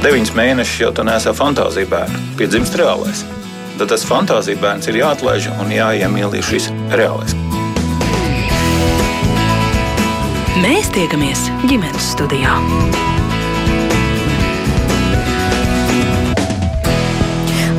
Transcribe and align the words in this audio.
deviņus 0.00 0.32
mēnešus 0.32 0.80
jau 0.80 0.90
tu 0.96 1.04
nesā 1.04 1.32
fantāziju 1.36 1.88
bērnu, 1.90 2.20
piedzimst 2.38 2.76
reālais. 2.80 3.24
Tad 3.80 3.90
tas 3.92 4.04
fantāzija 4.08 4.60
bērns 4.60 4.88
ir 4.88 5.00
jāatlaiž 5.00 5.50
un 5.60 5.72
jāiemīlī 5.74 6.40
šis 6.44 6.70
reālais. 6.96 7.36
Mēs 10.60 10.88
tiekamies 10.92 11.46
ģimenes 11.68 12.10
studijā. 12.14 12.56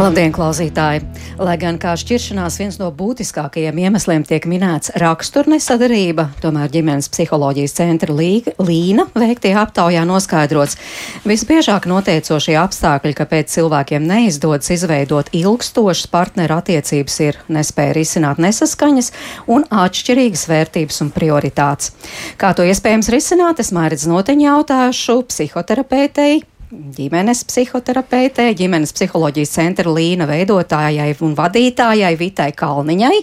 Labdien, 0.01 0.33
klausītāji! 0.33 1.20
Lai 1.41 1.55
gan 1.57 1.79
kā 1.81 1.95
šķiršanās 1.97 2.59
viens 2.61 2.75
no 2.77 2.91
būtiskākajiem 2.93 3.79
iemesliem 3.81 4.21
tiek 4.29 4.43
minēts 4.45 4.91
raksturnesadarība, 5.01 6.27
tomēr 6.43 6.69
ģimenes 6.69 7.07
psiholoģijas 7.09 7.73
centra 7.79 8.13
Līna 8.13 9.07
veiktie 9.17 9.55
aptaujā 9.57 10.03
noskaidrots. 10.05 10.77
Visbiežāk 11.25 11.87
noteicošie 11.89 12.59
apstākļi, 12.61 13.15
kāpēc 13.17 13.55
cilvēkiem 13.55 14.05
neizdodas 14.05 14.69
izveidot 14.75 15.33
ilgstošas 15.33 16.11
partneru 16.13 16.59
attiecības, 16.59 17.17
ir 17.25 17.41
nespēja 17.49 17.97
risināt 17.97 18.37
nesaskaņas 18.45 19.09
un 19.49 19.65
atšķirīgas 19.65 20.45
vērtības 20.51 21.01
un 21.07 21.09
prioritātes. 21.17 21.95
Kā 22.37 22.53
to 22.53 22.69
iespējams 22.69 23.09
risināt, 23.17 23.65
es 23.65 23.73
mairedz 23.73 24.05
noteņu 24.13 24.45
jautāšu 24.51 25.23
psihoterapeitei 25.33 26.43
ģimenes 26.71 27.43
psihoterapeitē, 27.49 28.45
ģimenes 28.55 28.93
psiholoģijas 28.95 29.55
centra 29.57 29.91
līna 29.91 30.27
veidotājai 30.29 31.09
un 31.25 31.33
vadītājai 31.35 32.13
Vitai 32.19 32.51
Kalniņai. 32.55 33.17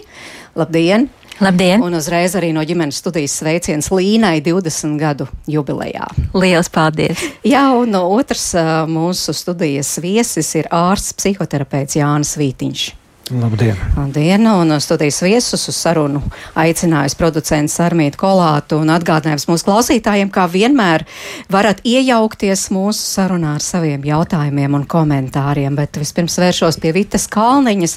Labdien! 0.59 1.07
Labdien! 1.39 1.81
Un 1.81 1.95
uzreiz 1.97 2.35
arī 2.35 2.51
no 2.53 2.61
ģimenes 2.67 2.99
studijas 2.99 3.37
sveiciens 3.39 3.89
Līnai 3.95 4.41
20 4.45 4.99
gadu 4.99 5.29
jubilejā. 5.49 6.09
Lielas 6.35 6.69
paldies! 6.69 7.23
Jā, 7.47 7.69
un 7.79 7.95
no 7.95 8.03
otrs 8.13 8.51
mūsu 8.91 9.33
studijas 9.33 9.95
viesis 10.03 10.51
ir 10.59 10.69
ārsts 10.69 11.15
psihoterapeits 11.17 11.97
Jānis 11.97 12.35
Vītiņš. 12.37 12.87
Labdien! 13.29 13.75
Labdien! 13.97 14.47
Un 14.47 14.81
studijas 14.81 15.19
viesus 15.21 15.67
uz 15.69 15.75
sarunu 15.77 16.17
aicinājusi 16.57 17.17
producents 17.19 17.75
Armīti 17.85 18.17
Kolātu 18.17 18.79
un 18.81 18.89
atgādinājums 18.89 19.45
mūsu 19.45 19.67
klausītājiem, 19.67 20.31
kā 20.33 20.47
vienmēr 20.49 21.05
varat 21.53 21.83
iejaukties 21.85 22.63
mūsu 22.73 23.03
sarunā 23.03 23.51
ar 23.59 23.61
saviem 23.61 24.01
jautājumiem 24.07 24.79
un 24.79 24.85
komentāriem. 24.89 25.77
Bet 25.77 25.99
vispirms 26.01 26.39
vēršos 26.41 26.79
pie 26.81 26.93
Vitas 26.95 27.27
Kalniņas. 27.29 27.93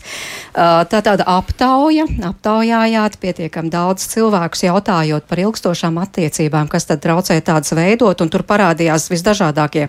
Tā 0.52 1.00
tāda 1.00 1.24
aptauja, 1.24 2.04
aptaujājāt 2.28 3.16
pietiekam 3.22 3.72
daudz 3.72 4.04
cilvēkus 4.12 4.66
jautājot 4.66 5.24
par 5.32 5.44
ilgstošām 5.46 5.96
attiecībām, 6.04 6.68
kas 6.68 6.90
tad 6.90 7.00
traucē 7.06 7.38
tādas 7.40 7.72
veidot, 7.78 8.20
un 8.20 8.28
tur 8.28 8.44
parādījās 8.44 9.08
visdažādākie 9.14 9.88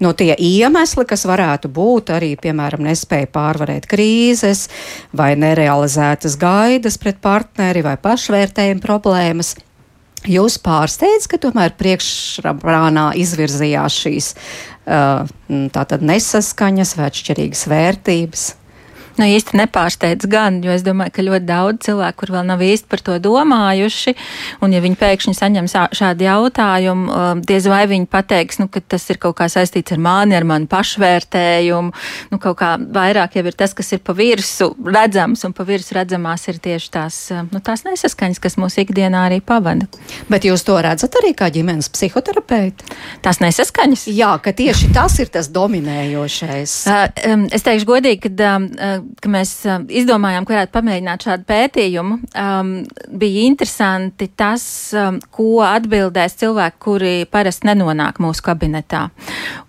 no 0.00 0.16
tie 0.16 0.32
iemesli, 0.40 1.04
kas 1.04 1.28
varētu 1.28 1.68
būt 1.68 2.16
arī, 2.16 2.32
piemēram, 2.40 2.88
nespēja 2.88 3.28
pārvarēt 3.28 3.90
krīzes, 3.90 4.69
vai 5.16 5.32
nerealizētas 5.38 6.36
gaidas 6.40 6.98
pret 7.00 7.20
partneri 7.22 7.84
vai 7.86 7.96
pašvērtējuma 8.00 8.84
problēmas. 8.84 9.54
Jūs 10.28 10.58
pārsteidz, 10.60 11.24
ka 11.32 11.38
tomēr 11.40 11.72
priekšplānā 11.80 13.06
izvirzījās 13.22 14.00
šīs 14.02 14.34
uh, 14.36 15.24
nesaskaņas 15.48 16.96
vai 16.98 17.06
atšķirīgas 17.08 17.64
vērtības? 17.72 18.48
Nu, 19.18 19.26
īsti 19.26 19.58
nepārsteidz 19.60 20.28
gan, 20.30 20.60
jo 20.64 20.72
es 20.74 20.84
domāju, 20.86 21.14
ka 21.16 21.24
ļoti 21.24 21.46
daudz 21.48 21.86
cilvēku, 21.88 22.18
kur 22.22 22.34
vēl 22.36 22.46
nav 22.50 22.62
īsti 22.64 22.90
par 22.90 23.02
to 23.04 23.16
domājuši, 23.22 24.14
un 24.64 24.74
ja 24.74 24.82
viņi 24.84 24.98
pēkšņi 25.00 25.34
saņem 25.36 25.70
šādu 25.96 26.26
jautājumu, 26.26 27.06
um, 27.10 27.42
diez 27.46 27.66
vai 27.70 27.82
viņi 27.90 28.08
pateiks, 28.10 28.60
nu, 28.62 28.68
ka 28.72 28.82
tas 28.82 29.06
ir 29.12 29.20
kaut 29.22 29.38
kā 29.40 29.48
saistīts 29.52 29.94
ar 29.96 30.02
mani, 30.02 30.36
ar 30.38 30.46
manu 30.48 30.68
pašvērtējumu, 30.70 31.94
nu, 32.30 32.40
kaut 32.42 32.58
kā 32.60 32.74
vairāk 32.80 33.38
jau 33.38 33.46
ir 33.48 33.58
tas, 33.58 33.74
kas 33.76 33.92
ir 33.96 34.02
pa 34.04 34.14
virsu 34.16 34.70
redzams, 34.84 35.44
un 35.48 35.56
pa 35.56 35.66
virsu 35.68 35.96
redzamās 35.98 36.46
ir 36.52 36.60
tieši 36.62 36.92
tās, 36.94 37.20
um, 37.34 37.50
nu, 37.54 37.62
tās 37.64 37.84
nesaskaņas, 37.88 38.42
kas 38.42 38.58
mūsu 38.60 38.84
ikdienā 38.84 39.26
arī 39.30 39.40
pavada. 39.44 39.88
Bet 40.30 40.46
jūs 40.48 40.64
to 40.66 40.78
redzat 40.82 41.16
arī 41.22 41.34
kā 41.36 41.50
ģimenes 41.52 41.90
psihoterapeiti? 41.92 42.86
Tās 43.24 43.40
nesaskaņas? 43.42 44.06
Jā, 44.14 44.32
ka 44.42 44.54
tieši 44.56 44.92
tas 44.94 45.18
ir 45.22 45.30
tas 45.32 45.50
dominējošais. 45.52 46.76
Uh, 46.90 47.06
um, 47.32 47.46
es 47.52 47.64
teikšu 47.66 47.88
godīgi, 47.88 48.28
ka 48.28 48.54
um, 48.56 48.68
ka 49.22 49.30
mēs 49.32 49.52
um, 49.68 49.84
izdomājām, 49.86 50.46
ka 50.46 50.54
varētu 50.54 50.74
pamēģināt 50.74 51.26
šādu 51.26 51.46
pētījumu, 51.48 52.18
um, 52.40 52.72
bija 53.20 53.44
interesanti 53.48 54.30
tas, 54.38 54.64
um, 54.96 55.20
ko 55.34 55.62
atbildēs 55.66 56.36
cilvēki, 56.40 56.80
kuri 56.82 57.12
parasti 57.30 57.70
nenonāk 57.70 58.20
mūsu 58.22 58.44
kabinetā. 58.46 59.06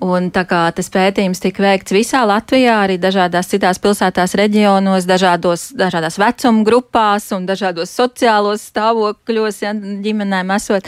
Un 0.03 0.31
tā 0.33 0.45
kā 0.49 0.63
tas 0.75 0.91
pētījums 0.93 1.43
tika 1.43 1.65
veikts 1.65 1.95
visā 1.95 2.23
Latvijā, 2.27 2.81
arī 2.85 2.99
dažādās 3.01 3.51
citās 3.53 3.81
pilsētās, 3.81 4.35
reģionos, 4.39 5.07
dažādos, 5.09 5.69
dažādās 5.77 6.19
vecuma 6.21 6.67
grupās 6.67 7.31
un 7.35 7.47
dažādos 7.49 7.93
sociālos 7.95 8.67
stāvokļos, 8.71 9.63
ja 9.65 9.73
ģimenēm 9.77 10.53
esot, 10.57 10.87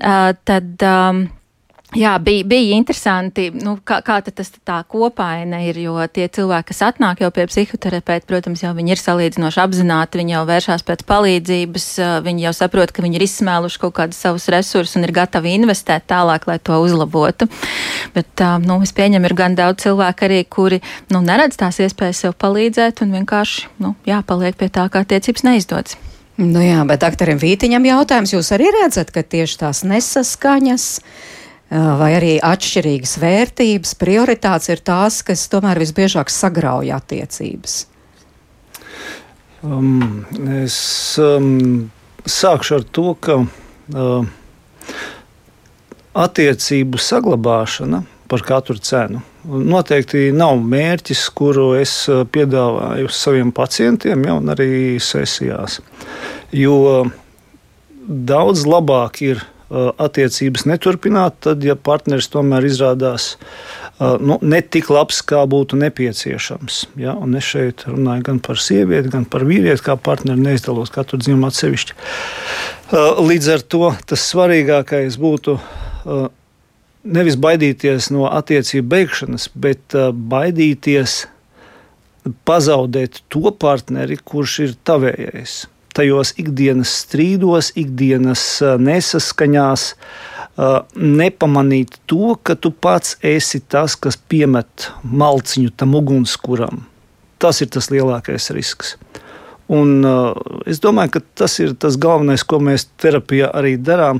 uh, 0.00 0.32
tad. 0.44 0.74
Um, 0.80 1.28
Jā, 1.96 2.12
bija, 2.22 2.44
bija 2.46 2.76
interesanti, 2.78 3.48
nu, 3.50 3.72
kā, 3.82 3.96
kā 4.06 4.20
tas 4.22 4.52
tā 4.62 4.76
kopaina 4.86 5.58
ir, 5.66 5.78
jo 5.82 5.96
tie 6.06 6.28
cilvēki, 6.30 6.68
kas 6.68 6.82
atnāk 6.86 7.22
jau 7.24 7.30
pie 7.34 7.48
psihoterapeita, 7.50 8.28
protams, 8.30 8.60
jau 8.62 8.70
viņi 8.76 8.94
ir 8.94 9.00
salīdzinoši 9.00 9.58
apzināti, 9.58 10.20
viņi 10.20 10.36
jau 10.36 10.42
vēršās 10.46 10.84
pēc 10.86 11.02
palīdzības, 11.08 11.86
viņi 12.22 12.44
jau 12.46 12.52
saprot, 12.54 12.92
ka 12.94 13.02
viņi 13.02 13.18
ir 13.18 13.24
izsmēluši 13.26 13.80
kaut 13.82 13.96
kādus 13.96 14.20
savus 14.22 14.46
resursus 14.54 14.94
un 15.00 15.08
ir 15.08 15.14
gatavi 15.16 15.56
investēt 15.58 16.06
tālāk, 16.12 16.46
lai 16.46 16.60
to 16.62 16.78
uzlabotu. 16.78 17.48
Bet, 18.14 18.44
nu, 18.62 18.78
es 18.86 18.94
pieņemu, 18.94 19.26
ir 19.26 19.34
gan 19.42 19.58
daudz 19.58 19.82
cilvēku 19.88 20.28
arī, 20.28 20.44
kuri, 20.46 20.78
nu, 21.10 21.24
neredz 21.26 21.58
tās 21.58 21.82
iespējas 21.82 22.22
sev 22.22 22.38
palīdzēt 22.38 23.02
un 23.02 23.18
vienkārši, 23.18 23.66
nu, 23.82 23.96
jāpaliek 24.06 24.54
pie 24.62 24.70
tā, 24.70 24.86
kā 24.94 25.02
attiecības 25.02 25.48
neizdodas. 25.48 25.98
Nu 26.40 26.62
jā, 26.62 26.78
bet 26.88 27.02
doktoram 27.02 27.36
Vītiņam 27.36 27.84
jautājums, 27.84 28.30
jūs 28.32 28.48
arī 28.56 28.70
redzat, 28.78 29.10
ka 29.12 29.20
tieši 29.20 29.58
tās 29.60 29.82
nesaskaņas, 29.84 30.86
vai 31.70 32.10
arī 32.16 32.32
atšķirīgas 32.42 33.14
vērtības, 33.22 33.94
prioritātes 34.00 34.72
ir 34.72 34.82
tās, 34.82 35.20
kas 35.26 35.46
tomēr 35.52 35.78
visbiežāk 35.78 36.32
sagrauj 36.32 36.90
attiecības? 36.96 37.78
Um, 39.62 40.24
es 40.64 40.76
um, 41.20 41.90
sākšu 42.26 42.78
ar 42.80 42.86
to, 42.96 43.12
ka 43.22 43.42
uh, 43.44 44.30
attiecību 46.16 46.98
saglabāšana 46.98 48.02
par 48.30 48.46
katru 48.46 48.80
cenu 48.82 49.20
noteikti 49.44 50.30
nav 50.36 50.58
mērķis, 50.60 51.22
kuru 51.36 51.72
es 51.78 51.94
piedāvāju 52.32 53.08
saviem 53.12 53.52
pacientiem, 53.56 54.24
jau 54.28 54.36
arī 54.52 54.98
sesijās. 55.00 55.80
Jo 56.52 57.06
daudz 58.06 58.66
labāk 58.68 59.22
ir 59.24 59.44
attiecības 59.70 60.64
neturpināt, 60.66 61.36
tad, 61.46 61.62
ja 61.64 61.76
partneris 61.78 62.26
tomēr 62.32 62.66
izrādās 62.66 63.36
uh, 63.36 64.16
nu, 64.18 64.38
ne 64.42 64.60
tik 64.66 64.90
labs, 64.90 65.20
kā 65.22 65.44
būtu 65.50 65.78
nepieciešams. 65.78 66.80
Ja? 67.00 67.14
Un 67.14 67.38
es 67.38 67.46
šeit 67.52 67.86
runāju 67.86 68.26
gan 68.26 68.42
par 68.42 68.58
sievieti, 68.58 69.12
gan 69.12 69.28
par 69.30 69.46
vīrieti, 69.46 69.84
kā 69.86 69.94
partneri 69.94 70.42
neizdalos 70.42 70.90
katru 70.94 71.20
dzimumu 71.22 71.50
atsevišķi. 71.50 71.98
Uh, 72.90 73.22
līdz 73.22 73.52
ar 73.54 73.66
to 73.70 73.92
tas 74.10 74.26
svarīgākais 74.32 75.18
būtu 75.20 75.58
nevis 77.04 77.36
baidīties 77.40 78.08
no 78.10 78.26
attiecību 78.26 78.88
beigšanas, 78.90 79.50
bet 79.54 79.94
baidīties 80.32 81.20
pazaudēt 82.48 83.22
to 83.32 83.52
partneri, 83.56 84.18
kurš 84.18 84.56
ir 84.64 84.74
tavējais 84.84 85.62
tajos 85.96 86.34
ikdienas 86.40 86.92
strīdos, 87.04 87.72
ikdienas 87.78 88.44
nesaskaņās, 88.80 89.86
nepamanīt 90.94 91.96
to, 92.10 92.34
ka 92.42 92.56
tu 92.56 92.72
pats 92.72 93.16
esi 93.24 93.60
tas, 93.60 93.96
kas 93.96 94.18
piemet 94.18 94.90
malciņu 95.02 95.72
tam 95.76 95.96
ugunskuram. 95.98 96.84
Tas 97.40 97.62
ir 97.64 97.70
tas 97.72 97.88
lielākais 97.92 98.50
risks. 98.52 98.96
Un, 99.70 100.02
es 100.66 100.82
domāju, 100.82 101.14
ka 101.16 101.20
tas 101.42 101.54
ir 101.62 101.76
tas 101.78 101.96
galvenais, 102.00 102.42
ko 102.42 102.58
mēs 102.62 102.88
terapijā 103.00 103.52
arī 103.54 103.76
darām. 103.78 104.18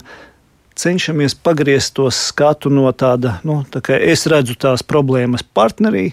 Cenšamies 0.81 1.35
pagriezt 1.35 1.97
to 1.99 2.07
skatu 2.15 2.71
no 2.73 2.87
tāda, 2.97 3.41
nu, 3.45 3.61
tā 3.69 3.83
kā 3.85 3.99
es 3.99 4.25
redzu 4.31 4.55
tās 4.57 4.87
problēmas 4.87 5.43
partnerī, 5.45 6.07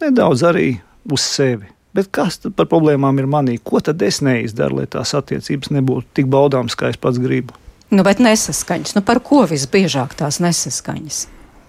nedaudz 0.00 0.46
arī 0.48 0.68
uz 1.10 1.26
sevi. 1.26 1.68
Bet 1.96 2.10
kas 2.14 2.40
tad 2.42 2.54
par 2.58 2.68
problēmām 2.70 3.20
ir 3.22 3.28
manī? 3.30 3.56
Ko 3.64 3.80
tad 3.84 4.02
es 4.04 4.20
neizdaru, 4.24 4.82
lai 4.82 4.90
tās 4.90 5.14
attiecības 5.16 5.72
nebūtu 5.74 6.18
tik 6.20 6.28
baudāmas, 6.32 6.76
kā 6.78 6.92
es 6.92 7.00
pats 7.00 7.20
gribu? 7.22 7.56
Nu, 7.88 8.04
bet 8.04 8.20
nesaskaņas. 8.20 8.92
Nu, 8.98 9.02
par 9.06 9.22
ko 9.24 9.46
visbiežāk 9.48 10.12
tās 10.18 10.42
nesaskaņas? 10.44 11.22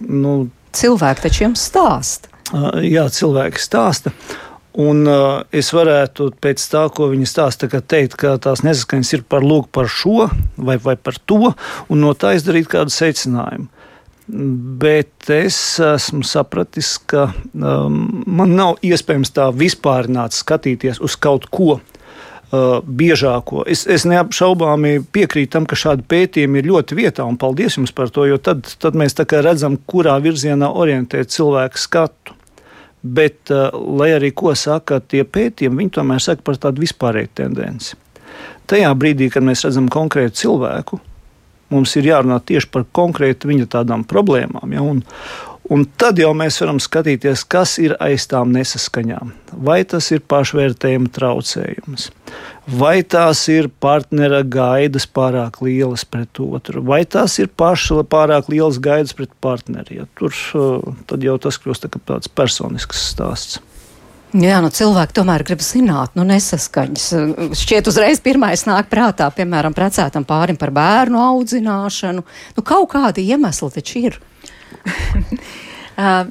Nu, 0.04 0.34
cilvēki 0.76 1.24
taču 1.24 1.44
jums 1.46 1.64
stāsta. 1.70 2.28
Jā, 2.84 3.06
cilvēki 3.14 3.62
stāsta. 3.62 4.12
Un 4.80 5.02
uh, 5.08 5.42
es 5.50 5.72
varētu 5.74 6.28
pēc 6.42 6.62
tā, 6.70 6.84
ko 6.94 7.08
viņi 7.10 7.26
stāsta, 7.26 7.66
teikt, 7.66 8.14
ka 8.20 8.36
tās 8.42 8.62
nesaskaņas 8.66 9.16
ir 9.16 9.24
par 9.26 9.42
lūk 9.42 9.70
par 9.74 9.90
šo 9.90 10.28
vai, 10.54 10.76
vai 10.78 10.94
par 10.94 11.18
to, 11.26 11.54
un 11.90 12.04
no 12.04 12.12
tā 12.14 12.36
izdarīt 12.38 12.70
kādu 12.70 12.94
secinājumu. 12.94 13.66
Bet 14.30 15.30
es 15.34 15.56
esmu 15.82 16.24
sapratis, 16.26 16.94
ka 17.10 17.30
um, 17.54 18.22
man 18.26 18.54
nav 18.56 18.78
iespējams 18.86 19.32
tā 19.36 19.48
vispārināt 19.54 20.36
skatīties 20.36 21.02
uz 21.04 21.16
kaut 21.20 21.48
ko. 21.52 21.80
Uh, 22.50 22.80
biežāko. 22.82 23.60
Es, 23.70 23.84
es 23.86 24.02
neapšaubāmi 24.10 25.04
piekrītu 25.14 25.52
tam, 25.52 25.66
ka 25.70 25.76
šādi 25.78 26.02
pētījumi 26.10 26.58
ir 26.58 26.66
ļoti 26.66 26.96
vietā, 26.98 27.22
un 27.22 27.36
paldies 27.38 27.76
jums 27.78 27.92
par 27.94 28.10
to, 28.10 28.24
jo 28.26 28.40
tad, 28.42 28.66
tad 28.82 28.98
mēs 28.98 29.14
redzam, 29.14 29.76
kurā 29.86 30.16
virzienā 30.18 30.66
orientēt 30.66 31.30
cilvēku 31.30 31.78
skatu. 31.78 32.34
Bet, 33.06 33.52
uh, 33.54 33.70
lai 34.00 34.10
arī 34.16 34.32
ko 34.34 34.50
saka 34.58 34.98
tie 34.98 35.22
pētījumi, 35.22 35.84
viņi 35.84 35.94
tomēr 36.00 36.26
saka 36.26 36.42
par 36.42 36.58
tādu 36.58 36.82
vispārēju 36.82 37.30
tendenci. 37.38 37.94
Tajā 38.66 38.90
brīdī, 38.98 39.30
kad 39.30 39.46
mēs 39.46 39.62
redzam 39.68 39.86
konkrētu 39.86 40.42
cilvēku, 40.42 40.98
Mums 41.70 41.94
ir 41.98 42.10
jārunā 42.10 42.40
tieši 42.42 42.70
par 42.74 42.88
konkrēti 42.98 43.50
viņa 43.50 43.70
tādām 43.78 44.04
problēmām. 44.08 44.74
Ja? 44.74 44.82
Un, 44.82 45.04
Un 45.70 45.84
tad 45.86 46.18
jau 46.18 46.32
mēs 46.34 46.56
varam 46.58 46.80
skatīties, 46.82 47.44
kas 47.46 47.76
ir 47.78 47.92
aiz 48.02 48.24
tām 48.26 48.50
nesaskaņām. 48.56 49.28
Vai 49.68 49.84
tas 49.86 50.08
ir 50.10 50.22
pašvērtējuma 50.26 51.12
traucējums, 51.14 52.08
vai 52.80 52.96
tās 53.06 53.44
ir 53.52 53.68
partnera 53.82 54.40
gaidas 54.42 55.06
pārāk 55.06 55.60
lielas 55.62 56.02
pret 56.02 56.42
otru, 56.42 56.82
vai 56.82 57.04
tās 57.06 57.38
ir 57.38 57.52
paša 57.54 58.02
pārāk 58.10 58.50
lielas 58.50 58.80
gaidas 58.82 59.14
pret 59.14 59.30
partneri. 59.38 60.00
Ja 60.00 60.08
tur 60.18 60.34
tad 61.06 61.22
jau 61.22 61.38
tas 61.38 61.60
kļūst 61.62 61.86
tā 61.86 62.02
tāds 62.02 62.32
personisks 62.34 63.06
stāsts. 63.12 63.62
Jā, 64.30 64.60
nu 64.62 64.68
cilvēki 64.70 65.16
tomēr 65.16 65.42
grib 65.42 65.62
zināt, 65.64 66.12
nu 66.14 66.22
nesaskaņas. 66.28 67.06
Šķiet, 67.58 67.88
uzreiz 67.90 68.20
pirmais 68.22 68.62
nāk 68.68 68.86
prātā, 68.92 69.26
piemēram, 69.34 69.74
precētam 69.74 70.26
pārim 70.28 70.58
par 70.60 70.70
bērnu 70.74 71.18
audzināšanu. 71.18 72.22
Nu 72.54 72.64
kaut 72.66 72.92
kādi 72.92 73.26
iemesli 73.26 73.72
taču 73.74 74.04
ir. 74.04 74.20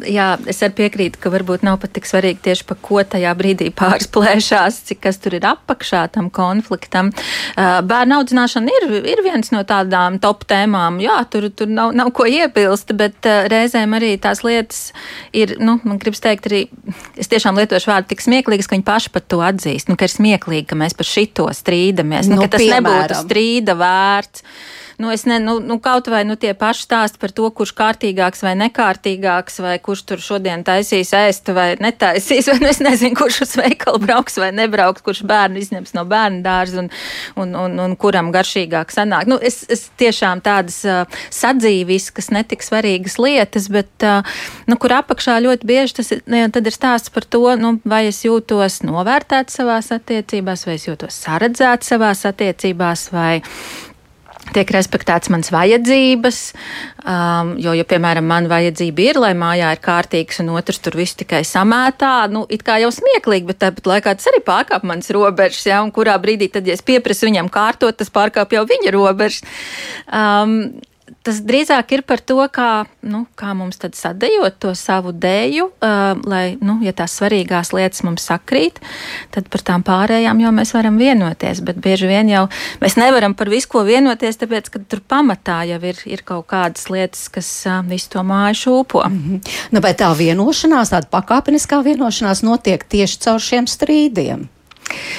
Jā, 0.10 0.28
es 0.50 0.62
arī 0.66 0.76
piekrītu, 0.84 1.20
ka 1.22 1.32
varbūt 1.34 1.64
nav 1.68 1.80
pat 1.82 1.92
tik 1.98 2.08
svarīgi 2.08 2.42
tieši 2.48 2.66
par 2.70 2.80
ko 2.86 3.02
tajā 3.04 3.34
brīdī 3.38 3.70
pārsplēšās, 3.76 4.80
cik 4.90 5.02
kas 5.04 5.20
tur 5.22 5.36
ir 5.38 5.46
apakšā 5.50 6.06
tam 6.16 6.30
konfliktam. 6.34 7.12
Bērnu 7.58 8.20
audzināšana 8.20 8.76
ir, 8.80 8.88
ir 9.12 9.24
viens 9.26 9.52
no 9.54 9.62
tādām 9.68 10.20
top 10.24 10.46
tēmām. 10.50 11.02
Jā, 11.04 11.20
tur, 11.32 11.50
tur 11.54 11.70
nav, 11.72 11.94
nav 11.98 12.12
ko 12.16 12.28
iebilst, 12.30 12.96
bet 12.98 13.30
reizēm 13.52 13.94
arī 14.00 14.16
tās 14.22 14.44
lietas 14.48 14.90
ir, 15.36 15.58
nu, 15.62 15.78
man 15.84 16.02
gribas 16.02 16.24
teikt 16.24 16.50
arī, 16.50 16.66
es 17.20 17.32
tiešām 17.32 17.60
lietošu 17.60 17.92
vārdu 17.92 18.14
tik 18.14 18.26
smieklīgas, 18.26 18.70
ka 18.70 18.78
viņi 18.78 18.88
paši 18.88 19.14
par 19.14 19.28
to 19.28 19.44
atzīst, 19.46 19.92
nu, 19.92 20.00
ka 20.00 20.10
ir 20.10 20.16
smieklīgi, 20.16 20.70
ka 20.72 20.80
mēs 20.80 20.98
par 20.98 21.10
šito 21.10 21.50
strīdamies, 21.54 22.32
nu, 22.32 22.40
nu, 22.40 22.48
ka 22.48 22.56
tas 22.56 22.64
piemēram. 22.64 22.86
nebūtu 22.86 23.24
strīda 23.28 23.78
vērts 23.80 24.46
nu, 25.00 25.12
ne, 25.26 25.38
nu, 25.40 25.60
nu, 25.60 25.80
kaut 25.80 26.08
vai 26.12 26.26
nu, 26.28 26.36
tie 26.36 26.52
paši 26.58 26.84
stāsti 26.84 27.20
par 27.22 27.32
to, 27.36 27.48
kurš 27.56 27.72
kārtīgāks 27.78 28.44
vai 28.44 28.52
nekārtīgāks, 28.60 29.62
vai 29.64 29.78
kurš 29.80 30.04
tur 30.12 30.24
šodien 30.24 30.66
taisīs 30.68 31.14
ēst 31.16 31.52
vai 31.56 31.70
netaisīs, 31.80 32.48
vai 32.52 32.58
nu, 32.60 32.68
es 32.68 32.82
nezinu, 32.84 33.16
kurš 33.16 33.42
uz 33.46 33.56
veikalu 33.60 34.02
brauks 34.04 34.36
vai 34.42 34.52
nebrauks, 34.56 35.04
kurš 35.06 35.24
bērnu 35.30 35.62
izņems 35.64 35.96
no 35.96 36.04
bērnu 36.10 36.44
dārza 36.44 36.84
un, 36.84 36.92
un, 37.40 37.56
un, 37.64 37.80
un 37.86 37.96
kuram 38.00 38.34
garšīgāk 38.36 38.92
sanāk. 38.92 39.30
Nu, 39.32 39.40
es, 39.40 39.62
es 39.72 39.88
tiešām 40.00 40.44
tādas 40.44 40.82
uh, 40.84 41.22
sadzīviskas, 41.32 42.32
netik 42.36 42.66
svarīgas 42.66 43.16
lietas, 43.24 43.70
bet, 43.72 43.92
uh, 44.04 44.28
nu, 44.68 44.76
kur 44.76 44.98
apakšā 45.00 45.40
ļoti 45.48 45.70
bieži 45.70 46.00
tas 46.02 46.12
ir, 46.16 46.26
tad 46.28 46.68
ir 46.68 46.76
stāsts 46.76 47.14
par 47.16 47.24
to, 47.24 47.46
nu, 47.62 47.78
vai 47.88 48.06
es 48.12 48.26
jūtos 48.28 48.82
novērtēt 48.84 49.54
savās 49.54 49.94
attiecībās, 49.96 50.68
vai 50.68 50.76
es 50.76 50.90
jūtos 50.90 51.24
saredzēt 51.24 51.88
savās 51.88 52.26
attiecībās, 52.28 53.10
vai 53.16 53.40
tiek 54.56 54.72
respektēts 54.74 55.32
mans 55.34 55.52
vajadzības, 55.54 56.42
um, 57.04 57.54
jo, 57.62 57.74
ja, 57.78 57.86
piemēram, 57.88 58.28
man 58.30 58.50
vajadzība 58.52 59.06
ir, 59.06 59.22
lai 59.22 59.32
mājā 59.38 59.72
ir 59.76 59.84
kārtīgs 59.84 60.42
un 60.44 60.54
otrs 60.56 60.82
tur 60.84 60.98
viss 61.00 61.18
tikai 61.20 61.42
samētā, 61.48 62.14
nu, 62.34 62.46
it 62.50 62.66
kā 62.68 62.80
jau 62.84 62.92
smieklīgi, 62.96 63.48
bet 63.50 63.62
tāpat 63.64 63.90
laikā 63.94 64.18
tas 64.20 64.30
arī 64.32 64.44
pārkāp 64.46 64.86
manas 64.90 65.12
robežas, 65.16 65.66
ja, 65.70 65.82
un 65.86 65.94
kurā 65.96 66.18
brīdī 66.22 66.52
tad, 66.54 66.68
ja 66.68 66.78
es 66.78 66.86
pieprasu 66.86 67.30
viņam 67.30 67.52
kārtot, 67.54 67.98
tas 68.00 68.14
pārkāp 68.14 68.58
jau 68.58 68.66
viņa 68.70 68.96
robežas. 68.96 69.44
Um, 70.08 70.80
tas 71.26 71.40
drīzāk 71.46 71.94
ir 71.96 72.04
par 72.08 72.22
to, 72.22 72.40
kā, 72.54 72.86
nu, 73.06 73.24
kā 73.40 73.54
mums 73.58 73.80
tad 73.82 73.96
sadējot 73.98 74.60
to 74.64 74.74
savu 74.78 75.14
dēju, 75.14 75.70
uh, 75.70 76.20
lai, 76.30 76.58
nu, 76.62 76.80
ja 76.86 76.94
tās 76.96 77.18
svarīgās 77.20 77.74
lietas 77.76 78.04
mums 78.08 78.28
sakrīt, 78.30 78.82
tad 79.34 79.50
par 79.52 79.64
tām 79.66 79.86
pārējām 79.88 80.44
jau 80.44 80.54
mēs 80.56 80.74
varam 80.76 81.00
vienoties. 81.02 81.64
Bet 81.66 81.82
bieži 81.84 82.10
vien 82.10 82.32
jau 82.32 82.46
mēs 82.84 82.98
nevaram 83.00 83.36
par 83.38 83.52
visu 83.52 83.72
ko 83.72 83.84
vienoties, 83.88 84.40
tāpēc, 84.42 84.70
ka 84.74 84.84
tur 84.90 85.02
pamatā 85.02 85.62
jau 85.70 85.82
ir, 85.92 86.04
ir 86.10 86.24
kaut 86.28 86.48
kādas 86.52 86.90
lietas, 86.94 87.28
kas 87.34 87.50
uh, 87.70 87.82
visu 87.88 88.14
to 88.16 88.24
māju 88.24 88.62
šūpo. 88.64 89.04
Mm 89.10 89.20
-hmm. 89.26 89.58
nu, 89.72 89.82
bet 89.82 90.02
tā 90.02 90.14
vienošanās, 90.16 90.94
tāda 90.94 91.10
pakāpeniskā 91.12 91.84
vienošanās 91.84 92.44
notiek 92.44 92.84
tieši 92.84 93.20
caur 93.20 93.40
šiem 93.40 93.68
strīdiem. 93.68 94.48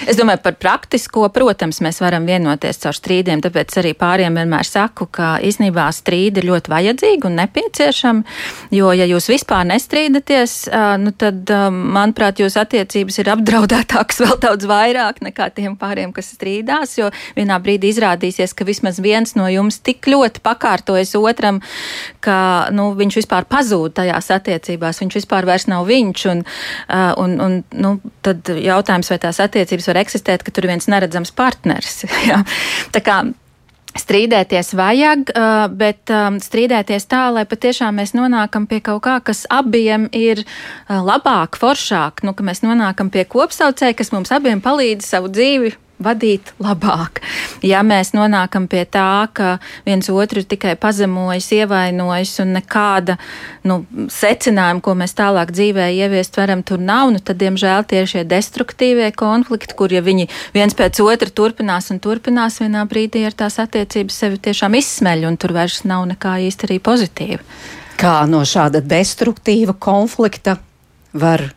Es 0.09 0.17
domāju, 0.19 0.41
par 0.43 0.57
praktisko, 0.61 1.27
protams, 1.35 1.81
mēs 1.85 2.01
varam 2.03 2.25
vienoties 2.29 2.81
caur 2.83 2.97
strīdiem, 2.97 3.43
tāpēc 3.45 3.77
arī 3.83 3.93
pāriem 3.99 4.39
vienmēr 4.41 4.67
saku, 4.67 5.07
ka 5.13 5.35
īstenībā 5.45 5.85
strīdi 5.95 6.41
ir 6.41 6.49
ļoti 6.49 6.73
vajadzīgi 6.73 7.29
un 7.29 7.37
nepieciešami, 7.39 8.25
jo, 8.75 8.91
ja 8.97 9.07
jūs 9.09 9.29
vispār 9.31 9.69
nestrīdaties, 9.69 10.57
nu 11.03 11.13
tad, 11.21 11.53
manuprāt, 11.71 12.41
jūsu 12.43 12.63
attiecības 12.65 13.21
ir 13.23 13.33
apdraudētākas 13.35 14.21
vēl 14.25 14.41
daudz 14.43 14.69
vairāk 14.71 15.21
nekā 15.27 15.51
tiem 15.57 15.77
pāriem, 15.81 16.15
kas 16.17 16.33
strīdās, 16.35 16.97
jo 16.99 17.11
vienā 17.39 17.61
brīdī 17.63 17.93
izrādīsies, 17.95 18.57
ka 18.57 18.67
vismaz 18.69 18.99
viens 19.05 19.37
no 19.39 19.47
jums 19.53 19.81
tik 19.85 20.09
ļoti 20.11 20.43
pakārtojas 20.45 21.15
otram, 21.21 21.61
ka, 22.25 22.41
nu, 22.75 22.91
viņš 22.99 23.21
vispār 23.23 23.47
pazūd 23.51 23.99
tajās 24.01 24.33
attiecībās, 24.35 25.03
viņš 25.05 25.21
vispār 25.21 25.49
vairs 25.49 25.69
nav 25.71 25.87
viņš, 25.89 26.27
un, 26.33 26.45
un, 27.21 27.39
un 27.45 27.61
nu, 27.77 27.95
tad 28.25 28.49
jautājums, 28.51 29.11
vai 29.13 29.21
tās 29.23 29.41
attiecības 29.45 29.60
attiecības 29.61 29.93
var 29.93 30.01
eksistēt, 30.03 30.47
ka 30.47 30.55
tur 30.55 30.67
ir 30.67 30.75
viens 30.75 30.91
neredzams 30.91 31.35
partners. 31.37 32.03
Tā 32.95 33.05
kā 33.05 33.23
Strīdēties 33.91 34.69
vajag, 34.79 35.33
bet 35.75 36.11
strīdēties 36.45 37.09
tā, 37.11 37.25
lai 37.35 37.43
patiešām 37.51 37.97
mēs 37.99 38.13
nonākam 38.15 38.69
pie 38.71 38.79
kaut 38.87 39.03
kā, 39.03 39.17
kas 39.19 39.49
abiem 39.51 40.07
ir 40.15 40.45
labāk, 40.87 41.59
foršāk, 41.59 42.23
nu, 42.23 42.31
ka 42.39 42.47
mēs 42.47 42.63
nonākam 42.63 43.11
pie 43.11 43.25
kopsaucēja, 43.27 43.99
kas 43.99 44.13
mums 44.15 44.31
abiem 44.31 44.63
palīdz 44.63 45.11
savu 45.11 45.33
dzīvi 45.35 45.75
vadīt 46.01 46.53
labāk. 46.63 47.21
Ja 47.67 47.83
mēs 47.87 48.15
nonākam 48.17 48.67
pie 48.71 48.83
tā, 48.89 49.29
ka 49.37 49.59
viens 49.87 50.09
otru 50.13 50.43
tikai 50.49 50.75
pazemojis, 50.81 51.51
ievainojis 51.61 52.33
un 52.45 52.55
nekāda 52.57 53.19
nu, 53.69 53.83
secinājuma, 54.13 54.83
ko 54.85 54.97
mēs 54.99 55.15
tālāk 55.19 55.53
dzīvē 55.53 55.91
ieviest 55.99 56.41
varam, 56.41 56.65
tur 56.67 56.81
nav, 56.81 57.13
nu, 57.15 57.21
tad, 57.21 57.41
diemžēl, 57.43 57.85
tie 57.89 58.03
ir 58.03 58.11
šie 58.11 58.25
destruktīvie 58.29 59.11
konflikti, 59.19 59.77
kur 59.77 59.93
ja 59.93 60.03
viņi 60.05 60.29
viens 60.57 60.77
pēc 60.77 61.03
otra 61.05 61.29
turpinās 61.29 61.93
un 61.93 62.01
turpinās, 62.03 62.61
vienā 62.65 62.87
brīdī 62.89 63.27
ar 63.29 63.37
tās 63.37 63.61
attiecības 63.63 64.23
sevi 64.25 64.41
tiešām 64.49 64.79
izsmeļ, 64.81 65.29
un 65.29 65.39
tur 65.41 65.55
vairs 65.57 65.85
nav 65.85 66.09
nekā 66.15 66.39
īsti 66.49 66.69
arī 66.71 66.81
pozitīva. 66.81 67.45
Kā 68.01 68.23
no 68.25 68.41
šāda 68.49 68.81
destruktīva 68.81 69.77
konflikta 69.77 70.57
var 71.13 71.51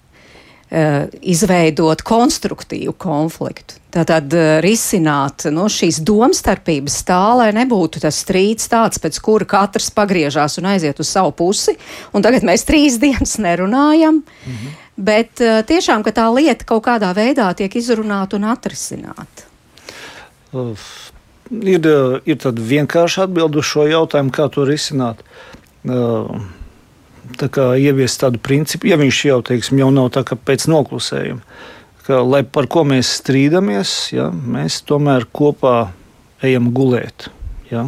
izveidot 1.21 2.01
konstruktīvu 2.07 2.95
konfliktu? 2.97 3.83
Tātad 3.93 4.33
eh, 4.33 4.55
risināt 4.63 5.45
no, 5.51 5.67
nu, 5.67 5.69
šīs 5.69 5.99
domstarpības 6.05 6.95
tā, 7.05 7.21
lai 7.37 7.51
nebūtu 7.53 8.01
tas 8.01 8.23
strīds 8.23 8.65
tāds, 8.71 8.97
pēc 9.01 9.19
kura 9.21 9.45
katrs 9.49 9.91
pagriežās 9.93 10.57
un 10.57 10.71
aiziet 10.71 11.01
uz 11.03 11.11
savu 11.13 11.33
pusi. 11.37 11.75
Un 12.13 12.25
tagad 12.25 12.45
mēs 12.47 12.65
trīs 12.65 12.97
dienas 13.03 13.37
nerunājam, 13.37 14.23
-hmm. 14.23 14.73
bet 14.97 15.43
uh, 15.45 15.61
tiešām, 15.69 16.01
ka 16.03 16.15
tā 16.15 16.25
lieta 16.33 16.65
kaut 16.65 16.85
kādā 16.87 17.13
veidā 17.13 17.51
tiek 17.53 17.75
izrunāta 17.75 18.39
un 18.39 18.49
atrisināta. 18.49 19.45
Ir, 21.53 21.85
ir 22.25 22.37
tāda 22.41 22.65
vienkārša 22.73 23.27
atbilde 23.27 23.61
uz 23.61 23.69
šo 23.69 23.85
jautājumu, 23.85 24.33
kā 24.33 24.49
to 24.49 24.65
risināt. 24.65 25.21
Uh, 25.83 26.41
tā 27.39 27.49
kā 27.53 27.71
ieviest 27.79 28.21
tādu 28.23 28.41
principu, 28.43 28.89
ja 28.91 28.97
viņš 28.99 29.23
jau, 29.29 29.39
teiksim, 29.45 29.79
jau 29.83 29.91
nav 29.93 30.11
tā 30.15 30.25
kā 30.27 30.37
pēc 30.39 30.67
noklusējuma 30.71 31.41
ka, 32.07 32.21
lai 32.23 32.43
par 32.43 32.67
ko 32.71 32.83
mēs 32.87 33.17
strīdamies, 33.21 33.93
ja, 34.15 34.29
mēs 34.31 34.81
tomēr 34.87 35.27
kopā 35.31 35.93
ejam 36.43 36.71
gulēt. 36.75 37.29
Ja, 37.71 37.87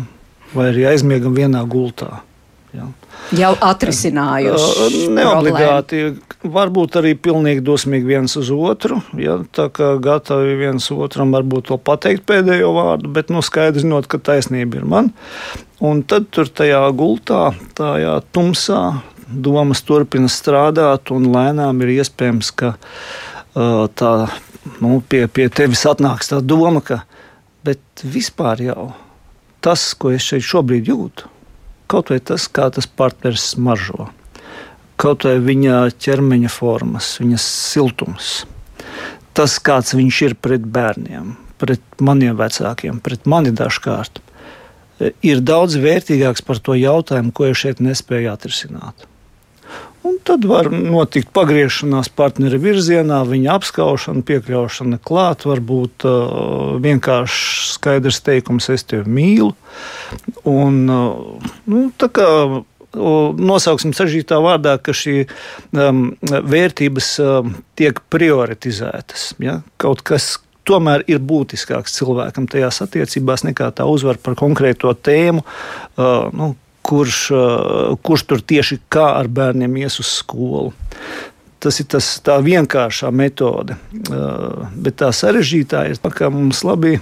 vai 0.56 0.72
arī 0.72 0.88
aizmiegam 0.94 1.36
vienā 1.36 1.64
gultā. 1.70 2.22
Ja. 2.76 2.88
Jau 3.36 3.54
atrisinājuši. 3.64 5.06
Neobligāti. 5.16 6.02
Varbūt 6.46 6.98
arī 7.00 7.14
pilnīgi 7.18 7.64
dosmīgi 7.66 8.10
viens 8.10 8.36
uz 8.38 8.52
otru. 8.54 9.00
Ja, 9.18 9.38
tā 9.56 9.70
kā 9.74 9.94
gatavi 10.04 10.58
viens 10.60 10.90
otram 10.94 11.32
varbūt 11.34 11.70
to 11.72 11.80
pateikt 11.80 12.26
pēdējo 12.28 12.74
vārdu, 12.76 13.14
bet 13.16 13.32
nu, 13.34 13.42
skaidrs 13.46 13.86
zinot, 13.86 14.10
ka 14.12 14.20
taisnība 14.20 14.82
ir 14.82 14.90
man. 14.92 15.10
Un 15.84 16.04
tad 16.08 16.28
tur 16.36 16.52
tajā 16.52 16.84
gultā, 16.96 17.50
tajā 17.80 18.20
tumsā, 18.36 18.84
domas 19.28 19.82
turpina 19.86 20.30
strādāt, 20.32 21.12
un 21.16 21.30
lēnām 21.34 21.82
ir 21.86 21.96
iespējams, 22.00 22.52
ka 22.56 22.76
tā, 23.56 24.12
nu, 24.82 25.00
pie, 25.10 25.26
pie 25.28 25.50
tevis 25.50 25.86
atnāks 25.90 26.34
tā 26.34 26.42
doma, 26.44 26.84
ka 26.86 27.04
vispār 28.04 28.62
jau 28.66 28.92
tas, 29.66 29.94
ko 29.98 30.12
es 30.14 30.26
šeit 30.28 30.46
šobrīd 30.46 30.92
jūtu, 30.92 31.32
Kaut 31.86 32.10
vai 32.10 32.18
tas, 32.18 32.48
kā 32.50 32.66
tas 32.74 32.88
partneris 32.90 33.44
smaržo, 33.54 34.08
kaut 34.98 35.26
vai 35.28 35.36
viņa 35.38 35.84
ķermeņa 36.02 36.50
formas, 36.50 37.12
viņas 37.22 37.46
siltums, 37.46 38.30
tas, 39.38 39.60
kāds 39.62 39.94
viņš 39.94 40.22
ir 40.26 40.36
pret 40.42 40.66
bērniem, 40.66 41.36
pret 41.62 41.84
maniem 42.02 42.34
vecākiem, 42.40 42.98
pret 43.06 43.30
mani 43.30 43.54
dažkārt, 43.54 44.18
ir 45.22 45.44
daudz 45.46 45.78
vērtīgāks 45.84 46.42
par 46.48 46.62
to 46.66 46.74
jautājumu, 46.80 47.36
ko 47.36 47.52
es 47.52 47.62
šeit 47.62 47.84
nespēju 47.86 48.34
atrisināt. 48.34 49.06
Un 50.06 50.20
tad 50.26 50.46
var 50.46 50.70
notikt 50.70 51.32
pagriešanās 51.34 52.12
partneri 52.14 52.60
virzienā, 52.62 53.24
viņa 53.26 53.56
apskaušana, 53.58 54.22
piekļaušana 54.28 55.00
klāt, 55.06 55.48
varbūt 55.50 56.06
uh, 56.06 56.76
vienkārši 56.84 57.74
skaidrs 57.74 58.22
teikums, 58.26 58.70
es 58.74 58.86
tevi 58.86 59.10
mīlu. 59.10 59.52
Un, 60.46 60.80
uh, 60.86 61.52
nu, 61.72 61.88
tā 61.98 62.12
kā 62.14 62.30
nosauksim 62.96 63.94
sažģītā 63.96 64.38
vārdā, 64.44 64.78
ka 64.80 64.94
šī 64.96 65.26
um, 65.26 66.08
vērtības 66.24 67.12
um, 67.24 67.56
tiek 67.76 68.00
prioritizētas. 68.14 69.34
Ja? 69.44 69.60
Kaut 69.82 70.04
kas 70.08 70.36
tomēr 70.66 71.04
ir 71.12 71.22
būtiskāks 71.22 71.98
cilvēkam 72.00 72.48
tajās 72.50 72.82
attiecībās 72.86 73.46
nekā 73.46 73.72
tā 73.76 73.88
uzvara 73.90 74.22
par 74.22 74.38
konkrēto 74.40 74.94
tēmu. 74.96 75.44
Uh, 75.96 76.30
nu, 76.36 76.54
kurš, 76.86 77.20
kurš 78.06 78.26
tur 78.30 78.44
tieši 78.46 78.80
kā 78.94 79.08
ar 79.18 79.28
bērniem 79.32 79.82
ies 79.82 79.98
uz 80.04 80.12
skolu. 80.22 80.74
Tas 81.66 81.80
ir 81.82 81.88
tas, 81.90 82.08
tā 82.22 82.36
vienkāršā 82.46 83.10
metode, 83.10 83.74
bet 84.78 85.00
tā 85.02 85.10
sarežģītā 85.16 85.88
ir, 85.90 85.98
ka 86.14 86.30
mums, 86.30 86.62
labi, 86.68 87.00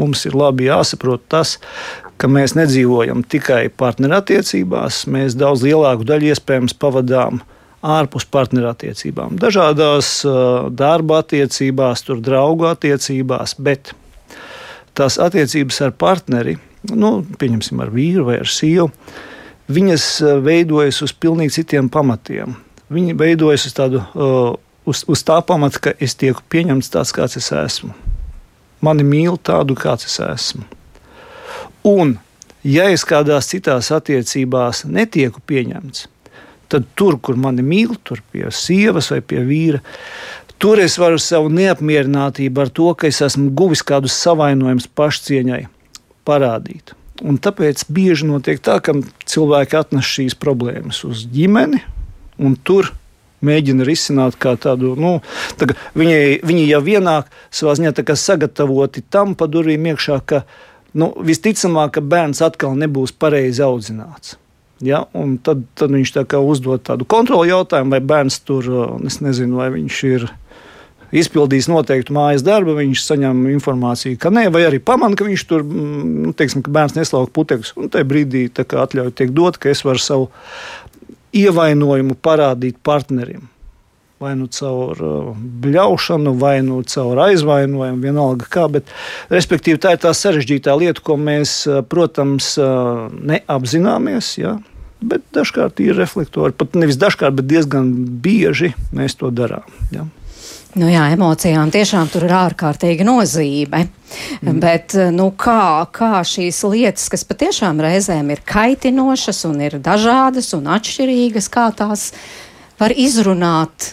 mums 0.00 0.22
ir 0.24 0.36
labi 0.38 0.70
jāsaprot 0.70 1.26
tas, 1.28 1.58
ka 2.16 2.30
mēs 2.30 2.56
nedzīvojam 2.56 3.20
tikai 3.28 3.68
partnerattiecībās, 3.68 5.04
mēs 5.12 5.36
daudz 5.36 5.66
lielāku 5.66 6.08
daļu 6.08 6.32
iespējams 6.32 6.74
pavadām 6.80 7.42
ārpus 7.84 8.24
partnerattiecībām. 8.32 9.36
Dažādās 9.38 10.22
darba 10.74 11.20
attiecībās, 11.20 12.06
draugu 12.08 12.70
attiecībās, 12.72 13.58
bet 13.60 13.92
tās 14.98 15.20
attiecības 15.20 15.82
ar 15.84 15.92
partneri 16.00 16.56
nu, 16.94 17.10
pieņemsim, 17.40 17.80
ar 17.82 17.92
vīru 17.92 18.28
vai 18.28 18.38
ar 18.42 18.50
sievu, 18.50 18.90
viņas 19.68 20.06
eh, 20.22 20.38
veidojas 20.44 21.02
uz 21.04 21.12
pilnīgi 21.12 21.58
citiem 21.60 21.90
pamatiem. 21.92 22.56
Viņi 22.88 23.16
veidojas 23.20 23.66
uz, 23.68 23.74
tādu, 23.76 24.00
uh, 24.16 24.54
uz, 24.88 25.02
uz 25.12 25.20
tā 25.20 25.42
pamata, 25.44 25.82
ka 25.84 25.92
es 26.00 26.14
tieku 26.16 26.40
pieņemts 26.48 26.88
tāds, 26.94 27.12
kāds 27.12 27.36
es 27.36 27.50
esmu. 27.52 27.92
Mani 28.80 29.04
mīl 29.04 29.36
tādu, 29.44 29.76
kāds 29.76 30.08
es 30.08 30.16
esmu. 30.24 30.64
Un, 31.84 32.14
ja 32.64 32.88
es 32.88 33.04
kādās 33.04 33.50
citās 33.52 33.90
attiecībās 33.92 34.86
netieku 34.88 35.44
pieņemts, 35.44 36.06
tad 36.72 36.88
tur, 36.96 37.18
kur 37.20 37.36
mani 37.36 37.60
mīl, 37.60 37.92
tur 38.08 38.24
pie 38.32 38.48
sievas 38.56 39.12
vai 39.12 39.20
pie 39.20 39.44
vīra, 39.44 39.82
tur 40.56 40.80
es 40.80 40.96
varu 40.96 41.20
savu 41.20 41.52
neapmierinātību 41.52 42.64
ar 42.64 42.72
to, 42.72 42.88
ka 42.96 43.12
es 43.12 43.20
esmu 43.24 43.50
guvis 43.52 43.84
kādus 43.84 44.16
savainojumus 44.16 44.88
pašcieņai 44.96 45.66
parādīt. 46.28 46.94
Un 47.24 47.40
tāpēc 47.42 47.88
bieži 47.90 48.28
notiek 48.28 48.60
tā, 48.62 48.78
ka 48.84 48.94
cilvēki 49.26 49.78
atnes 49.80 50.06
šīs 50.06 50.38
problēmas 50.38 51.02
uz 51.08 51.24
ģimeni, 51.32 51.80
un 52.38 52.54
tur 52.62 52.92
mēģina 53.44 53.86
risināt 53.86 54.38
kā 54.38 54.54
tādu, 54.58 54.94
nu, 54.98 55.18
tā 55.58 55.70
viņi, 55.98 56.40
viņi 56.46 56.66
jau 56.70 56.82
ienāk 56.94 57.30
savā 57.54 57.76
ziņā 57.78 57.94
sagatavoti 58.18 59.04
tam 59.10 59.34
pa 59.38 59.46
durvīm 59.50 59.90
iekšā, 59.92 60.18
ka 60.26 60.42
nu, 60.98 61.12
visticamāk, 61.22 61.96
ka 61.98 62.02
bērns 62.02 62.42
atkal 62.44 62.78
nebūs 62.78 63.14
pareizi 63.14 63.64
audzināts. 63.66 64.36
Ja, 64.84 65.02
tad, 65.42 65.64
tad 65.74 65.90
viņš 65.90 66.12
tā 66.14 66.38
uzdod 66.38 66.84
tādu 66.86 67.06
kontroli 67.08 67.50
jautājumu, 67.50 67.96
vai 67.96 67.98
bērns 67.98 68.38
tur, 68.46 68.68
es 69.06 69.18
nezinu, 69.18 69.58
vai 69.58 69.72
viņš 69.74 70.02
ir 70.06 70.28
izpildījis 71.16 71.70
noteiktu 71.70 72.14
mājas 72.16 72.44
darbu, 72.46 72.76
viņš 72.78 73.04
saņem 73.04 73.46
informāciju, 73.54 74.18
ka 74.20 74.32
nē, 74.34 74.48
vai 74.54 74.66
arī 74.68 74.80
pamana, 74.82 75.16
ka 75.18 75.26
viņš 75.28 75.44
tur, 75.48 75.64
mm, 75.64 76.16
nu, 76.26 76.32
teiksim, 76.36 76.64
ka 76.64 76.74
bērns 76.74 76.96
neslauka 76.98 77.32
putekļus. 77.36 77.74
Un 77.80 77.92
tajā 77.92 78.08
brīdī 78.08 78.48
atļauja 78.52 79.14
tiek 79.16 79.32
dot, 79.36 79.60
ka 79.60 79.72
es 79.72 79.84
varu 79.86 80.02
savu 80.02 80.28
ievainojumu 81.36 82.18
parādīt 82.22 82.80
partnerim. 82.84 83.48
Vai 84.18 84.32
nu 84.34 84.48
caur 84.50 84.98
uh, 84.98 85.26
bļaušanu, 85.62 86.32
vai 86.40 86.56
nu 86.66 86.80
caur 86.90 87.20
aizvainojumu, 87.28 88.02
vienalga 88.02 88.48
kā. 88.50 88.64
Bet, 88.72 88.90
respektīvi, 89.30 89.78
tā 89.78 89.94
ir 89.94 90.00
tā 90.02 90.10
sarežģītā 90.10 90.74
lieta, 90.74 91.04
ko 91.06 91.14
mēs, 91.22 91.60
uh, 91.70 91.84
protams, 91.86 92.56
uh, 92.58 93.06
neapzināmies. 93.14 94.32
Ja? 94.42 94.56
Bet 94.98 95.22
dažkārt 95.36 95.78
ir 95.84 95.94
reflektori. 95.94 96.56
Pat 96.58 96.74
nevis 96.74 96.98
dažkārt, 96.98 97.38
bet 97.38 97.46
diezgan 97.46 97.92
bieži 98.18 98.72
mēs 98.90 99.14
to 99.20 99.30
darām. 99.30 99.70
Ja? 99.94 100.08
Nu 100.78 100.86
jā, 100.86 101.08
emocijām 101.10 101.72
tiešām 101.74 102.10
tur 102.12 102.28
ir 102.28 102.34
ārkārtīga 102.38 103.06
nozīme. 103.06 103.86
Mm. 104.40 104.58
Bet 104.62 104.94
nu, 105.14 105.30
kā, 105.34 105.88
kā 105.92 106.20
šīs 106.26 106.60
lietas, 106.70 107.08
kas 107.10 107.26
patiešām 107.26 107.80
reizēm 107.82 108.30
ir 108.32 108.44
kaitinošas 108.46 109.42
un 109.48 109.58
ir 109.66 109.78
dažādas 109.82 110.52
un 110.56 110.68
atšķirīgas, 110.76 111.50
kā 111.52 111.68
tās 111.76 112.12
var 112.78 112.94
izrunāt, 112.94 113.92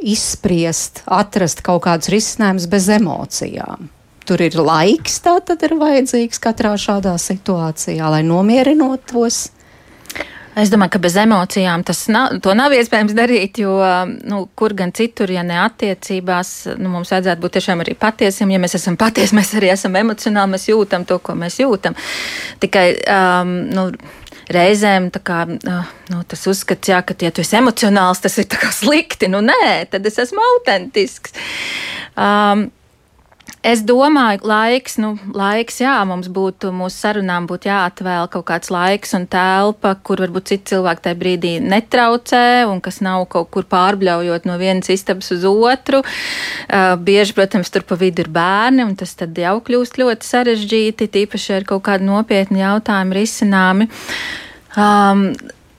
izspriest, 0.00 1.02
atrast 1.06 1.60
kaut 1.66 1.84
kādus 1.84 2.10
risinājumus 2.14 2.68
bez 2.70 2.88
emocijām? 2.96 3.90
Tur 4.26 4.42
ir 4.46 4.56
laiks, 4.56 5.18
tā 5.24 5.36
tad 5.44 5.64
ir 5.66 5.76
vajadzīgs 5.80 6.40
katrā 6.42 6.76
šādā 6.78 7.16
situācijā, 7.18 8.08
lai 8.14 8.22
nomierinotos. 8.24 9.48
Es 10.52 10.68
domāju, 10.68 10.92
ka 10.92 11.00
bez 11.00 11.14
emocijām 11.16 11.80
tas 11.88 12.02
nav, 12.12 12.34
nav 12.58 12.74
iespējams 12.76 13.14
darīt, 13.16 13.62
jo 13.62 13.78
nu, 14.28 14.42
kur 14.58 14.74
gan 14.76 14.90
citur, 14.92 15.30
ja 15.32 15.40
ne 15.46 15.56
attiecībās, 15.62 16.50
nu, 16.76 16.90
mums 16.92 17.12
vajadzētu 17.14 17.40
būt 17.40 17.56
tiešām 17.56 17.80
arī 17.84 17.94
patiesiem. 17.96 18.52
Ja 18.52 18.60
mēs 18.60 18.76
esam 18.76 18.98
patiesi, 19.00 19.36
mēs 19.38 19.54
arī 19.56 19.70
esam 19.72 19.96
emocionāli, 19.96 20.52
mēs 20.52 20.68
jūtam 20.68 21.06
to, 21.08 21.16
ko 21.24 21.36
mēs 21.40 21.56
jūtam. 21.62 21.96
Tikai 22.60 22.84
um, 23.00 23.54
nu, 23.72 23.86
reizēm 24.52 25.08
kā, 25.24 25.40
nu, 25.48 26.20
tas 26.28 26.44
uzskats, 26.52 26.92
jā, 26.92 27.00
ka, 27.06 27.16
ja 27.24 27.32
tu 27.32 27.40
esi 27.44 27.56
emocionāls, 27.56 28.20
tas 28.20 28.36
ir 28.42 28.60
slikti. 28.82 29.32
Nu, 29.32 29.40
nē, 29.40 29.88
tad 29.92 30.04
es 30.08 30.20
esmu 30.20 30.44
autentisks. 30.52 31.32
Um, 32.12 32.68
Es 33.62 33.84
domāju, 33.86 34.40
laiks, 34.50 34.96
nu, 34.98 35.12
laiks, 35.38 35.76
jā, 35.84 35.92
mums 36.08 36.26
būtu, 36.34 36.72
mūsu 36.74 36.96
sarunām 36.98 37.44
būtu 37.46 37.68
jāatvēl 37.68 38.26
kaut 38.32 38.44
kāds 38.48 38.72
laiks 38.74 39.14
un 39.14 39.28
telpa, 39.30 39.92
kur 40.02 40.18
varbūt 40.24 40.50
citi 40.50 40.72
cilvēki 40.72 41.04
tajā 41.04 41.18
brīdī 41.20 41.52
netraucē 41.62 42.64
un 42.66 42.82
kas 42.82 42.98
nav 43.06 43.28
kaut 43.30 43.52
kur 43.54 43.68
pārbļaujot 43.70 44.50
no 44.50 44.58
vienas 44.58 44.90
istabas 44.90 45.30
uz 45.36 45.46
otru. 45.46 46.02
Uh, 46.02 46.96
bieži, 46.98 47.36
protams, 47.38 47.70
tur 47.70 47.86
pa 47.86 47.94
vidu 48.00 48.26
ir 48.26 48.32
bērni, 48.34 48.82
un 48.82 48.98
tas 48.98 49.14
tad 49.14 49.38
jau 49.38 49.54
kļūst 49.62 50.02
ļoti 50.02 50.32
sarežģīti, 50.32 51.12
tīpaši 51.14 51.58
ar 51.60 51.70
kaut 51.70 51.86
kādu 51.86 52.10
nopietnu 52.10 52.58
jautājumu 52.64 53.20
risināmi. 53.20 53.90
Um, 54.74 55.28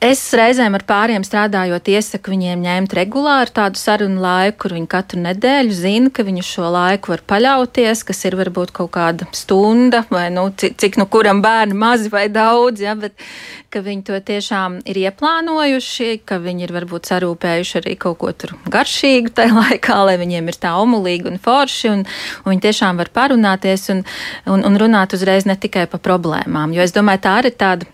Es 0.04 0.20
reizēm 0.36 0.74
ar 0.76 0.84
pāriem 0.84 1.24
strādājot, 1.24 1.88
iesaku 1.88 2.34
viņiem 2.34 2.60
ņemt 2.66 2.96
regulāri 2.98 3.54
tādu 3.56 3.80
sarunu 3.80 4.20
laiku, 4.20 4.58
kur 4.66 4.74
viņi 4.76 4.90
katru 4.92 5.22
nedēļu 5.24 5.78
zina, 5.78 6.12
ka 6.12 6.26
viņi 6.28 6.44
šo 6.44 6.72
laiku 6.74 7.14
var 7.14 7.24
paļauties, 7.32 8.02
kas 8.10 8.20
ir 8.28 8.36
varbūt 8.36 8.74
kaut 8.76 8.92
kāda 8.98 9.30
stunda, 9.32 10.02
vai 10.12 10.26
nu, 10.36 10.50
cik, 10.60 10.76
cik 10.84 11.00
nu 11.00 11.08
kuram 11.08 11.40
bērni 11.46 11.80
mazi 11.86 12.12
vai 12.12 12.26
daudz, 12.28 12.84
ja, 12.84 12.98
bet 13.00 13.16
ka 13.72 13.80
viņi 13.88 14.04
to 14.12 14.20
tiešām 14.28 14.82
ir 14.92 15.00
ieplānojuši, 15.06 16.20
ka 16.28 16.42
viņi 16.44 16.68
ir 16.68 16.76
varbūt 16.82 17.14
sarūpējuši 17.14 17.80
arī 17.80 17.96
kaut 18.04 18.20
ko 18.26 18.36
tur 18.36 18.58
garšīgu 18.76 19.32
tajā 19.40 19.56
laikā, 19.62 20.04
lai 20.04 20.20
viņiem 20.20 20.52
ir 20.52 20.62
tā 20.68 20.76
omulīgi 20.84 21.32
un 21.32 21.40
forši, 21.48 21.96
un, 21.96 22.04
un 22.44 22.52
viņi 22.58 22.68
tiešām 22.68 23.00
var 23.00 23.16
parunāties 23.16 23.88
un, 23.96 24.04
un, 24.52 24.68
un 24.68 24.84
runāt 24.84 25.16
uzreiz 25.16 25.48
ne 25.48 25.56
tikai 25.56 25.88
par 25.88 26.04
problēmām, 26.12 26.76
jo 26.76 26.84
es 26.84 26.92
domāju, 26.92 27.24
tā 27.24 27.40
ir 27.46 27.54
tāda 27.56 27.94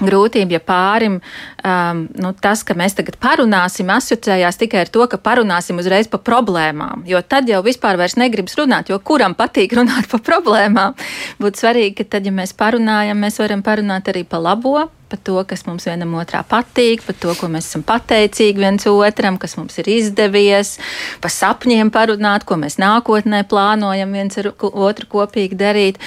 grūtība, 0.00 0.56
ja 0.56 0.60
pārim 0.64 1.18
um, 1.20 2.06
nu, 2.16 2.32
tas, 2.40 2.62
ka 2.64 2.76
mēs 2.78 2.96
tagad 2.96 3.18
parunāsim, 3.22 3.90
asociējās 3.92 4.60
tikai 4.62 4.84
ar 4.86 4.92
to, 4.92 5.04
ka 5.10 5.20
parunāsim 5.20 5.80
uzreiz 5.82 6.08
par 6.12 6.22
problēmām. 6.24 7.04
Jo 7.08 7.20
tad 7.20 7.50
jau 7.50 7.60
vispār 7.64 8.00
negribas 8.16 8.56
runāt, 8.58 8.88
jo 8.88 8.98
kuram 8.98 9.36
patīk 9.36 9.74
runāt 9.78 10.08
par 10.10 10.24
problēmām. 10.24 10.96
Būtu 11.42 11.64
svarīgi, 11.64 11.96
ka 12.00 12.16
tad, 12.16 12.26
ja 12.26 12.32
mēs 12.32 12.56
parunājam, 12.56 13.20
mēs 13.20 13.38
varam 13.42 13.62
parunāt 13.62 14.08
arī 14.08 14.24
par 14.24 14.40
labo, 14.40 14.88
par 15.12 15.20
to, 15.20 15.36
kas 15.48 15.66
mums 15.68 15.86
vienam 15.88 16.14
otrā 16.16 16.40
patīk, 16.48 17.04
par 17.04 17.16
to, 17.20 17.34
ko 17.36 17.50
mēs 17.52 17.68
esam 17.68 17.84
pateicīgi 17.86 18.62
viens 18.62 18.88
otram, 18.88 19.36
kas 19.40 19.58
mums 19.60 19.76
ir 19.82 19.90
izdevies, 19.92 20.74
par 21.22 21.34
sapņiem 21.34 21.92
parunāt, 21.92 22.46
ko 22.48 22.56
mēs 22.60 22.78
nākotnē 22.80 23.44
plānojam 23.50 24.16
viens 24.16 24.40
ar 24.40 24.52
otru 24.56 25.08
kopīgi 25.12 25.58
darīt. 25.60 26.00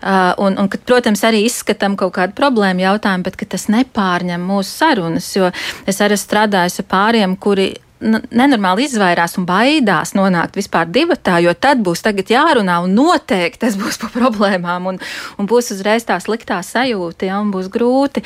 Uh, 0.00 0.32
un, 0.46 0.58
un, 0.62 0.70
kad, 0.72 0.84
protams, 0.86 1.24
arī 1.26 1.44
izskatām 1.48 1.98
kaut 1.98 2.14
kādu 2.20 2.36
problēmu 2.38 2.86
jautājumu, 2.86 3.26
bet 3.26 3.42
tas 3.52 3.68
nepārņem 3.72 4.50
mūsu 4.52 4.70
sarunas, 4.70 5.32
jo 5.34 5.50
es 5.90 5.98
arī 6.04 6.18
strādāju 6.20 6.78
ar 6.82 6.92
pāriem, 6.92 7.36
kuri 7.36 7.72
nenormāli 8.02 8.86
izvairās 8.88 9.36
un 9.40 9.46
baidās 9.48 10.14
nonākt 10.18 10.58
vispār 10.58 10.90
divatā, 10.92 11.38
jo 11.44 11.54
tad 11.54 11.82
būs 11.84 12.02
jārunā 12.32 12.80
un 12.84 12.94
noteikti 12.98 13.62
tas 13.66 13.78
būs 13.78 14.00
par 14.02 14.12
problēmām 14.16 14.90
un, 14.92 15.00
un 15.38 15.46
būs 15.46 15.72
uzreiz 15.74 16.04
tā 16.08 16.18
sliktā 16.20 16.60
sajūta, 16.62 17.26
ja, 17.30 17.40
un 17.40 17.52
būs 17.54 17.70
grūti. 17.72 18.24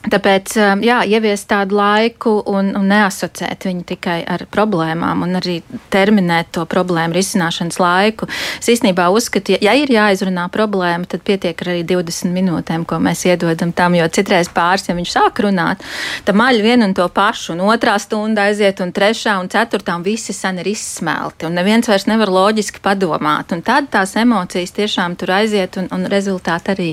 Tāpēc, 0.00 0.54
um, 0.56 0.80
jā, 0.80 1.02
ieviest 1.04 1.44
tādu 1.50 1.76
laiku 1.76 2.30
un, 2.48 2.70
un 2.78 2.86
neasociēt 2.88 3.66
viņu 3.68 3.82
tikai 3.84 4.22
ar 4.24 4.46
problēmām 4.48 5.26
un 5.26 5.36
arī 5.36 5.58
terminēt 5.92 6.54
to 6.56 6.62
problēmu 6.64 7.12
risināšanas 7.12 7.76
laiku. 7.76 8.24
Es 8.56 8.70
īstenībā 8.72 9.10
uzskatu, 9.12 9.58
ja 9.60 9.74
ir 9.76 9.90
jāizrunā 9.92 10.46
problēma, 10.54 11.04
tad 11.04 11.20
pietiek 11.26 11.60
arī 11.66 11.82
20 11.84 12.32
minūtēm, 12.32 12.86
ko 12.88 12.96
mēs 13.04 13.26
iedodam 13.28 13.74
tam, 13.76 13.98
jo 13.98 14.06
citreiz 14.08 14.48
pāris, 14.54 14.86
ja 14.88 14.96
viņš 14.96 15.12
sāk 15.18 15.42
runāt, 15.44 15.84
tad 16.24 16.38
maļ 16.40 16.62
vienu 16.64 16.88
un 16.88 16.96
to 16.96 17.04
pašu, 17.12 17.52
un 17.52 17.66
otrā 17.68 17.98
stunda 18.00 18.46
aiziet, 18.48 18.80
un 18.80 18.94
trešā 18.96 19.36
un 19.42 19.52
ceturtā, 19.52 19.98
un 20.00 20.06
visi 20.06 20.32
sen 20.32 20.62
ir 20.62 20.70
izsmelti, 20.72 21.44
un 21.44 21.60
neviens 21.60 21.92
vairs 21.92 22.08
nevar 22.08 22.32
loģiski 22.32 22.80
padomāt, 22.80 23.52
un 23.52 23.60
tad 23.68 23.92
tās 23.92 24.16
emocijas 24.16 24.72
tiešām 24.80 25.18
tur 25.20 25.36
aiziet, 25.42 25.76
un, 25.76 25.92
un 25.92 26.08
rezultāti 26.08 26.72
arī 26.72 26.88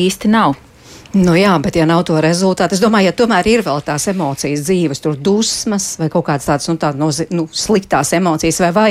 īsti 0.00 0.32
nav. 0.32 0.56
Nu 1.16 1.32
jā, 1.32 1.54
bet 1.64 1.76
ja 1.78 1.86
nav 1.88 2.02
to 2.04 2.18
rezultātu, 2.20 2.76
es 2.76 2.82
domāju, 2.82 3.08
ja 3.08 3.14
tomēr 3.16 3.46
ir 3.48 3.62
vēl 3.64 3.78
tās 3.80 4.04
emocijas 4.10 4.66
dzīves, 4.66 5.00
tur 5.00 5.14
dusmas 5.16 5.94
vai 5.96 6.10
kaut 6.12 6.26
kādas 6.26 6.44
tādas 6.44 6.68
nu, 6.68 6.74
tā, 6.76 6.90
no, 7.00 7.08
nu, 7.32 7.46
sliktās 7.48 8.12
emocijas, 8.12 8.58
vai, 8.60 8.68
vai, 8.76 8.88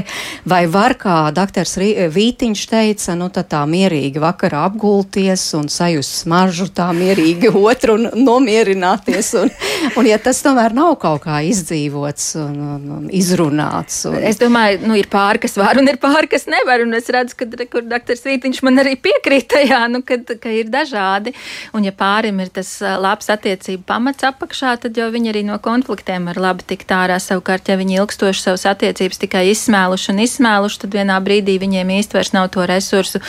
vai 0.49 0.61
var, 0.73 0.95
kā 0.97 1.17
doktors 1.35 1.75
Vītiņš 1.77 2.63
teica, 2.71 3.13
nu 3.19 3.27
tā, 3.33 3.43
tā 3.45 3.59
mierīgi 3.69 4.21
vakarā 4.23 4.63
apgulties 4.65 5.43
un 5.59 5.69
sajust 5.69 6.23
smaržu 6.23 6.65
tā 6.73 6.87
mierīgi 6.97 7.51
otru 7.53 7.99
un 7.99 8.09
nomierināties. 8.23 9.29
Un, 9.43 9.53
un 10.01 10.09
ja 10.09 10.17
tas 10.17 10.41
tomēr 10.41 10.73
nav 10.73 10.95
kaut 11.03 11.27
kā 11.27 11.43
izdzīvots 11.45 12.31
un, 12.41 12.57
un, 12.77 12.89
un 12.97 13.05
izrunāts. 13.13 13.99
Un... 14.09 14.17
Es 14.25 14.41
domāju, 14.41 14.81
nu 14.89 14.97
ir 14.97 15.11
pāri, 15.13 15.43
kas 15.45 15.53
var 15.61 15.77
un 15.77 15.85
ir 15.85 16.01
pāri, 16.01 16.31
kas 16.33 16.49
nevar, 16.49 16.81
un 16.81 16.97
es 16.97 17.13
redzu, 17.13 17.37
ka, 17.37 17.51
doktors 17.77 18.25
Vītiņš 18.25 18.65
man 18.65 18.81
arī 18.81 18.97
piekrīt 19.05 19.51
tajā, 19.53 19.85
nu, 19.93 20.01
kad, 20.07 20.33
ka 20.41 20.57
ir 20.63 20.73
dažādi. 20.73 21.37
Un, 21.77 21.85
ja 21.85 21.93
pārim 22.07 22.39
ir 22.43 22.51
tas 22.53 22.69
labs 22.81 23.29
attiecību 23.33 23.83
pamats 23.87 24.25
apakšā, 24.27 24.75
tad 24.83 24.97
jau 24.97 25.09
viņi 25.13 25.31
arī 25.33 25.43
no 25.47 25.57
konfliktiem 25.63 26.29
var 26.29 26.39
labi 26.47 26.65
tikt 26.71 26.91
ārā. 26.95 27.19
Savukārt, 27.21 27.67
ja 27.71 27.77
viņi 27.79 27.99
ilgstoši 27.99 28.43
savas 28.43 28.65
attiecības 28.71 29.21
tikai 29.23 29.43
izsmēluši 29.51 30.11
un 30.13 30.21
izsmēluši, 30.23 30.81
tad 30.83 30.95
vienā 30.95 31.17
brīdī 31.23 31.57
viņiem 31.61 31.91
īsti 31.97 32.17
vairs 32.17 32.33
nav 32.35 32.49
to 32.55 32.65
resursu, 32.69 33.21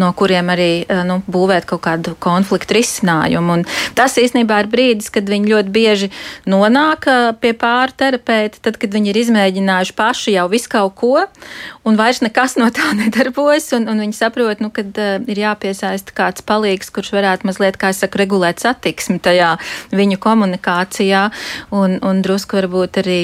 no 0.00 0.10
kuriem 0.18 0.50
arī 0.54 0.70
nu, 1.08 1.20
būvēt 1.28 1.68
kaut 1.70 1.84
kādu 1.86 2.16
konfliktu 2.22 2.78
risinājumu. 2.78 3.58
Un 3.60 3.66
tas 3.98 4.18
īstenībā 4.20 4.62
ir 4.64 4.70
brīdis, 4.72 5.12
kad 5.14 5.28
viņi 5.30 5.52
ļoti 5.52 5.74
bieži 5.74 6.10
nonāk 6.48 7.08
pie 7.42 7.54
pārterapeita, 7.58 8.62
tad, 8.64 8.80
kad 8.80 8.94
viņi 8.94 9.12
ir 9.12 9.22
izmēģinājuši 9.24 9.96
paši 9.98 10.36
jau 10.38 10.48
visu 10.50 10.72
kaut 10.72 10.96
ko, 10.98 11.14
un 11.86 11.98
vairs 12.00 12.22
nekas 12.24 12.58
no 12.60 12.70
tā 12.74 12.90
nedarbojas, 13.02 13.70
un, 13.78 13.88
un 13.90 14.02
viņi 14.06 14.18
saprot, 14.18 14.64
nu, 14.64 14.72
ka 14.74 14.84
ir 15.28 15.44
jāpiesaista 15.44 16.16
kāds 16.16 16.44
palīgs, 16.48 16.90
kurš 16.94 17.12
varētu 17.16 17.48
mazliet, 17.48 17.78
kā 17.80 17.92
es 17.94 18.02
saku, 18.02 18.07
regulēt 18.16 18.62
satiksmi 18.64 19.18
tajā 19.20 19.56
viņu 19.92 20.20
komunikācijā, 20.22 21.26
un, 21.76 21.98
un 22.00 22.22
drusku 22.24 22.60
varbūt 22.60 23.02
arī 23.02 23.20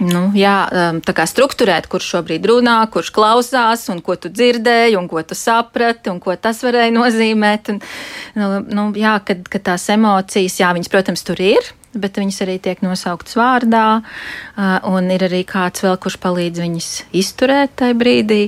nu, 0.00 0.22
jā, 0.38 0.54
um, 0.70 1.00
tā 1.04 1.14
kā 1.16 1.26
strukturēt, 1.28 1.88
kurš 1.90 2.12
šobrīd 2.14 2.46
runā, 2.48 2.78
kurš 2.92 3.10
klausās, 3.14 3.88
un 3.92 4.00
ko 4.04 4.16
tu 4.16 4.30
dzirdēji, 4.32 4.96
un 5.00 5.10
ko 5.10 5.22
tu 5.26 5.36
saprati, 5.36 6.12
un 6.12 6.20
ko 6.22 6.36
tas 6.38 6.62
varēja 6.64 6.94
nozīmēt. 6.94 7.74
Un, 7.74 7.82
nu, 8.38 8.48
nu, 8.70 8.86
jā, 8.96 9.18
kad, 9.26 9.42
kad 9.50 9.66
tās 9.72 9.88
emocijas, 9.92 10.60
jā, 10.62 10.72
viņas, 10.76 10.92
protams, 10.92 11.26
tur 11.26 11.42
ir 11.44 11.74
bet 11.90 12.20
viņas 12.20 12.36
arī 12.44 12.56
tiek 12.62 12.82
nosauktas 12.84 13.34
vārdā, 13.34 13.84
un 14.86 15.10
ir 15.10 15.24
arī 15.26 15.42
kāds 15.48 15.82
vēl, 15.82 15.96
kurš 15.98 16.20
palīdz 16.22 16.62
viņas 16.62 16.90
izturēt 17.18 17.74
tajā 17.82 17.96
brīdī. 17.98 18.42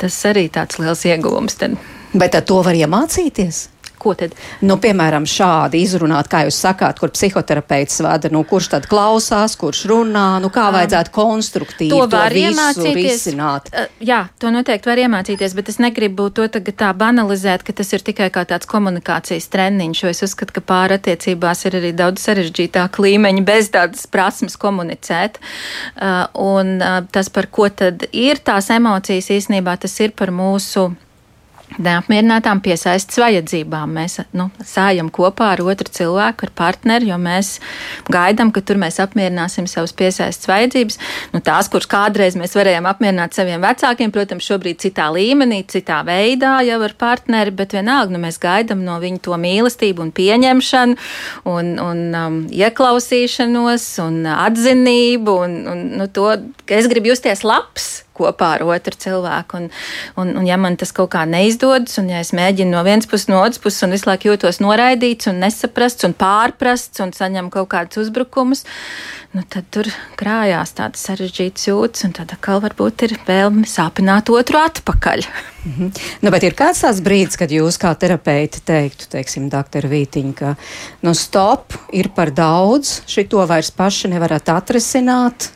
Tas 0.00 0.16
arī 0.28 0.46
tāds 0.52 0.80
liels 0.80 1.04
ieguvums. 1.04 1.58
Tad. 1.60 1.76
Bet 2.16 2.38
to 2.48 2.62
var 2.64 2.78
iemācīties? 2.78 3.66
Ko 3.98 4.12
tad? 4.18 4.34
Nu, 4.66 4.76
piemēram, 4.82 5.24
šādi 5.28 5.80
izrunāt, 5.84 6.28
kā 6.32 6.42
jūs 6.46 6.58
sakāt, 6.60 6.98
kur 7.00 7.12
psihoterapeits 7.14 8.02
vada, 8.04 8.30
nu, 8.32 8.42
kurš 8.48 8.68
tad 8.74 8.88
klausās, 8.90 9.56
kurš 9.58 9.84
runā, 9.90 10.26
nu, 10.42 10.50
kā 10.52 10.66
vajadzētu 10.74 11.12
konstruktīvi 11.14 11.92
to, 11.94 12.02
to 12.12 12.22
iemācīties. 12.42 13.06
Risināt. 13.06 13.70
Jā, 14.04 14.26
to 14.42 14.52
noteikti 14.54 14.90
var 14.90 15.00
iemācīties, 15.06 15.56
bet 15.56 15.70
es 15.72 15.80
negribu 15.82 16.28
to 16.34 16.48
tagad 16.52 16.76
tā 16.82 16.90
banalizēt, 16.96 17.64
ka 17.66 17.74
tas 17.76 17.92
ir 17.96 18.04
tikai 18.06 18.28
kā 18.34 18.44
tāds 18.48 18.68
komunikācijas 18.70 19.48
treniņš, 19.52 20.02
jo 20.04 20.12
es 20.12 20.22
uzskatu, 20.26 20.58
ka 20.58 20.64
pārattiecībās 20.68 21.64
ir 21.68 21.78
arī 21.80 21.94
daudz 21.96 22.26
sarežģītāk 22.28 23.00
līmeņi 23.02 23.46
bez 23.46 23.72
tādas 23.74 24.04
prasmes 24.10 24.58
komunicēt. 24.60 25.40
Un 26.42 26.76
tas, 27.12 27.32
par 27.32 27.50
ko 27.52 27.70
tad 27.72 28.06
ir 28.12 28.42
tās 28.44 28.70
emocijas, 28.74 29.32
īstenībā 29.38 29.78
tas 29.80 29.96
ir 30.04 30.14
par 30.16 30.34
mūsu 30.34 30.90
neapmierinātām 31.82 32.60
piesaistas 32.64 33.18
vajadzībām. 33.20 33.92
Mēs 33.98 34.20
nu, 34.36 34.48
sājam 34.64 35.10
kopā 35.12 35.52
ar 35.54 35.62
otru 35.64 35.90
cilvēku, 35.92 36.46
ar 36.46 36.52
partneri, 36.56 37.10
jo 37.10 37.18
mēs 37.20 37.56
gaidām, 38.12 38.52
ka 38.54 38.62
tur 38.64 38.80
mēs 38.80 38.98
apmierināsim 39.02 39.68
savas 39.70 39.94
piesaistas 39.96 40.48
vajadzības. 40.50 40.98
Nu, 41.34 41.42
tās, 41.44 41.70
kuras 41.72 41.88
kādreiz 41.90 42.38
mēs 42.38 42.56
varējām 42.56 42.88
apmierināt 42.90 43.36
saviem 43.36 43.64
vecākiem, 43.64 44.14
protams, 44.14 44.46
šobrīd 44.48 44.80
citā 44.86 45.08
līmenī, 45.14 45.62
citā 45.70 46.00
veidā 46.06 46.58
jau 46.66 46.80
ar 46.86 46.96
partneri, 46.98 47.54
bet 47.56 47.76
vienalga 47.76 48.14
nu, 48.14 48.22
mēs 48.22 48.40
gaidām 48.42 48.84
no 48.86 48.98
viņa 49.02 49.22
to 49.26 49.36
mīlestību 49.40 50.06
un 50.06 50.14
pieņemšanu 50.16 50.96
un, 51.52 51.76
un 51.82 52.02
um, 52.16 52.40
ieklausīšanos 52.54 53.90
un 54.06 54.22
atzinību 54.36 55.38
un, 55.44 55.60
un 55.72 55.86
nu, 56.00 56.10
to, 56.12 56.32
ka 56.66 56.80
es 56.80 56.90
gribu 56.92 57.12
justies 57.12 57.44
labs 57.46 58.05
kopā 58.16 58.52
ar 58.56 58.64
otru 58.66 58.96
cilvēku. 59.06 59.60
Un, 59.60 59.68
un, 60.20 60.32
un 60.40 60.48
ja 60.48 60.58
man 60.60 60.78
tas 60.80 60.92
kaut 60.96 61.12
kā 61.14 61.24
neizdodas, 61.28 61.98
un 62.02 62.10
ja 62.12 62.22
es 62.24 62.32
mēģinu 62.36 62.72
no 62.74 62.82
vienas 62.86 63.08
puses, 63.10 63.28
no 63.32 63.42
otras 63.42 63.62
puses, 63.62 63.82
un 63.86 63.94
visu 63.94 64.08
laiku 64.10 64.32
jūtos 64.32 64.60
noraidīts, 64.64 65.30
un 65.30 65.40
nesaprasts, 65.44 66.06
un 66.08 66.16
pārprasts, 66.16 67.02
un 67.04 67.14
saņemu 67.16 67.52
kaut 67.54 67.70
kādus 67.72 68.06
uzbrukumus, 68.06 68.64
nu, 69.36 69.44
tad 69.52 69.68
tur 69.74 69.88
krājās 70.18 70.72
tādas 70.76 71.04
sarežģītas 71.08 71.68
jūtas, 71.68 72.06
un 72.08 72.14
tad 72.16 72.32
atkal 72.34 72.62
varbūt 72.64 73.06
ir 73.06 73.16
vēlme 73.26 73.66
sāpināt 73.68 74.30
otru 74.32 74.60
atpakaļ. 74.62 75.26
Mm 75.66 75.72
-hmm. 75.72 75.90
nu, 76.22 76.30
bet 76.30 76.46
ir 76.46 76.54
kāds 76.54 76.84
tāds 76.84 77.02
brīdis, 77.02 77.38
kad 77.38 77.50
jūs 77.50 77.78
kā 77.82 77.92
terapeiti 77.98 78.62
teiktu, 78.64 79.08
teiksim, 79.10 79.48
doktor 79.50 79.88
Vītiņa, 79.90 80.34
ka 80.34 80.54
nu, 81.02 81.14
stop, 81.14 81.74
ir 81.92 82.08
par 82.14 82.30
daudz, 82.30 83.02
šito 83.06 83.46
vairs 83.46 83.70
paši 83.70 84.08
nevarat 84.08 84.48
atrisināt, 84.48 85.50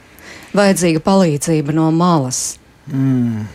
vajadzīga 0.56 1.02
palīdzība 1.04 1.74
no 1.76 1.88
malas? 1.94 2.58
Mm. 2.90 3.46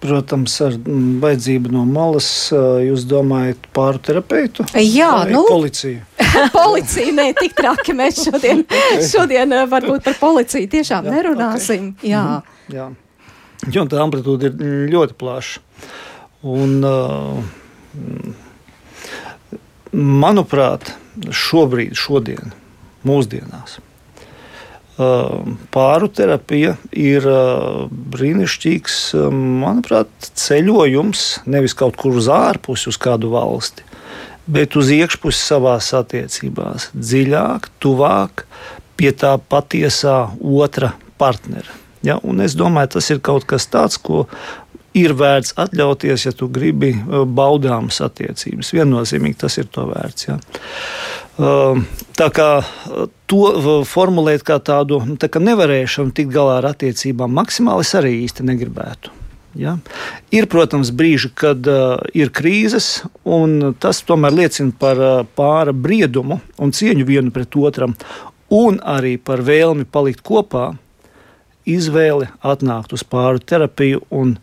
Protams, 0.00 0.54
ar 0.64 0.76
mm, 0.78 1.18
vajadzību 1.20 1.72
no 1.74 1.84
malas 1.88 2.28
jūs 2.86 3.04
domājat 3.08 3.66
par 3.76 3.98
terapeitu? 4.00 4.64
Jā, 4.80 5.12
nu, 5.28 5.44
policiju. 5.48 6.00
policija, 6.54 7.12
nē, 7.16 7.26
tik 7.36 7.56
traki 7.58 7.94
mēs 7.96 8.22
šodien, 8.24 8.64
okay. 8.66 9.04
šodien 9.10 9.54
varbūt 9.70 10.06
par 10.06 10.16
policiju 10.20 10.70
tiešām 10.72 11.08
jā, 11.08 11.16
nerunāsim. 11.18 11.92
Okay. 11.98 12.14
Jā. 12.14 12.24
Mm, 12.40 12.76
jā. 12.76 12.88
Jo 13.74 13.84
tā 13.92 14.00
amplitūda 14.00 14.48
ir 14.48 14.86
ļoti 14.94 15.16
plaša. 15.20 15.60
Un, 16.48 16.78
uh, 16.80 17.36
manuprāt, 19.92 20.94
šobrīd, 21.34 21.92
šodien, 21.98 22.54
mūsdienās, 23.04 23.78
Pāru 25.00 26.08
terapija 26.12 26.74
ir 26.92 27.24
brīnišķīgs, 27.88 28.98
manuprāt, 29.32 30.10
ceļojums 30.36 31.24
nevis 31.48 31.76
kaut 31.78 31.96
kur 32.00 32.18
uz 32.20 32.28
ārpusi, 32.32 32.90
uz 32.92 32.98
kādu 33.00 33.30
valsti, 33.32 33.86
bet 34.50 34.76
uz 34.76 34.90
iekšpusi 34.92 35.40
savās 35.40 35.92
attiecībās, 35.96 36.90
dziļāk, 36.92 37.70
tuvāk 37.80 38.44
pie 39.00 39.14
tā 39.16 39.36
patiesā 39.40 40.34
otra 40.40 40.92
partnera. 41.20 41.78
Ja? 42.04 42.18
Un 42.20 42.42
es 42.44 42.56
domāju, 42.58 42.96
tas 42.98 43.10
ir 43.12 43.22
kaut 43.24 43.46
kas 43.48 43.68
tāds, 43.70 43.96
ko 43.96 44.26
ir 44.96 45.14
vērts 45.14 45.54
atļauties, 45.60 46.26
ja 46.26 46.32
tu 46.36 46.48
gribi 46.52 46.92
baudāmas 47.06 48.00
attiecības. 48.04 48.72
Viennozīmīgi 48.74 49.38
tas 49.44 49.58
ir 49.60 49.70
to 49.72 49.86
vērts. 49.90 50.28
Ja. 50.28 50.38
Tā 52.20 52.28
kā 52.36 52.48
to 53.30 53.44
formulēt 53.88 54.44
kā 54.46 54.58
tādu 54.60 55.00
nu, 55.06 55.16
tā 55.20 55.30
kā 55.32 55.40
nevarēšanu 55.42 56.12
tikt 56.16 56.34
galā 56.34 56.58
ar 56.60 56.72
attiecībām, 56.72 57.32
maksimāli 57.38 57.86
es 57.86 57.94
arī 57.96 58.16
īsti 58.26 58.46
negribētu. 58.50 59.14
Ja? 59.58 59.76
Ir, 60.34 60.46
protams, 60.50 60.92
brīži, 60.94 61.32
kad 61.34 61.66
uh, 61.66 61.96
ir 62.14 62.30
krīzes, 62.34 63.00
un 63.26 63.72
tas 63.82 64.02
tomēr 64.06 64.36
liecina 64.36 64.74
par 64.78 65.00
uh, 65.00 65.22
pāra 65.36 65.74
briedumu 65.74 66.38
un 66.60 66.74
cieņu 66.76 67.06
vienu 67.08 67.34
pret 67.34 67.56
otram, 67.58 67.96
un 68.50 68.78
arī 68.78 69.16
par 69.18 69.42
vēlmi 69.46 69.88
palikt 69.90 70.22
kopā, 70.26 70.70
izvēli 71.66 72.30
atnākt 72.46 72.94
uz 72.94 73.02
pāru 73.06 73.42
terapiju 73.42 74.04
un 74.14 74.36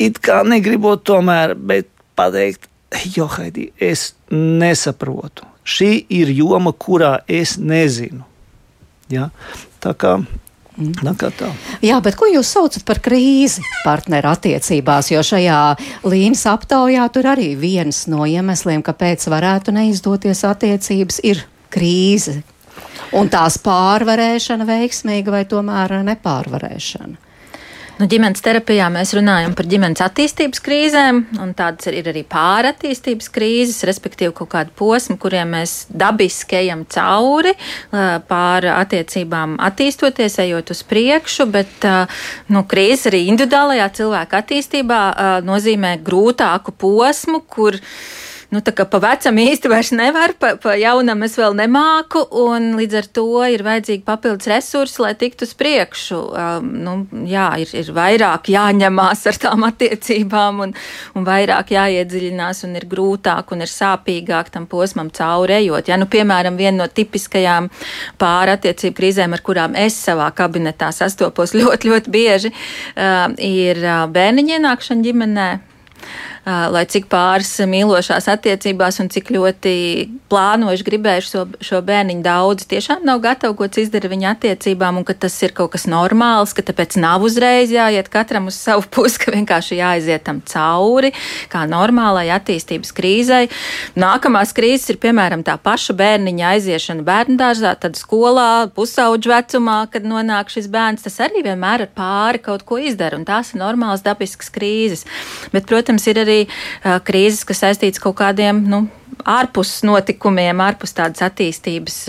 it 0.00 0.18
kā 0.24 0.40
negribot 0.46 1.04
tomēr, 1.06 1.54
bet 1.54 1.90
pateikt, 2.18 2.66
jo, 3.14 3.28
Haidī, 3.30 3.70
es 3.76 4.12
nesaprotu 4.32 5.46
šī 5.70 5.90
ir 6.12 6.32
joma, 6.34 6.72
kurā 6.72 7.20
es 7.28 7.56
nezinu. 7.58 8.24
Ja? 9.10 9.30
Tā 9.82 9.94
kā 9.98 10.18
tā. 11.36 11.50
Jā, 11.84 11.98
bet 12.00 12.16
ko 12.16 12.28
jūs 12.30 12.50
saucat 12.54 12.84
par 12.88 13.00
krīzi 13.04 13.62
partneru 13.84 14.30
attiecībās? 14.30 15.10
Jo 15.12 15.22
šajā 15.26 15.58
līnijas 16.08 16.46
aptaujā 16.54 17.06
tur 17.12 17.28
arī 17.34 17.52
viens 17.58 18.06
no 18.08 18.24
iemesliem, 18.24 18.82
kāpēc 18.86 19.26
varētu 19.28 19.74
neizdoties 19.76 20.44
attiecības, 20.48 21.20
ir 21.26 21.44
krīze. 21.72 22.40
Un 23.16 23.28
tās 23.28 23.58
pārvarēšana 23.60 24.66
veiksmīga 24.68 25.34
vai 25.34 25.44
tomēr 25.50 25.98
nepārvarēšana? 26.06 27.29
Nu, 28.00 28.06
ģimenes 28.08 28.40
terapijā 28.40 28.86
mēs 28.88 29.10
runājam 29.12 29.52
par 29.52 29.66
ģimenes 29.68 30.00
attīstības 30.00 30.62
krīzēm, 30.64 31.18
un 31.44 31.50
tādas 31.52 31.90
ir 31.90 32.06
arī 32.08 32.22
pārattīstības 32.24 33.28
krīzes, 33.34 33.82
respektīvi 33.84 34.32
kaut 34.38 34.48
kādu 34.54 34.72
posmu, 34.78 35.18
kuriem 35.20 35.52
mēs 35.52 35.74
dabiski 35.92 36.56
ejam 36.62 36.86
cauri, 36.88 37.52
pāri 38.30 38.70
attiecībām 38.72 39.58
attīstoties, 39.68 40.38
ejot 40.46 40.72
uz 40.72 40.80
priekšu, 40.88 41.44
bet 41.52 41.84
nu, 42.48 42.64
krīze 42.70 43.10
arī 43.12 43.26
individuālajā 43.34 43.90
cilvēka 44.00 44.40
attīstībā 44.46 45.02
nozīmē 45.44 45.98
grūtāku 46.06 46.72
posmu, 46.80 47.42
kur 47.52 47.76
nu, 48.50 48.60
tā 48.64 48.72
kā 48.74 48.84
pa 48.90 48.98
vecam 49.02 49.38
īsti 49.38 49.70
vairs 49.70 49.92
nevar, 49.94 50.34
pa, 50.40 50.52
pa 50.60 50.74
jaunam 50.78 51.22
es 51.26 51.36
vēl 51.38 51.54
nemāku, 51.58 52.22
un 52.42 52.72
līdz 52.78 52.96
ar 53.00 53.08
to 53.18 53.26
ir 53.46 53.62
vajadzīgi 53.66 54.02
papildus 54.06 54.50
resursi, 54.50 54.98
lai 55.04 55.12
tiktu 55.18 55.46
uz 55.46 55.54
priekšu. 55.58 56.18
Um, 56.18 56.70
nu, 56.84 56.94
jā, 57.30 57.46
ir, 57.62 57.70
ir 57.78 57.92
vairāk 57.94 58.50
jāņemās 58.50 59.22
ar 59.30 59.40
tām 59.44 59.66
attiecībām, 59.68 60.64
un, 60.66 60.74
un 61.14 61.28
vairāk 61.28 61.72
jāiedziļinās, 61.76 62.64
un 62.66 62.76
ir 62.80 62.88
grūtāk 62.90 63.54
un 63.54 63.62
ir 63.66 63.70
sāpīgāk 63.70 64.50
tam 64.54 64.66
posmam 64.70 65.12
caurējot. 65.14 65.92
Ja, 65.92 66.00
nu, 66.00 66.10
piemēram, 66.10 66.58
viena 66.58 66.82
no 66.82 66.90
tipiskajām 66.90 67.70
pārattiecību 68.20 68.98
krīzēm, 68.98 69.38
ar 69.38 69.46
kurām 69.46 69.78
es 69.78 69.98
savā 70.02 70.30
kabinetā 70.34 70.90
sastopos 70.96 71.54
ļoti, 71.60 71.94
ļoti 71.94 72.14
bieži, 72.18 72.54
uh, 72.96 73.26
ir 73.38 73.84
bērniņa 74.10 74.58
ienākšana 74.58 75.06
ģimenē 75.06 75.50
lai 76.72 76.84
cik 76.88 77.06
pāris 77.10 77.52
mīlošās 77.68 78.28
attiecībās 78.32 79.00
un 79.02 79.10
cik 79.12 79.30
ļoti 79.34 79.74
plānojuši 80.30 80.86
gribējuši 80.86 81.30
šo, 81.30 81.42
šo 81.64 81.80
bērniņu 81.86 82.22
daudz, 82.24 82.66
tiešām 82.70 83.04
nav 83.06 83.20
gatavi, 83.24 83.56
ko 83.58 83.68
tas 83.68 83.82
izdara 83.84 84.10
viņa 84.12 84.34
attiecībām, 84.34 85.00
un 85.00 85.06
ka 85.06 85.16
tas 85.18 85.34
ir 85.44 85.54
kaut 85.56 85.72
kas 85.74 85.86
normāls, 85.90 86.54
ka 86.56 86.64
tāpēc 86.66 86.96
nav 87.02 87.24
uzreiz 87.26 87.72
jāiet 87.74 88.10
katram 88.12 88.48
uz 88.50 88.58
savu 88.58 88.86
pusi, 88.94 89.20
ka 89.22 89.34
vienkārši 89.34 89.80
jāaiziet 89.80 90.24
tam 90.26 90.42
cauri, 90.46 91.12
kā 91.52 91.64
normālai 91.70 92.28
attīstības 92.34 92.94
krīzei. 92.96 93.50
Nākamās 94.00 94.54
krīzes 94.56 94.94
ir 94.94 95.00
piemēram 95.02 95.44
tā 95.46 95.56
paša 95.60 95.96
bērniņa 95.98 96.54
aiziešana 96.54 97.06
bērnu 97.06 97.38
dārzā, 97.40 97.74
tad 97.80 97.98
skolā, 98.00 98.70
pusauģu 98.76 99.34
vecumā, 99.34 99.80
kad 99.92 100.06
nonāk 100.06 100.52
šis 100.52 100.70
bērns, 100.72 101.06
tas 101.06 101.20
arī 101.26 101.44
vienmēr 101.46 101.86
ar 101.86 101.94
pāri 101.96 102.42
kaut 102.42 102.64
ko 102.68 102.80
izdara, 102.80 103.18
un 103.18 103.26
tās 103.28 103.54
ir 103.54 103.62
normālas 103.62 104.04
dabiskas 104.06 104.52
krīzes. 104.54 105.06
Bet, 105.54 105.66
protams, 105.70 106.06
ir 106.10 106.22
arī 106.22 106.39
uh, 106.46 106.98
krīzes, 107.04 107.44
kas 107.48 107.64
saistītas 107.64 108.02
kaut 108.02 108.18
kādiem 108.20 108.62
nu, 108.70 108.84
ārpus 109.28 109.80
notikumiem, 109.86 110.62
ārpus 110.64 110.94
tādas 110.96 111.24
attīstības. 111.26 112.02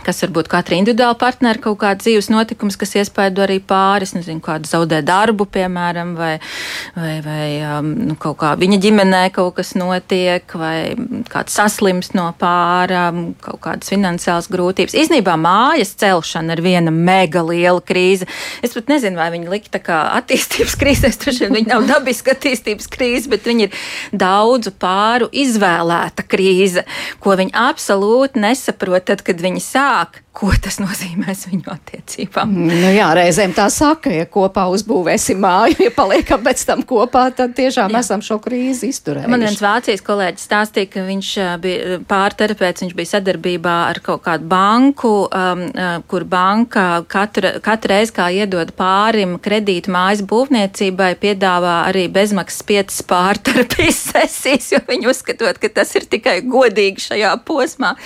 Um, 0.00 0.04
kas 0.04 0.22
varbūt 0.24 0.48
katra 0.50 0.76
individuāla 0.78 1.16
partnera 1.18 1.60
kaut 1.60 1.78
kāda 1.82 2.00
dzīves 2.02 2.30
notikums, 2.32 2.76
kas 2.80 2.94
iespaido 2.98 3.42
arī 3.44 3.58
pāris, 3.60 4.14
nezinu, 4.16 4.40
kādu 4.44 4.68
zaudē 4.68 5.00
darbu, 5.06 5.46
piemēram, 5.52 6.14
vai, 6.18 6.32
vai, 6.96 7.20
vai 7.24 7.48
um, 7.66 7.90
nu, 8.10 8.16
kaut 8.20 8.38
kā 8.40 8.54
viņa 8.60 8.80
ģimenē 8.80 9.22
kaut 9.36 9.58
kas 9.58 9.74
notiek, 9.78 10.44
vai 10.58 10.94
kāds 11.30 11.56
saslims 11.56 12.12
no 12.16 12.28
pāra, 12.40 13.10
kaut 13.44 13.60
kādas 13.64 13.92
finansiālas 13.92 14.50
grūtības. 14.52 14.96
Īsnībā 14.96 15.36
mājas 15.40 15.94
celšana 16.00 16.56
ir 16.56 16.64
viena 16.64 16.94
mega 16.94 17.44
liela 17.46 17.82
krīze. 17.84 18.28
Es 18.64 18.74
pat 18.76 18.90
nezinu, 18.92 19.20
vai 19.20 19.30
viņi 19.34 19.50
likt 19.52 19.72
tā 19.74 19.82
kā 19.84 20.00
attīstības 20.20 20.76
krīzēs, 20.80 21.20
taču 21.20 21.50
viņi 21.50 21.68
nav 21.70 21.86
dabiska 21.90 22.34
attīstības 22.36 22.90
krīze, 22.90 23.30
bet 23.32 23.46
viņi 23.48 23.68
ir 23.68 23.80
daudzu 24.16 24.72
pāru 24.80 25.30
izvēlēta 25.32 26.24
krīze, 26.26 26.86
ko 27.20 27.36
viņi 27.40 27.56
absolūti 27.68 28.40
nesaprot 28.42 29.08
tad, 29.10 29.24
kad 29.26 29.40
viņi 29.42 29.62
sāk 29.64 29.89
sāk 29.90 30.20
ko 30.30 30.52
tas 30.62 30.78
nozīmēs 30.78 31.48
viņu 31.50 31.72
attiecībām. 31.72 32.52
Nu 32.70 32.90
jā, 32.94 33.08
reizēm 33.18 33.50
tā 33.56 33.66
saka, 33.72 34.12
ja 34.14 34.26
kopā 34.30 34.68
uzbūvēsim 34.70 35.40
māju, 35.42 35.80
ja 35.82 35.90
paliekam 35.94 36.44
pēc 36.44 36.62
tam 36.68 36.84
kopā, 36.86 37.24
tad 37.34 37.56
tiešām 37.58 37.90
jā. 37.90 38.02
esam 38.04 38.22
šo 38.22 38.38
krīzi 38.42 38.92
izturējuši. 38.92 39.30
Man 39.30 39.42
viens 39.42 39.58
Vācijas 39.62 40.04
kolēģis 40.06 40.46
stāstīja, 40.46 40.90
ka 40.92 41.02
viņš 41.08 41.30
bija 41.64 41.98
pārterapeits, 42.10 42.84
viņš 42.84 42.94
bija 43.00 43.10
sadarbībā 43.16 43.74
ar 43.88 44.00
kaut 44.06 44.22
kādu 44.28 44.46
banku, 44.50 45.12
um, 45.26 45.64
kur 46.10 46.26
banka 46.30 46.86
katru, 47.10 47.56
katru 47.64 47.94
reizi, 47.96 48.14
kā 48.20 48.30
iedod 48.30 48.70
pārim 48.78 49.34
kredītu 49.42 49.90
mājas 49.90 50.22
būvniecībai, 50.30 51.10
piedāvā 51.20 51.80
arī 51.88 52.06
bezmaksas 52.12 52.62
piecas 52.70 53.02
pārterapijas 53.10 53.98
sesijas, 54.12 54.70
jo 54.76 54.82
viņi 54.86 55.10
uzskatot, 55.10 55.58
ka 55.58 55.74
tas 55.82 55.90
ir 55.98 56.06
tikai 56.06 56.38
godīgi 56.46 57.08
šajā 57.10 57.34
posmā. 57.50 57.96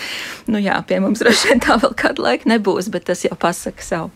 Nu 0.48 0.62
jā, 0.62 0.80
pie 0.88 1.04
mums 1.04 1.20
droši 1.20 1.52
vien 1.52 1.64
tā 1.64 1.76
vēl 1.84 1.92
kā 2.00 2.13
kādu 2.14 2.24
laiku 2.24 2.48
nebūs, 2.48 2.88
bet 2.90 3.04
tas 3.10 3.24
jau 3.24 3.34
pasaka 3.34 3.82
savu. 3.82 4.10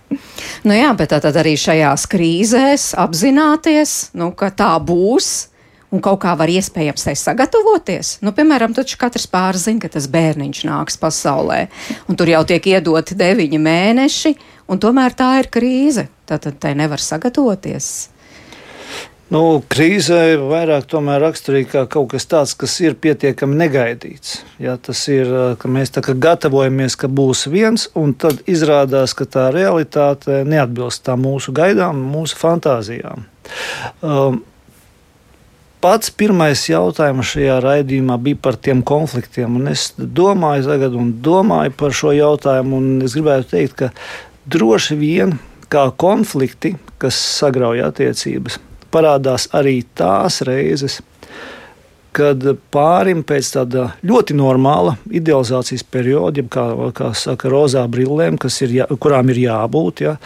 Nu 0.65 0.75
jā, 0.75 0.95
bet 0.97 1.11
tad 1.11 1.35
arī 1.37 1.57
šajās 1.59 2.07
krīzēs 2.07 2.95
apzināties, 2.97 4.15
nu, 4.15 4.33
ka 4.33 4.51
tā 4.51 4.79
būs. 4.79 5.49
Un 5.89 6.03
kaut 6.05 6.21
kā 6.21 6.35
var 6.37 6.51
iespējams 6.53 7.07
tai 7.07 7.15
sagatavoties. 7.17 8.19
Nu, 8.21 8.35
piemēram, 8.37 8.75
taču 8.77 8.99
katrs 9.01 9.25
pāris 9.25 9.65
zina, 9.65 9.81
ka 9.81 9.89
tas 9.89 10.05
bērniņš 10.05 10.67
nāks 10.69 10.99
pasaulē, 11.01 11.71
un 12.13 12.19
tur 12.21 12.29
jau 12.29 12.43
tiek 12.45 12.61
iedoti 12.61 13.17
deviņi 13.17 13.57
mēneši, 13.57 14.35
un 14.69 14.83
tomēr 14.85 15.17
tā 15.17 15.31
ir 15.41 15.49
krīze. 15.49 16.05
Tad 16.29 16.45
tai 16.61 16.75
nevar 16.77 17.01
sagatavoties. 17.01 18.11
Nu, 19.29 19.61
krīzē 19.69 20.38
vairāk 20.41 20.88
raksturīgi 20.88 21.69
kā 21.75 21.83
kaut 21.85 22.14
kas 22.14 22.25
tāds, 22.25 22.55
kas 22.57 22.79
ir 22.81 22.95
pietiekami 22.97 23.59
negaidīts. 23.61 24.43
Ja, 24.59 24.79
tas 24.81 25.03
ir, 25.12 25.29
ka 25.61 25.69
mēs 25.69 25.93
tā 25.93 26.01
kā 26.01 26.14
gatavojamies, 26.17 26.97
ka 26.97 27.09
būs 27.12 27.45
viens, 27.53 27.91
un 27.95 28.14
tad 28.14 28.41
izrādās, 28.49 29.12
ka 29.12 29.27
tā 29.29 29.51
realitāte 29.53 30.45
neatbilst 30.49 31.05
tā 31.05 31.17
mūsu 31.21 31.53
gaidām, 31.53 32.01
mūsu 32.09 32.41
fantāzijām. 32.41 33.27
Um, 34.01 34.45
Pats 35.79 36.11
pirmais 36.11 36.64
jautājums 36.67 37.29
šajā 37.37 37.61
raidījumā 37.62 38.17
bija 38.19 38.38
par 38.43 38.57
tiem 38.59 38.81
konfliktiem. 38.83 39.61
Es 39.71 39.93
domāju, 39.95 40.64
tagad, 40.73 40.97
un 40.99 41.12
domāju 41.23 41.71
par 41.79 41.95
šo 41.95 42.11
jautājumu, 42.17 42.81
un 42.81 43.05
es 43.07 43.14
gribētu 43.14 43.53
teikt, 43.53 43.77
ka 43.85 43.93
droši 44.51 44.99
vien 44.99 45.37
kā 45.71 45.85
konflikti, 45.95 46.73
kas 46.99 47.14
sagrauj 47.14 47.85
attiecības, 47.93 48.59
parādās 48.94 49.48
arī 49.57 49.81
tās 49.98 50.40
reizes, 50.46 51.01
kad 52.18 52.42
pārim 52.74 53.22
pēc 53.27 53.53
tāda 53.55 53.88
ļoti 54.07 54.37
normāla 54.38 54.96
idealizācijas 55.14 55.85
perioda, 55.87 56.42
kā, 56.51 56.66
kā 56.96 57.12
saka, 57.16 57.51
rozā 57.53 57.85
brillēm, 57.90 58.38
ir 58.64 58.77
jā, 58.81 58.87
kurām 59.01 59.31
ir 59.31 59.42
jābūt, 59.44 60.05
ja, 60.07 60.16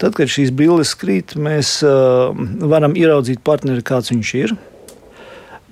tad, 0.00 0.16
kad 0.16 0.30
šīs 0.32 0.52
brilles 0.56 0.94
krīt, 0.98 1.36
mēs 1.36 1.80
uh, 1.86 2.30
varam 2.72 2.96
ieraudzīt 2.98 3.42
partneri, 3.44 3.84
kāds 3.84 4.12
viņš 4.14 4.34
ir. 4.40 4.54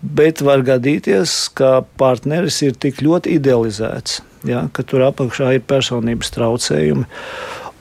Bet 0.01 0.41
var 0.41 0.63
gadīties, 0.65 1.51
ka 1.53 1.83
partneris 2.01 2.63
ir 2.65 2.77
tik 2.81 3.03
ļoti 3.05 3.35
idealizēts, 3.37 4.23
ja, 4.49 4.65
ka 4.73 4.85
tur 4.85 5.05
apakšā 5.11 5.55
ir 5.59 5.67
personības 5.69 6.33
traucējumi. 6.37 7.05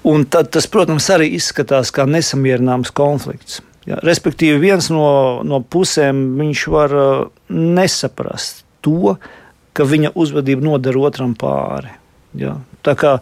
Un 0.10 0.26
tad 0.32 0.52
tas, 0.56 0.68
protams, 0.72 1.08
arī 1.12 1.30
izskatās 1.36 1.92
kā 1.96 2.06
nesamierināms 2.08 2.92
konflikts. 2.96 3.62
Ja, 3.90 3.98
respektīvi, 4.06 4.60
viens 4.62 4.92
no, 4.94 5.42
no 5.42 5.64
pusēm 5.66 6.38
var 6.70 6.94
uh, 6.94 7.30
nesaprast 7.50 8.62
to, 8.86 9.16
ka 9.74 9.88
viņa 9.88 10.12
uzvedība 10.14 10.62
nodara 10.68 11.02
otram 11.10 11.34
pāri. 11.34 11.96
Ja. 12.38 12.60
Tā 12.86 12.94
kā 12.94 13.16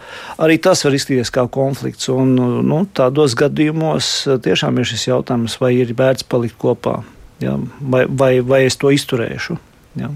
arī 0.44 0.58
tas 0.60 0.84
var 0.84 0.98
izskatīties 0.98 1.32
kā 1.32 1.46
konflikts. 1.48 2.10
Un, 2.12 2.36
nu, 2.68 2.82
tādos 2.92 3.38
gadījumos 3.40 4.12
uh, 4.28 4.42
tiešām 4.44 4.82
ir 4.82 4.92
šis 4.92 5.08
jautājums, 5.08 5.56
vai 5.64 5.72
ir 5.80 5.96
vērts 5.96 6.28
palikt 6.28 6.60
kopā, 6.60 7.00
ja, 7.40 7.56
vai, 7.80 8.04
vai, 8.10 8.34
vai 8.44 8.66
es 8.68 8.76
to 8.76 8.92
izturēšu. 8.92 9.56
Ja. 10.04 10.12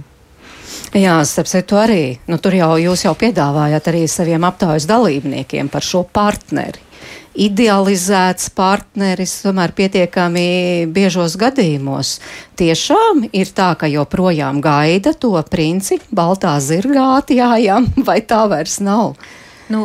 Jā, 0.91 1.15
starp 1.23 1.47
citu 1.47 1.79
arī. 1.79 2.03
Nu, 2.27 2.41
tur 2.43 2.59
jau 2.59 2.73
jūs 2.75 3.05
jau 3.07 3.15
piedāvājat 3.15 3.87
arī 3.87 4.03
saviem 4.11 4.43
aptaujas 4.43 4.83
dalībniekiem 4.89 5.71
par 5.71 5.87
šo 5.87 6.03
partneri 6.03 6.90
idealizēts 7.35 8.49
partneris, 8.55 9.37
tomēr 9.45 9.73
pietiekami 9.75 10.87
biežos 10.91 11.37
gadījumos. 11.39 12.17
Tiešām 12.59 13.25
ir 13.31 13.53
tā, 13.55 13.71
ka 13.79 13.89
joprojām 13.91 14.61
gaida 14.63 15.13
to 15.13 15.33
princi 15.51 16.01
baltā 16.11 16.57
zirgā 16.59 17.07
atjājam, 17.21 17.87
vai 18.07 18.19
tā 18.27 18.43
vairs 18.51 18.79
nav? 18.83 19.15
Nu, 19.71 19.81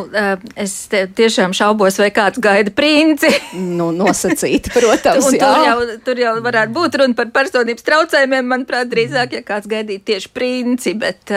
es 0.59 0.73
tiešām 0.91 1.53
šaubos, 1.55 1.97
vai 2.01 2.09
kāds 2.13 2.41
gaida 2.43 2.73
princi. 2.75 3.29
nu, 3.55 3.89
nosacīti, 3.95 4.71
protams. 4.77 5.29
tur, 5.31 5.61
jau, 5.63 5.77
tur 6.05 6.21
jau 6.21 6.33
varētu 6.43 6.75
būt 6.75 6.99
runa 7.01 7.17
par 7.17 7.31
personības 7.35 7.87
traucējumiem, 7.87 8.51
manuprāt, 8.51 8.91
drīzāk, 8.91 9.37
ja 9.39 9.45
kāds 9.47 9.69
gaidītu 9.71 10.05
tieši 10.11 10.31
princi. 10.35 10.95
Bet, 10.97 11.31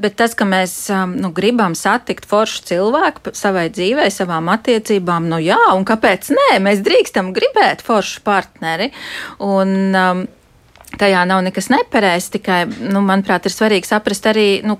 bet 0.00 0.18
tas, 0.18 0.34
ka 0.38 0.48
mēs 0.48 0.76
nu, 1.14 1.32
gribam 1.36 1.76
satikt 1.78 2.28
foršu 2.30 2.66
cilvēku 2.72 3.34
savai 3.36 3.68
dzīvei, 3.72 4.08
savām 4.14 4.50
attiecībām, 4.52 5.28
nu 5.30 5.40
jā, 5.42 5.60
un 5.76 5.86
kāpēc 5.88 6.32
nē, 6.36 6.50
mēs 6.64 6.84
drīkstam 6.86 7.32
gribēt 7.36 7.84
foršu 7.86 8.24
partneri. 8.26 8.90
Un, 9.44 9.78
um, 9.94 10.26
tajā 10.98 11.22
nav 11.28 11.44
nekas 11.46 11.70
nepareizs, 11.72 12.30
tikai, 12.34 12.64
nu, 12.90 13.02
manuprāt, 13.04 13.46
ir 13.46 13.54
svarīgi 13.54 13.88
saprast 13.90 14.26
arī, 14.30 14.48
nu, 14.66 14.78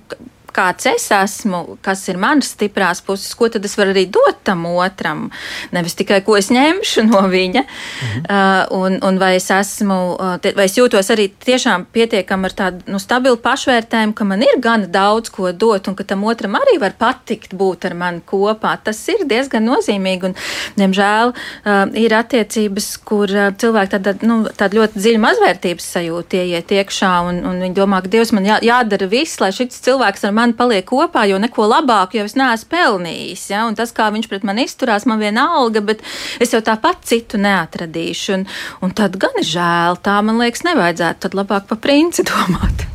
kāds 0.55 0.87
es 0.91 1.07
esmu, 1.15 1.77
kas 1.85 2.03
ir 2.11 2.19
manas 2.21 2.53
stiprās 2.55 3.03
puses, 3.05 3.33
ko 3.39 3.49
tad 3.53 3.65
es 3.67 3.77
varu 3.79 3.95
arī 3.95 4.07
dot 4.11 4.43
tam 4.47 4.67
otram. 4.71 5.29
Nevis 5.75 5.97
tikai 5.99 6.21
ko 6.27 6.37
es 6.39 6.51
ņemšu 6.53 7.07
no 7.09 7.23
viņa, 7.31 7.63
mhm. 7.65 8.25
uh, 8.25 8.79
un, 8.81 8.99
un 9.07 9.21
vai 9.21 9.35
es 9.39 9.51
esmu, 9.55 9.99
uh, 10.17 10.51
vai 10.57 10.67
es 10.69 10.77
jūtos 10.79 11.11
arī 11.15 11.29
tiešām 11.45 11.87
pietiekami 11.95 12.51
ar 12.51 12.57
tādu 12.63 12.95
nu, 12.95 13.01
stabilu 13.03 13.39
pašvērtējumu, 13.43 14.17
ka 14.17 14.27
man 14.29 14.45
ir 14.47 14.61
gana 14.63 14.91
daudz 14.91 15.33
ko 15.35 15.53
dot, 15.53 15.89
un 15.91 15.99
ka 15.99 16.07
tam 16.07 16.25
otram 16.29 16.59
arī 16.59 16.79
var 16.83 16.97
patikt 16.99 17.55
būt 17.59 17.89
ar 17.91 17.97
mani 17.99 18.25
kopā. 18.27 18.77
Tas 18.85 19.01
ir 19.13 19.27
diezgan 19.31 19.67
nozīmīgi, 19.69 20.31
un, 20.31 20.37
diemžēl, 20.81 21.35
uh, 21.35 21.83
ir 21.99 22.17
attiecības, 22.17 22.91
kur 23.07 23.31
uh, 23.31 23.51
cilvēki 23.61 23.95
tāda, 23.97 24.17
nu, 24.27 24.43
tāda 24.57 24.81
ļoti 24.81 25.01
dziļa 25.01 25.25
mazvērtības 25.27 25.91
sajūta 25.97 26.41
ieiet 26.41 26.75
iekšā, 26.81 27.13
un, 27.29 27.43
un 27.49 27.63
viņi 27.65 27.77
domā, 27.77 28.03
ka 28.03 28.11
Dievs 28.11 28.33
man 28.37 28.47
jā, 28.49 28.59
jādara 28.65 29.09
viss, 29.11 29.41
lai 29.43 29.53
šis 29.55 29.81
cilvēks 29.85 30.25
ar 30.27 30.35
mani 30.37 30.40
mani 30.41 30.57
paliek 30.57 30.87
kopā, 30.89 31.27
jo 31.31 31.39
neko 31.43 31.69
labāku 31.71 32.21
jau 32.21 32.27
es 32.29 32.37
neesmu 32.39 32.73
pelnījis. 32.73 33.47
Ja? 33.53 33.67
Un 33.69 33.77
tas, 33.79 33.93
kā 33.97 34.09
viņš 34.15 34.31
pret 34.31 34.47
mani 34.49 34.67
izturās, 34.69 35.07
man 35.11 35.21
viena 35.23 35.47
alga, 35.61 35.85
bet 35.85 36.05
es 36.43 36.55
jau 36.57 36.63
tāpat 36.65 37.05
citu 37.09 37.41
neatradīšu. 37.41 38.39
Un, 38.39 38.47
un 38.85 38.97
tad 38.97 39.21
gan 39.21 39.37
ir 39.41 39.49
žēl, 39.49 40.01
tā 40.05 40.21
man 40.25 40.41
liekas, 40.43 40.65
nevajadzētu. 40.69 41.27
Tad 41.27 41.37
labāk 41.37 41.69
pa 41.71 41.79
princi 41.81 42.25
domāt. 42.27 42.89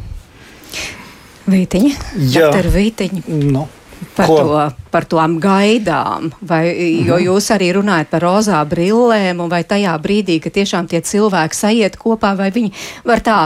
Vītiņa? 1.45 1.95
Jā, 2.33 2.49
tā 2.49 2.61
ir 2.63 2.71
vītiņa. 2.73 3.25
No. 3.53 3.67
Par, 4.15 4.27
Ko? 4.27 4.35
to, 4.37 4.63
par 4.91 5.05
tām 5.11 5.37
gaidām, 5.43 6.29
vai, 6.43 6.67
jo 7.03 7.15
mhm. 7.15 7.25
jūs 7.25 7.47
arī 7.55 7.69
runājat 7.77 8.09
par 8.11 8.23
rozā 8.23 8.59
brillēm, 8.67 9.41
vai 9.51 9.61
tajā 9.67 9.95
brīdī, 10.03 10.37
kad 10.43 10.55
tiešām 10.55 10.89
tie 10.91 11.01
cilvēki 11.03 11.57
sajiet 11.57 11.97
kopā, 11.99 12.33
vai 12.39 12.49
viņi 12.55 12.71
var 13.07 13.23
tā 13.23 13.39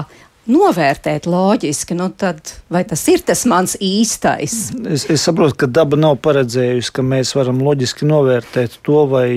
novērtēt 0.49 1.27
loģiski, 1.29 1.97
nu 1.97 2.09
tad 2.17 2.53
vai 2.71 2.83
tas 2.87 3.03
ir 3.11 3.23
tas 3.25 3.45
mans 3.49 3.75
īstais? 3.83 4.57
Es, 4.89 5.05
es 5.11 5.25
saprotu, 5.25 5.57
ka 5.63 5.69
daba 5.69 5.99
nav 5.99 6.17
paredzējusi, 6.25 6.93
ka 6.95 7.05
mēs 7.05 7.35
varam 7.37 7.61
loģiski 7.65 8.07
novērtēt 8.09 8.79
to, 8.85 9.03
vai 9.11 9.29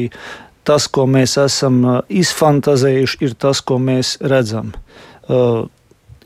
tas, 0.68 0.86
ko 0.88 1.06
mēs 1.10 1.36
esam 1.42 1.82
uh, 1.84 1.98
izfantazējuši, 2.08 3.20
ir 3.26 3.36
tas, 3.40 3.60
ko 3.66 3.78
mēs 3.82 4.16
redzam. 4.32 4.72
Uh, 5.26 5.66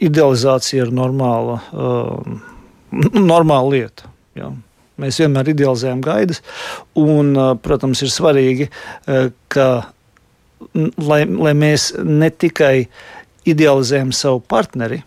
idealizācija 0.03 0.87
ir 0.87 0.95
normāla, 0.95 1.59
uh, 1.73 2.39
normāla 3.33 3.73
lieta. 3.73 4.13
Jā. 4.37 4.53
Mēs 5.01 5.19
vienmēr 5.21 5.51
idealizējam 5.53 6.01
gaidas, 6.05 6.41
un, 6.97 7.35
uh, 7.37 7.53
protams, 7.61 8.01
ir 8.05 8.13
svarīgi, 8.13 8.71
uh, 8.71 9.29
ka 9.53 9.69
lai, 10.75 11.25
lai 11.27 11.53
mēs 11.57 11.91
ne 12.05 12.31
tikai 12.31 12.87
idealizējam 13.47 14.13
savu 14.15 14.43
partneri, 14.49 15.03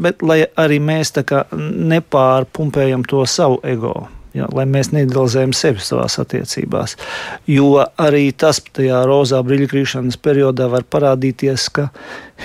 bet 0.00 0.22
lai 0.22 0.44
arī 0.58 0.78
mēs 0.82 1.12
nepārpumpējam 1.92 3.04
to 3.08 3.26
savu 3.26 3.60
ego. 3.66 4.08
Ja, 4.30 4.46
lai 4.54 4.62
mēs 4.62 4.92
neidealizējam 4.94 5.50
sevi 5.58 5.82
savās 5.82 6.14
attiecībās. 6.22 6.94
Jo 7.50 7.80
arī 7.98 8.28
tas 8.30 8.60
tajā 8.62 9.00
rozā 9.08 9.40
brīļkrīšanas 9.42 10.20
periodā 10.22 10.68
var 10.70 10.86
parādīties, 10.86 11.64
ka 11.74 11.88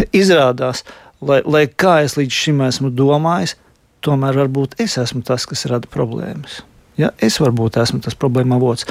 izrādās, 0.10 0.82
lai, 1.22 1.44
lai 1.46 1.68
kā 1.70 2.00
es 2.02 2.18
līdz 2.18 2.40
šim 2.42 2.64
esmu 2.66 2.90
domājis, 2.90 3.54
tomēr 4.02 4.42
varbūt 4.42 4.80
es 4.82 4.98
esmu 5.02 5.22
tas, 5.26 5.46
kas 5.46 5.68
rada 5.70 5.90
problēmas. 5.92 6.64
Ja, 6.98 7.12
es 7.22 7.38
varbūt 7.44 7.78
esmu 7.82 8.02
tas 8.02 8.18
problēma 8.18 8.58
avots. 8.58 8.88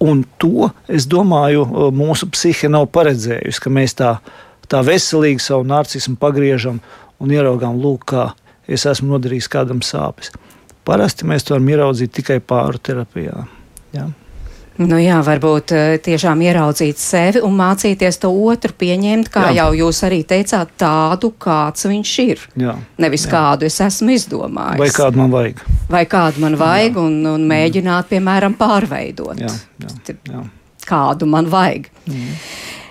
Un 0.00 0.22
to, 0.40 0.70
es 0.88 1.04
domāju, 1.10 1.66
mūsu 1.92 2.30
psihe 2.32 2.70
nav 2.72 2.86
paredzējusi, 2.94 3.60
ka 3.60 3.72
mēs 3.74 3.98
tā 3.98 4.14
tā 4.70 4.82
veselīgi 4.86 5.42
savu 5.42 5.66
narcismu 5.68 6.16
pagriežam 6.20 6.80
un 7.20 7.34
ieraugām, 7.34 7.80
lūk, 7.82 8.06
kā 8.14 8.30
es 8.70 8.86
esmu 8.86 9.14
nodarījis 9.14 9.50
kādam 9.50 9.82
sāpes. 9.84 10.32
Parasti 10.86 11.26
mēs 11.28 11.44
to 11.44 11.56
varam 11.56 11.68
ieraudzīt 11.74 12.14
tikai 12.16 12.40
pāri 12.40 12.80
terapijā. 12.82 13.44
Ja? 13.94 14.08
Nu 14.80 14.96
jā, 14.96 15.18
varbūt 15.20 15.72
eh, 15.76 15.98
tiešām 16.00 16.40
ieraudzīt 16.46 16.96
sevi 17.00 17.42
un 17.44 17.52
mācīties 17.58 18.16
to 18.22 18.30
otru 18.32 18.72
pieņemt, 18.80 19.28
kā 19.32 19.50
jā. 19.50 19.58
jau 19.58 19.82
jūs 19.82 20.00
arī 20.08 20.22
teicāt, 20.24 20.72
tādu, 20.80 21.34
kāds 21.36 21.84
viņš 21.90 22.12
ir. 22.24 22.46
Jā. 22.62 22.78
Nevis 23.02 23.26
jā. 23.26 23.32
kādu 23.34 23.68
es 23.68 23.76
esmu 23.84 24.14
izdomājis. 24.16 24.80
Vai 24.80 24.88
kādu 24.94 25.20
man 25.20 25.34
vajag. 25.34 25.60
Vai 25.90 26.04
kādu 26.08 26.46
man 26.46 26.56
vajag 26.60 26.96
jā. 26.96 27.04
un, 27.10 27.20
un 27.34 27.46
mēģināt, 27.50 28.08
piemēram, 28.14 28.56
pārveidot. 28.60 29.42
Jā, 29.42 29.52
jā, 29.84 30.16
jā. 30.30 30.44
Kādu 30.88 31.28
man 31.28 31.50
vajag. 31.52 31.90
Mm. 32.08 32.40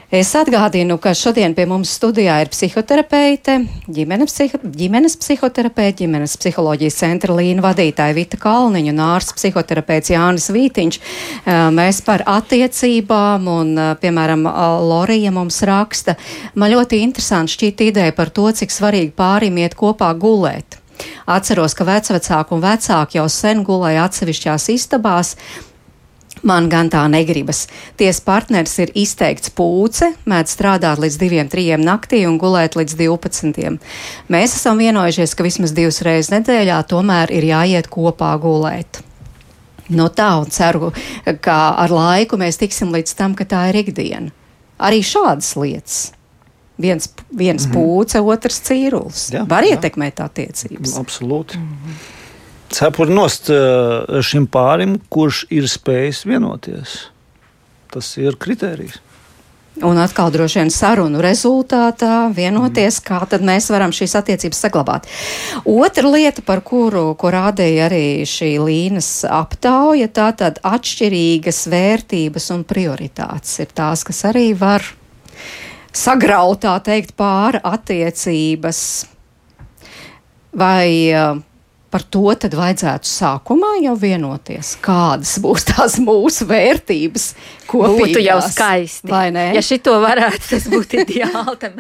Es 0.10 0.32
atgādinu, 0.34 0.96
ka 0.98 1.12
šodien 1.14 1.54
pie 1.54 1.68
mums 1.70 1.92
studijā 1.94 2.40
ir 2.42 2.50
psihoterapeite, 2.50 3.60
ģimenes, 3.94 4.32
psiho, 4.34 4.58
ģimenes 4.74 5.14
psihoterapeite, 5.22 6.00
ģimenes 6.00 6.34
psiholoģijas 6.42 6.98
centra 6.98 7.36
līna 7.38 7.62
vadītāja 7.62 8.16
Vita 8.18 8.40
Kalniņa 8.42 8.90
un 8.96 9.04
ārsts 9.06 9.38
psihoterapeits 9.38 10.10
Jānis 10.10 10.50
Vītiņš. 10.50 10.98
Mēs 11.78 12.02
par 12.10 12.26
attiecībām 12.26 13.46
un, 13.54 13.72
piemēram, 14.02 14.50
Lorija 14.90 15.30
mums 15.36 15.62
raksta, 15.70 16.18
man 16.58 16.74
ļoti 16.74 17.04
interesanti 17.06 17.60
šķiet 17.60 17.88
ideja 17.92 18.18
par 18.18 18.34
to, 18.34 18.50
cik 18.50 18.74
svarīgi 18.74 19.14
pārim 19.14 19.62
iet 19.62 19.78
kopā 19.78 20.10
gulēt. 20.18 20.82
Atceros, 21.30 21.78
ka 21.78 21.86
vecvecāki 21.86 22.58
un 22.58 22.66
vecāki 22.66 23.22
jau 23.22 23.30
sen 23.30 23.62
gulēja 23.62 24.10
atsevišķās 24.10 24.72
istabās, 24.74 25.36
Man 26.42 26.70
gan 26.72 26.90
tā 26.92 27.02
negribas. 27.12 27.66
Ties 28.00 28.22
partneris 28.24 28.78
ir 28.80 28.94
izteikts 28.98 29.52
pūce, 29.56 30.14
mēdz 30.30 30.56
strādāt 30.56 31.02
līdz 31.02 31.18
diviem, 31.20 31.50
trijiem 31.52 31.84
naktī 31.84 32.22
un 32.28 32.38
gulēt 32.40 32.78
līdz 32.80 32.96
12. 33.00 33.80
Mēs 34.32 34.56
esam 34.56 34.80
vienojušies, 34.80 35.36
ka 35.36 35.46
vismaz 35.46 35.76
divas 35.76 36.00
reizes 36.06 36.32
nedēļā 36.34 36.80
tomēr 36.90 37.34
ir 37.36 37.50
jāiet 37.50 37.90
kopā 37.92 38.32
gulēt. 38.40 39.02
No 39.90 40.06
nu 40.06 40.14
tā 40.14 40.30
un 40.38 40.52
ceru, 40.54 40.92
ka 41.42 41.58
ar 41.82 41.92
laiku 41.92 42.38
mēs 42.38 42.62
tiksim 42.62 42.94
līdz 42.94 43.16
tam, 43.18 43.34
ka 43.36 43.48
tā 43.50 43.66
ir 43.72 43.82
ikdiena. 43.82 44.30
Arī 44.80 45.02
šādas 45.04 45.56
lietas. 45.60 45.98
Viens, 46.80 47.10
viens 47.36 47.66
mm 47.66 47.72
-hmm. 47.72 47.76
pūce, 47.76 48.22
otrs 48.22 48.62
cīrulis. 48.64 49.34
Jā, 49.34 49.44
Var 49.50 49.64
jā. 49.64 49.76
ietekmēt 49.76 50.22
attiecības. 50.24 50.96
Absolūti. 50.96 51.58
Mm 51.58 51.68
-hmm 51.68 52.19
cepuri 52.74 53.14
nost 53.14 53.50
eh, 53.54 54.22
šim 54.26 54.48
pārim, 54.52 54.98
kurš 55.10 55.46
ir 55.54 55.70
spējis 55.70 56.26
vienoties. 56.30 56.98
Tas 57.90 58.12
ir 58.22 58.38
kriterijs. 58.38 59.00
Un 59.86 59.96
atkal 60.02 60.32
droši 60.34 60.60
vien 60.60 60.72
sarunu 60.74 61.22
rezultātā 61.24 62.28
vienoties, 62.36 62.98
mm. 63.00 63.06
kā 63.06 63.20
tad 63.32 63.44
mēs 63.48 63.70
varam 63.72 63.94
šīs 63.96 64.16
attiecības 64.20 64.60
saglabāt. 64.66 65.08
Otra 65.64 66.10
lieta, 66.12 66.44
par 66.44 66.60
kuru 66.68 67.14
ko 67.20 67.32
rādīja 67.32 67.86
arī 67.88 68.26
šī 68.28 68.52
līnas 68.60 69.24
aptauja, 69.24 70.10
tā 70.12 70.32
tad 70.42 70.60
atšķirīgas 70.68 71.62
vērtības 71.72 72.50
un 72.58 72.66
prioritātes 72.68 73.56
ir 73.64 73.72
tās, 73.78 74.04
kas 74.04 74.26
arī 74.28 74.50
var 74.58 74.84
sagraut, 75.96 76.66
tā 76.66 76.76
teikt, 76.84 77.16
pāra 77.16 77.64
attiecības. 77.72 78.82
Vai 80.60 80.90
uh, 81.14 81.38
par 81.92 82.06
to 82.06 82.26
tad 82.38 82.56
vajadzētu 82.58 83.10
sākumā 83.10 83.76
jau 83.84 83.96
vienoties, 84.00 84.76
kādas 84.86 85.38
būs 85.44 85.70
tās 85.72 86.00
mūsu 86.04 86.48
vērtības. 86.50 87.32
Kopīgās, 87.70 88.02
būtu 88.02 88.26
jau 88.26 88.42
skaisti. 88.46 89.12
Vai 89.12 89.30
ne? 89.34 89.52
Ja 89.58 89.64
šito 89.66 89.96
varētu, 90.02 90.44
tas 90.54 90.68
būtu 90.70 91.04
ideāli. 91.04 91.74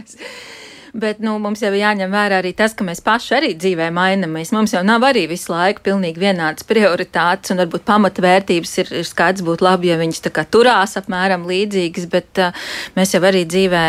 Bet 0.90 1.20
nu, 1.22 1.36
mums 1.38 1.62
jau 1.62 1.70
jāņem 1.70 2.10
vērā 2.10 2.40
arī 2.42 2.50
tas, 2.58 2.74
ka 2.74 2.86
mēs 2.86 3.04
paši 3.06 3.36
arī 3.38 3.50
dzīvē 3.54 3.92
mainamies. 3.94 4.50
Mums 4.56 4.74
jau 4.74 4.82
nav 4.82 5.04
arī 5.06 5.28
visu 5.30 5.52
laiku 5.54 5.84
pilnīgi 5.86 6.24
vienādas 6.24 6.66
prioritātes, 6.66 7.54
un 7.54 7.62
varbūt 7.62 7.86
pamatvērtības 7.86 8.74
ir, 8.82 8.90
ir 9.04 9.06
skaidrs, 9.06 9.46
būtu 9.46 9.68
labi, 9.68 9.92
ja 9.92 10.00
viņas 10.02 10.24
tā 10.26 10.34
kā 10.34 10.48
turās 10.50 10.98
apmēram 10.98 11.46
līdzīgas, 11.50 12.10
bet 12.10 12.42
uh, 12.42 12.66
mēs 12.98 13.14
jau 13.14 13.22
arī 13.30 13.46
dzīvē 13.46 13.86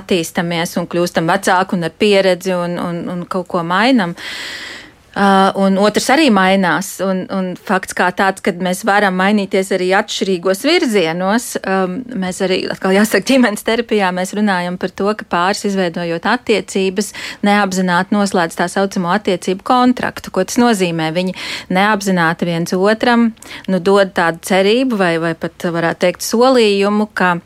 attīstamies 0.00 0.72
un 0.80 0.88
kļūstam 0.88 1.28
vecāki 1.28 1.76
un 1.76 1.90
ar 1.90 1.94
pieredzi 2.00 2.56
un, 2.56 2.80
un, 2.80 3.04
un 3.12 3.28
kaut 3.28 3.50
ko 3.52 3.64
mainam. 3.68 4.16
Uh, 4.16 4.77
un 5.58 5.78
otrs 5.82 6.08
arī 6.14 6.28
mainās. 6.34 6.92
Un, 7.04 7.24
un 7.34 7.50
fakts 7.58 7.96
kā 7.96 8.08
tāds, 8.16 8.42
ka 8.44 8.52
mēs 8.62 8.84
varam 8.86 9.16
mainīties 9.18 9.72
arī 9.74 9.90
atšķirīgos 9.98 10.62
virzienos. 10.66 11.48
Um, 11.62 11.98
mēs 12.22 12.40
arī, 12.46 12.60
atkal 12.70 12.94
jāsaka, 12.94 13.26
ģimenes 13.32 13.66
terapijā 13.66 14.12
mēs 14.14 14.34
runājam 14.38 14.78
par 14.80 14.94
to, 14.94 15.10
ka 15.18 15.26
pāris 15.28 15.64
izveidojot 15.68 16.28
attiecības, 16.28 17.12
neapzināti 17.46 18.14
noslēdz 18.14 18.60
tā 18.60 18.68
saucamo 18.70 19.12
attiecību 19.16 19.66
kontraktu. 19.66 20.32
Ko 20.34 20.46
tas 20.46 20.60
nozīmē? 20.60 21.10
Viņi 21.16 21.36
neapzināti 21.74 22.48
viens 22.48 22.74
otram 22.78 23.32
nu, 23.68 23.82
dod 23.82 24.14
tādu 24.16 24.44
cerību 24.46 24.98
vai, 25.00 25.14
vai 25.22 25.34
pat 25.38 25.70
varētu 25.72 26.06
teikt 26.06 26.26
solījumu, 26.26 27.10
ka 27.18 27.38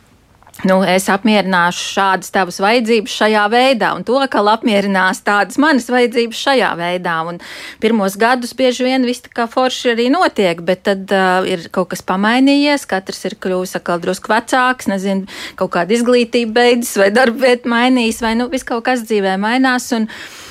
nu, 0.69 0.79
es 0.87 1.09
apmierināšu 1.11 1.87
šādas 1.97 2.33
tavas 2.35 2.59
vajadzības 2.63 3.15
šajā 3.21 3.45
veidā, 3.53 3.93
un 3.97 4.05
to 4.07 4.19
atkal 4.23 4.51
apmierinās 4.53 5.23
tādas 5.27 5.59
manas 5.63 5.89
vajadzības 5.93 6.43
šajā 6.47 6.71
veidā. 6.79 7.17
Un 7.29 7.41
pirmos 7.83 8.17
gadus 8.21 8.55
bieži 8.59 8.87
vien 8.87 9.07
viss 9.09 9.25
tā 9.25 9.33
kā 9.35 9.49
forši 9.51 9.93
arī 9.95 10.09
notiek, 10.15 10.63
bet 10.67 10.85
tad 10.89 11.11
uh, 11.15 11.43
ir 11.49 11.67
kaut 11.75 11.93
kas 11.95 12.05
pamainījies, 12.07 12.87
katrs 12.91 13.25
ir 13.29 13.39
kļuvis 13.43 13.77
atkal 13.81 14.03
drusku 14.03 14.33
vecāks, 14.33 14.91
nezinu, 14.93 15.27
kaut 15.59 15.75
kāda 15.77 15.99
izglītība 15.99 16.61
beidzas 16.61 16.97
vai 17.03 17.11
darba 17.15 17.49
vieta 17.49 17.71
mainīs, 17.73 18.23
vai 18.23 18.37
nu 18.39 18.49
viss 18.53 18.69
kaut 18.69 18.87
kas 18.89 19.07
dzīvē 19.09 19.39
mainās. 19.43 19.91
Un, 19.97 20.09
uh, 20.09 20.49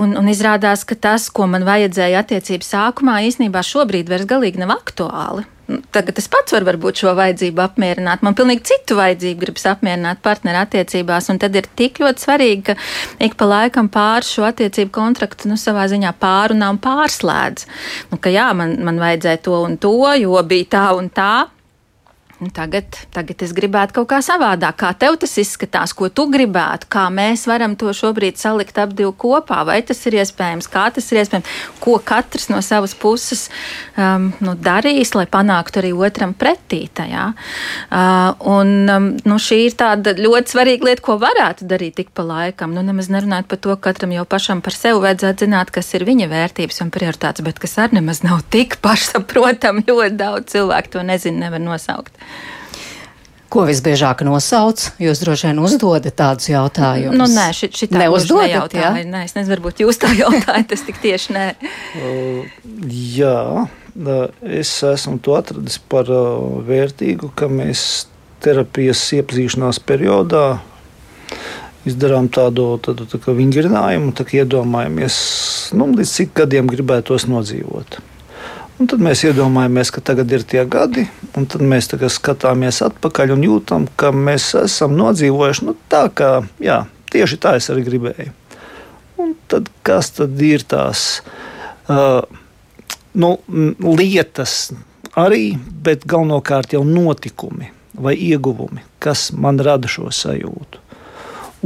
Un, 0.00 0.14
un 0.16 0.28
izrādās, 0.32 0.86
ka 0.88 0.96
tas, 0.96 1.26
ko 1.28 1.44
man 1.44 1.66
vajadzēja 1.68 2.22
attiecību 2.24 2.64
sākumā, 2.64 3.18
īstenībā 3.28 3.60
šobrīd 3.60 4.08
vairs 4.08 4.24
galīgi 4.24 4.62
nav 4.62 4.72
aktuāli 4.78 5.44
tagad 5.94 6.18
es 6.20 6.28
pats 6.30 6.54
varu 6.54 6.68
varbūt 6.70 7.02
šo 7.02 7.14
vajadzību 7.18 7.62
apmierināt. 7.64 8.24
Man 8.26 8.36
pilnīgi 8.38 8.66
citu 8.72 8.98
vajadzību 8.98 9.44
gribas 9.44 9.66
apmierināt 9.70 10.22
partneru 10.24 10.62
attiecībās, 10.64 11.30
un 11.32 11.40
tad 11.42 11.56
ir 11.58 11.68
tik 11.78 12.02
ļoti 12.02 12.26
svarīgi, 12.26 12.64
ka 12.70 12.76
ik 13.26 13.36
pa 13.40 13.48
laikam 13.50 13.90
pār 13.92 14.26
šo 14.26 14.46
attiecību 14.48 14.92
kontraktu, 14.94 15.50
nu, 15.50 15.58
savā 15.60 15.86
ziņā 15.92 16.12
pārunā 16.20 16.72
un 16.74 16.80
pārslēdz. 16.82 17.66
Nu, 18.12 18.20
ka 18.22 18.32
jā, 18.34 18.50
man, 18.56 18.76
man 18.86 19.00
vajadzēja 19.02 19.44
to 19.46 19.62
un 19.64 19.78
to, 19.80 19.96
jo 20.20 20.42
bija 20.46 20.70
tā 20.76 20.84
un 20.98 21.10
tā. 21.14 21.32
Nu, 22.40 22.48
tagad, 22.56 22.96
tagad 23.12 23.42
es 23.44 23.50
gribētu 23.52 23.98
kaut 23.98 24.06
kā 24.08 24.18
savādāk. 24.24 24.78
Kā 24.80 24.94
tev 24.96 25.18
tas 25.20 25.34
izskatās, 25.42 25.92
ko 25.92 26.08
tu 26.08 26.24
gribētu, 26.32 26.88
kā 26.88 27.02
mēs 27.12 27.42
varam 27.44 27.74
to 27.76 27.92
šobrīd 27.92 28.38
salikt 28.40 28.78
ap 28.80 28.94
divu 28.96 29.12
kopā, 29.12 29.58
vai 29.68 29.82
tas 29.84 30.00
ir 30.08 30.16
iespējams, 30.22 30.70
kā 30.72 30.86
tas 30.96 31.10
ir 31.12 31.20
iespējams, 31.20 31.50
ko 31.84 31.98
katrs 32.00 32.48
no 32.48 32.62
savas 32.64 32.94
puses 32.96 33.50
um, 33.92 34.30
nu, 34.40 34.54
darīs, 34.56 35.12
lai 35.12 35.26
panāktu 35.28 35.82
arī 35.82 35.90
otram 35.92 36.32
pretī 36.32 36.86
tajā. 36.96 37.26
Uh, 37.92 38.32
un 38.54 38.72
um, 38.88 39.10
nu, 39.28 39.36
šī 39.36 39.60
ir 39.66 39.76
tāda 39.84 40.16
ļoti 40.16 40.56
svarīga 40.56 40.88
lieta, 40.88 41.04
ko 41.10 41.18
varētu 41.20 41.68
darīt 41.68 41.98
tik 42.00 42.14
pa 42.16 42.24
laikam. 42.24 42.72
Nu, 42.72 42.80
nemaz 42.88 43.12
nerunājot 43.12 43.52
par 43.52 43.60
to, 43.60 43.76
ka 43.76 43.90
katram 43.90 44.16
jau 44.16 44.24
pašam 44.24 44.64
par 44.64 44.78
sevi 44.78 45.04
vajadzētu 45.04 45.44
zināt, 45.44 45.74
kas 45.76 45.92
ir 45.92 46.08
viņa 46.08 46.32
vērtības 46.32 46.80
un 46.86 46.96
prioritātes, 46.96 47.44
bet 47.44 47.60
kas 47.60 47.76
arī 47.84 48.00
nemaz 48.00 48.24
nav 48.24 48.40
tik 48.48 48.80
pašsaprotami. 48.80 49.84
Ļoti 49.92 50.16
daudz 50.16 50.56
cilvēku 50.56 50.96
to 50.96 51.04
nezina, 51.04 51.50
nevar 51.50 51.60
nosaukt. 51.68 52.16
Ko 53.50 53.64
visbiežāk 53.66 54.22
nosauc? 54.22 54.84
Jūs 55.02 55.24
droši 55.24 55.48
vien 55.48 55.58
uzdodat 55.58 56.14
tādus 56.14 56.52
jautājumus. 56.52 57.18
Nu, 57.18 57.26
nē, 57.26 57.48
šī 57.56 57.88
tā 57.90 58.04
neuzdodat. 58.04 58.76
Ja? 58.78 58.92
Nē, 58.94 59.24
es 59.26 59.34
nezinu, 59.34 59.56
varbūt 59.56 59.82
jūs 59.82 59.98
tā 59.98 60.12
jautājat, 60.22 60.68
tas 60.70 60.84
tik 60.86 61.00
tieši 61.02 61.34
nē. 61.34 61.46
Uh, 61.98 62.46
jā, 62.86 63.66
es 64.46 64.70
esmu 64.86 65.18
to 65.24 65.34
atradis 65.34 65.80
par 65.82 66.12
uh, 66.14 66.60
vērtīgu, 66.68 67.32
ka 67.34 67.50
mēs 67.50 68.06
terapijas 68.40 69.02
iepazīšanās 69.18 69.82
periodā 69.82 70.60
izdarām 71.88 72.28
tādu, 72.30 72.76
tādu 72.84 73.08
tā 73.10 73.34
vingrinājumu, 73.34 74.12
tā 74.14 74.28
iedomājamies, 74.30 75.18
nu, 75.74 75.90
līdz 75.96 76.14
cik 76.20 76.34
gadiem 76.42 76.70
gribētos 76.70 77.26
nodzīvot. 77.30 77.98
Un 78.80 78.88
tad 78.88 79.02
mēs 79.04 79.26
iedomājamies, 79.28 79.90
ka 79.92 80.00
tagad 80.00 80.30
ir 80.32 80.44
tie 80.48 80.62
gadi, 80.64 81.02
un 81.36 81.44
tad 81.44 81.60
mēs 81.60 81.90
skatāmies 82.14 82.80
atpakaļ 82.86 83.34
un 83.34 83.42
jūtam, 83.44 83.88
ka 84.00 84.08
mēs 84.08 84.54
esam 84.56 84.94
nodzīvojuši 84.96 85.66
nu, 85.68 85.74
tā, 85.92 86.06
kā 86.08 86.30
jā, 86.64 86.86
tieši 87.12 87.36
tā 87.42 87.58
es 87.60 87.68
arī 87.68 87.84
gribēju. 87.84 88.32
Un 89.20 89.34
tad 89.52 89.68
kas 89.84 90.14
tad 90.16 90.40
ir 90.40 90.64
tās 90.64 91.20
uh, 91.92 92.22
nu, 93.20 93.34
lietas 93.84 94.72
arī, 95.18 95.58
bet 95.58 96.08
galvenokārt 96.08 96.72
jau 96.72 96.80
notikumi 96.86 97.68
vai 98.00 98.14
ieguvumi, 98.16 98.80
kas 99.02 99.28
man 99.36 99.60
rada 99.60 99.92
šo 99.92 100.08
sajūtu. 100.08 100.80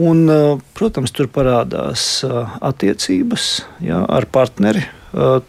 Un, 0.03 0.27
protams, 0.75 1.15
tur 1.15 1.29
parādās 1.31 2.25
attiecības 2.27 3.51
jā, 3.87 4.03
ar 4.03 4.27
partneri, 4.27 4.83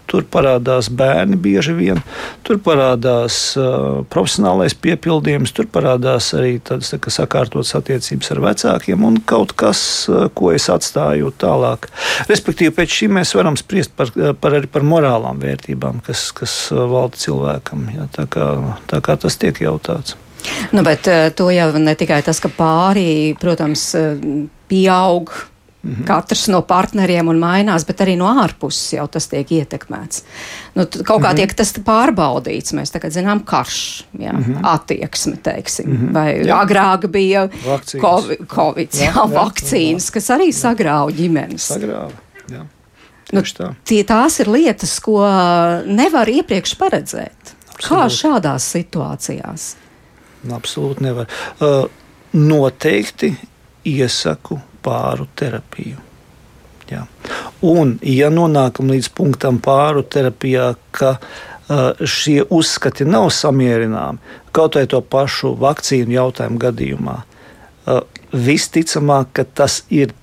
Tur 0.06 0.26
parādās 0.30 0.90
bērni 0.94 1.38
bieži 1.42 1.74
vien, 1.74 2.02
tur 2.46 2.60
parādās 2.62 3.38
uh, 3.58 4.04
profesionālais 4.14 4.76
piepildījums, 4.78 5.54
tur 5.56 5.66
parādās 5.74 6.28
arī 6.38 6.60
tādas 6.66 6.92
tā, 6.94 7.00
sakārtotas 7.14 7.74
attiecības 7.80 8.34
ar 8.36 8.42
vecākiem 8.44 9.08
un 9.08 9.18
kaut 9.26 9.56
kas, 9.58 9.80
uh, 10.12 10.28
ko 10.38 10.52
es 10.54 10.68
atstāju 10.70 11.32
tālāk. 11.42 11.90
Respektīvi, 12.30 12.76
pēc 12.78 13.00
šī 13.00 13.10
mēs 13.18 13.34
varam 13.38 13.58
spriest 13.58 13.96
par, 13.98 14.14
par, 14.14 14.60
arī 14.60 14.70
par 14.70 14.86
morālām 14.86 15.42
vērtībām, 15.42 16.04
kas, 16.06 16.28
kas 16.36 16.60
valda 16.72 17.18
cilvēkam. 17.26 17.90
Ja, 17.96 18.06
tā, 18.14 18.28
kā, 18.30 18.52
tā 18.92 19.02
kā 19.06 19.18
tas 19.22 19.40
tiek 19.42 19.64
jautāts. 19.66 20.18
Nu, 20.76 20.84
bet 20.86 21.10
to 21.34 21.50
jau 21.50 21.72
ne 21.82 21.98
tikai 21.98 22.22
tas, 22.22 22.38
ka 22.44 22.52
pārī, 22.54 23.34
protams, 23.42 23.90
pieaug 24.70 25.34
Mhm. 25.86 26.06
Katrs 26.08 26.48
no 26.50 26.64
partneriem 26.66 27.28
un 27.30 27.38
mainās, 27.38 27.84
bet 27.86 28.02
arī 28.02 28.16
no 28.18 28.26
ārpuses 28.42 28.96
jau 28.96 29.06
tas 29.12 29.28
tiek 29.30 29.52
ietekmēts. 29.60 30.24
Nu, 30.74 30.88
kaut 30.88 31.22
kā 31.22 31.30
mhm. 31.30 31.38
tiek 31.38 31.54
tas 31.60 31.76
pārbaudīts. 31.86 32.74
Mēs 32.78 32.94
tagad 32.96 33.14
zinām, 33.14 33.44
karš, 33.46 33.78
jā, 34.18 34.34
mhm. 34.34 34.64
attieksme, 34.66 35.38
teiksim, 35.46 35.92
mhm. 35.94 36.14
vai 36.16 36.28
jā. 36.42 36.58
agrāk 36.58 37.06
bija 37.14 37.46
vakcīnas. 37.54 38.02
Covid, 38.02 38.46
COVID 38.50 38.98
jā, 38.98 39.12
jā, 39.12 39.14
jā, 39.14 39.28
vakcīnas, 39.36 40.10
jā. 40.10 40.16
kas 40.18 40.32
arī 40.34 40.50
sagrāva 40.56 41.14
ģimenes. 41.14 41.70
Sagrāva, 41.76 42.24
jā. 42.50 42.66
Nu, 43.34 43.42
tie, 43.86 44.04
tās 44.06 44.40
ir 44.42 44.50
lietas, 44.54 45.00
ko 45.04 45.20
nevar 45.86 46.30
iepriekš 46.30 46.76
paredzēt. 46.82 47.56
Absolut. 47.76 47.90
Kā 47.90 48.04
šādās 48.14 48.68
situācijās? 48.74 49.72
Absolūti 50.56 51.04
nevar. 51.04 51.30
Uh, 51.58 51.90
noteikti 52.38 53.34
iesaku 53.86 54.60
pāru 54.86 55.28
terapiju. 55.38 56.02
Jā. 56.90 57.06
Un, 57.66 57.96
ja 58.06 58.30
nonākam 58.30 58.92
līdz 58.94 59.10
punktam 59.18 59.58
pāru 59.64 60.04
terapijā, 60.06 60.74
ka 60.94 61.16
uh, 61.18 62.04
šie 62.06 62.44
uzskati 62.54 63.08
nav 63.10 63.32
samierināmi, 63.34 64.22
kaut 64.56 64.78
vai 64.78 64.86
to 64.90 65.02
pašu 65.02 65.56
vakcīnu 65.62 66.14
jautājumu 66.14 66.62
gadījumā, 66.62 67.18
uh, 67.24 68.04
visticamāk, 68.32 69.34
ka 69.34 69.48
tas 69.62 69.82
ir 69.90 70.14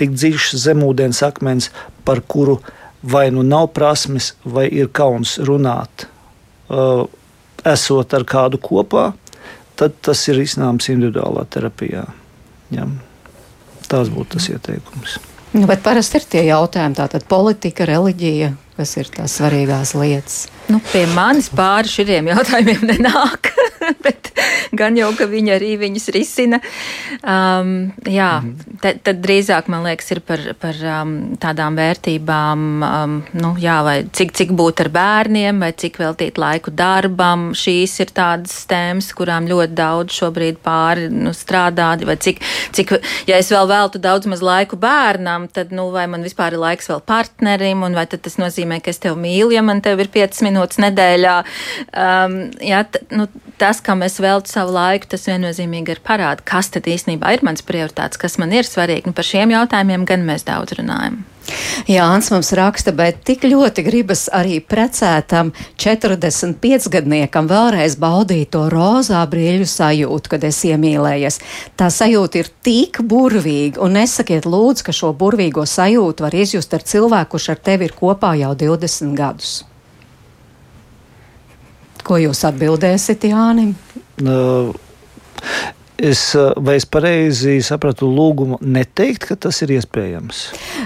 tik 0.00 0.14
dziļš 0.16 0.52
zemūdens 0.64 1.20
akmens, 1.26 1.68
par 2.08 2.22
kuru 2.24 2.58
vai 3.02 3.28
nu 3.34 3.44
nav 3.44 3.68
prasmes, 3.76 4.32
vai 4.44 4.66
ir 4.72 4.88
kauns 4.94 5.36
runāt, 5.44 6.08
uh, 6.72 7.04
esot 7.68 8.14
ar 8.16 8.24
kādu 8.24 8.60
kopā, 8.62 9.10
tad 9.78 10.00
tas 10.02 10.24
ir 10.30 10.40
iznāms 10.42 10.88
individuālā 10.90 11.44
terapijā. 11.52 12.06
Jā. 12.74 12.88
Tās 13.88 14.10
būtu 14.12 14.36
tas 14.36 14.48
ieteikums. 14.52 15.18
Nu, 15.54 15.64
bet 15.68 15.80
parasti 15.80 16.20
ir 16.20 16.26
tie 16.28 16.42
jautājumi, 16.50 16.96
tātad 16.98 17.24
politika, 17.28 17.86
reliģija, 17.88 18.50
kas 18.76 18.92
ir 19.00 19.08
tās 19.14 19.38
svarīgās 19.38 19.94
lietas. 19.96 20.42
Nu, 20.68 20.82
pie 20.92 21.06
manis 21.14 21.48
pāri 21.48 21.88
šiem 21.88 22.28
jautājumiem 22.34 22.84
nenāk. 22.92 23.48
bet 24.04 24.32
gan 24.76 24.96
jau, 24.98 25.10
ka 25.16 25.28
viņi 25.28 25.54
arī 25.54 25.72
viņus 25.80 26.08
risina. 26.14 26.60
Um, 27.22 27.90
jā, 28.08 28.30
mhm. 28.42 28.78
te, 28.82 28.94
tad 29.04 29.22
drīzāk 29.24 29.70
man 29.72 29.86
liekas, 29.86 30.10
ir 30.14 30.22
par, 30.26 30.42
par 30.60 30.78
um, 31.00 31.14
tādām 31.40 31.78
vērtībām, 31.78 32.66
um, 32.84 33.16
nu, 33.38 33.54
jā, 33.60 33.78
vai 33.86 33.96
cik, 34.12 34.34
cik 34.38 34.54
būt 34.58 34.84
ar 34.84 34.92
bērniem, 34.94 35.62
vai 35.64 35.72
cik 35.78 36.00
veltīt 36.02 36.40
laiku 36.40 36.72
darbam. 36.74 37.50
Šīs 37.58 37.98
ir 38.04 38.12
tādas 38.16 38.54
tēmas, 38.70 39.10
kurām 39.16 39.48
ļoti 39.50 39.76
daudz 39.78 40.16
šobrīd 40.18 40.60
pāri 40.64 41.08
nu, 41.12 41.34
strādā, 41.36 41.90
vai 42.08 42.18
cik, 42.20 42.42
cik, 42.76 42.96
ja 43.28 43.40
es 43.40 43.50
vēl 43.52 43.68
veltu 43.70 44.00
daudz 44.02 44.28
maz 44.30 44.44
laiku 44.44 44.78
bērnam, 44.80 45.48
tad, 45.52 45.72
nu, 45.74 45.88
vai 45.94 46.06
man 46.10 46.24
vispār 46.26 46.56
ir 46.56 46.62
laiks 46.62 46.90
vēl 46.92 47.02
partnerim, 47.08 47.84
un 47.86 47.96
vai 47.96 48.06
tas 48.10 48.38
nozīmē, 48.40 48.80
ka 48.82 48.92
es 48.92 49.00
tevi 49.02 49.18
mīlu, 49.22 49.52
ja 49.56 49.62
man 49.64 49.82
tev 49.84 50.00
ir 50.02 50.10
5 50.12 50.42
minūtes 50.46 50.80
nedēļā. 50.82 51.36
Um, 51.92 52.38
jā, 52.64 52.82
t, 52.88 53.02
nu, 53.14 53.28
tas, 53.60 53.77
kam 53.84 54.04
es 54.06 54.18
veltu 54.22 54.52
savu 54.52 54.74
laiku, 54.76 55.08
tas 55.14 55.26
viennozīmīgi 55.30 55.96
ir 55.96 56.04
parāda, 56.04 56.44
kas 56.44 56.70
tad 56.74 56.88
īstenībā 56.90 57.32
ir 57.36 57.44
mans 57.46 57.64
prioritāts, 57.66 58.20
kas 58.20 58.38
man 58.42 58.54
ir 58.56 58.68
svarīgi. 58.68 59.08
Nu, 59.08 59.16
par 59.16 59.26
šiem 59.26 59.54
jautājumiem 59.54 60.06
gan 60.08 60.24
mēs 60.28 60.46
daudz 60.48 60.78
runājam. 60.78 61.22
Jānis 61.88 62.28
mums 62.32 62.50
raksta, 62.56 62.92
bet 62.92 63.22
tik 63.26 63.46
ļoti 63.48 63.84
gribas 63.86 64.26
arī 64.34 64.58
precētam 64.60 65.52
45-gadniekam 65.80 67.48
vēlreiz 67.48 67.96
baudīt 68.00 68.52
to 68.52 68.66
rozā 68.72 69.22
brīļu 69.30 69.68
sajūtu, 69.68 70.34
kad 70.34 70.44
es 70.48 70.60
iemīlējies. 70.68 71.40
Tā 71.80 71.88
sajūta 71.94 72.42
ir 72.42 72.52
tik 72.64 73.00
burvīga, 73.00 73.80
un 73.84 73.96
nesakiet 73.96 74.48
lūdzu, 74.48 74.88
ka 74.88 74.96
šo 74.96 75.14
burvīgo 75.16 75.64
sajūtu 75.64 76.26
var 76.26 76.36
izjust 76.36 76.76
ar 76.76 76.84
cilvēku, 76.84 77.36
kurš 77.36 77.50
ar 77.54 77.64
tevi 77.70 77.88
ir 77.88 77.96
kopā 77.96 78.34
jau 78.42 78.52
20 78.58 79.16
gadus. 79.16 79.58
Ko 82.08 82.20
jūs 82.20 82.44
atbildēsiet 82.48 83.28
Jānim? 83.28 83.74
Uh, 84.24 84.72
Es, 85.98 86.20
vai 86.62 86.76
es 86.78 86.84
pareizi 86.86 87.56
sapratu 87.66 88.06
lūgumu 88.06 88.60
neteikt, 88.62 89.24
ka 89.26 89.34
tas 89.34 89.56
ir 89.64 89.72
iespējams? 89.74 90.42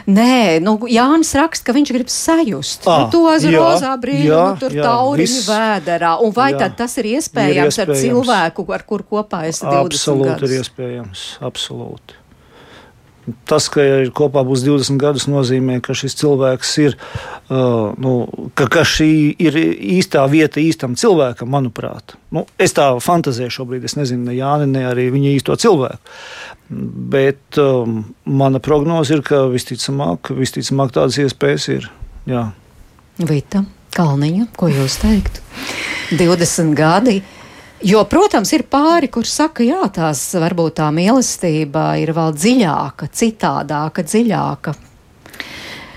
Nē, 0.09 0.63
nu, 0.65 0.79
Jānis 0.89 1.35
raksta, 1.37 1.67
ka 1.67 1.75
viņš 1.77 1.93
grib 1.93 2.09
sajust 2.09 2.89
à, 2.89 2.95
nu, 3.03 3.11
to 3.13 3.21
rozā 3.53 3.93
brīdi, 4.01 4.31
nu, 4.31 4.57
tur 4.57 4.73
tauriņu 4.73 5.43
vēderā. 5.51 6.15
Un 6.25 6.33
vai 6.33 6.49
jā, 6.55 6.63
tad 6.65 6.79
tas 6.81 6.97
ir 7.03 7.11
iespējams, 7.11 7.53
ir 7.53 7.61
iespējams 7.61 7.81
ar 7.85 7.93
cilvēku, 8.07 8.65
ar 8.73 8.87
kur 8.89 9.05
kopā 9.05 9.43
esi 9.51 9.67
20 9.67 9.85
Absolūti 9.85 10.31
gadus? 10.31 10.49
ir 10.49 10.65
iespējams, 10.65 11.29
absolūti. 11.45 12.22
Tas, 13.47 13.69
ka 13.71 13.83
ir 13.85 14.09
kopā 14.15 14.43
būs 14.47 14.65
20 14.67 14.99
gadus, 14.99 15.29
nozīmē, 15.31 15.77
ka 15.85 15.95
šis 15.95 16.17
cilvēks 16.19 16.73
ir, 16.83 16.97
uh, 17.55 17.93
nu, 18.03 18.15
ka, 18.59 18.67
ka 18.73 18.83
šī 18.89 19.13
ir 19.39 19.59
īstā 19.99 20.25
vieta 20.31 20.59
īstam 20.63 20.97
cilvēkam, 20.99 21.53
manuprāt. 21.55 22.17
Nu, 22.35 22.45
es 22.59 22.75
tā 22.75 22.89
fantazēju 22.99 23.55
šobrīd, 23.59 23.87
es 23.87 23.95
nezinu, 23.99 24.27
ne 24.27 24.35
Jāni, 24.35 24.67
ne 24.75 24.83
arī 24.91 25.07
viņa 25.15 25.37
īsto 25.37 25.59
cilvēku. 25.63 26.17
Bet 27.15 27.61
um, 27.63 28.01
mana 28.27 28.63
prognoze 28.65 29.15
ir, 29.15 29.23
ka 29.27 29.45
visticamāk, 29.53 30.33
visticamāk 30.35 30.95
tādas 30.97 31.21
iespējas 31.23 31.69
ir. 31.77 31.87
Jā. 32.27 32.49
Vita, 33.23 33.63
Kalniņa, 33.95 34.49
ko 34.59 34.73
jūs 34.73 34.99
teiktu? 35.03 35.47
20 36.19 36.75
gadi. 36.75 37.21
Jo, 37.83 38.05
protams, 38.07 38.53
ir 38.55 38.63
pāri, 38.71 39.09
kur 39.11 39.27
saka, 39.27 39.65
jā, 39.67 39.81
tās 39.91 40.21
varbūt 40.39 40.77
tā 40.79 40.87
mīlestība 40.95 41.97
ir 41.99 42.13
vēl 42.15 42.31
dziļāka, 42.37 43.09
citādāka, 43.11 44.05
dziļāka. 44.07 44.75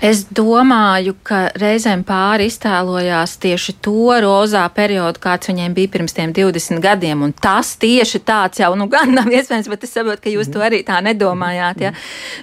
Es 0.04 0.26
domāju, 0.28 1.14
ka 1.24 1.46
reizēm 1.56 2.02
pāri 2.04 2.50
iztēlojās 2.50 3.38
tieši 3.40 3.72
to 3.80 4.12
rozā 4.20 4.66
periodu, 4.76 5.20
kāds 5.24 5.48
viņiem 5.48 5.72
bija 5.76 5.88
pirms 5.94 6.12
tiem 6.12 6.34
20 6.36 6.82
gadiem. 6.84 7.22
Un 7.24 7.32
tas 7.32 7.70
tieši 7.80 8.20
tāds 8.28 8.60
jau 8.60 8.74
nu, 8.76 8.90
gan 8.92 9.14
nav 9.16 9.30
iespējams, 9.32 9.70
bet 9.72 9.86
es 9.88 9.94
saprotu, 9.96 10.20
ka 10.26 10.32
jūs 10.34 10.50
to 10.52 10.60
arī 10.60 10.82
tā 10.84 10.98
nedomājāt. 11.04 11.80
Ja? 11.80 11.92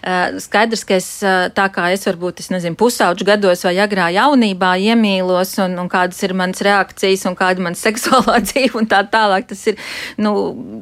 Uh, 0.01 0.39
skaidrs, 0.41 0.81
ka 0.89 0.97
es 0.97 1.09
uh, 1.21 1.51
tā 1.53 1.67
kā 1.75 1.91
es 1.93 2.07
varbūt, 2.09 2.41
es 2.41 2.49
nezinu, 2.49 2.77
pusauģu 2.79 3.27
gados 3.29 3.61
vai 3.67 3.75
agrā 3.85 4.09
jaunībā 4.15 4.73
iemīlos 4.89 5.53
un, 5.61 5.77
un 5.83 5.93
kādas 5.93 6.25
ir 6.25 6.33
manas 6.33 6.63
reakcijas 6.65 7.27
un 7.29 7.37
kāda 7.37 7.61
ir 7.61 7.67
mana 7.69 7.81
seksuālā 7.85 8.39
dzīve 8.47 8.81
un 8.81 8.89
tā 8.89 9.03
tālāk. 9.13 9.45
Tas 9.53 9.61
ir 9.69 9.77
nu, 10.17 10.33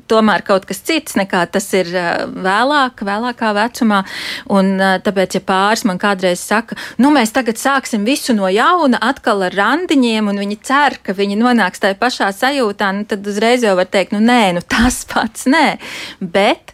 tomēr 0.08 0.48
kaut 0.48 0.70
kas 0.72 0.80
cits 0.88 1.20
nekā 1.20 1.44
tas 1.52 1.68
ir 1.76 1.92
uh, 1.92 2.24
vēlāk, 2.32 3.04
vēlākā 3.12 3.52
vecumā. 3.60 4.06
Un 4.56 4.74
tāpēc, 4.80 5.36
ja 5.36 5.46
pāris 5.52 5.84
man 5.84 6.00
kādreiz 6.00 6.40
saka, 6.40 6.61
saka, 6.62 6.78
nu 7.02 7.12
mēs 7.14 7.34
tagad 7.34 7.60
sāksim 7.60 8.06
visu 8.06 8.36
no 8.38 8.50
jauna, 8.52 9.00
atkal 9.02 9.42
ar 9.48 9.56
randiņiem, 9.58 10.30
un 10.32 10.42
viņi 10.42 10.58
cer, 10.64 11.00
ka 11.04 11.16
viņi 11.18 11.40
nonāks 11.40 11.82
tajā 11.82 11.98
pašā 12.00 12.32
sajūtā, 12.36 12.92
nu, 12.96 13.06
tad 13.10 13.26
uzreiz 13.28 13.66
jau 13.66 13.76
var 13.76 13.90
teikt, 13.90 14.14
nu 14.16 14.22
nē, 14.22 14.54
nu 14.58 14.62
tas 14.62 15.04
pats 15.10 15.48
nē. 15.50 15.78
Bet 16.22 16.74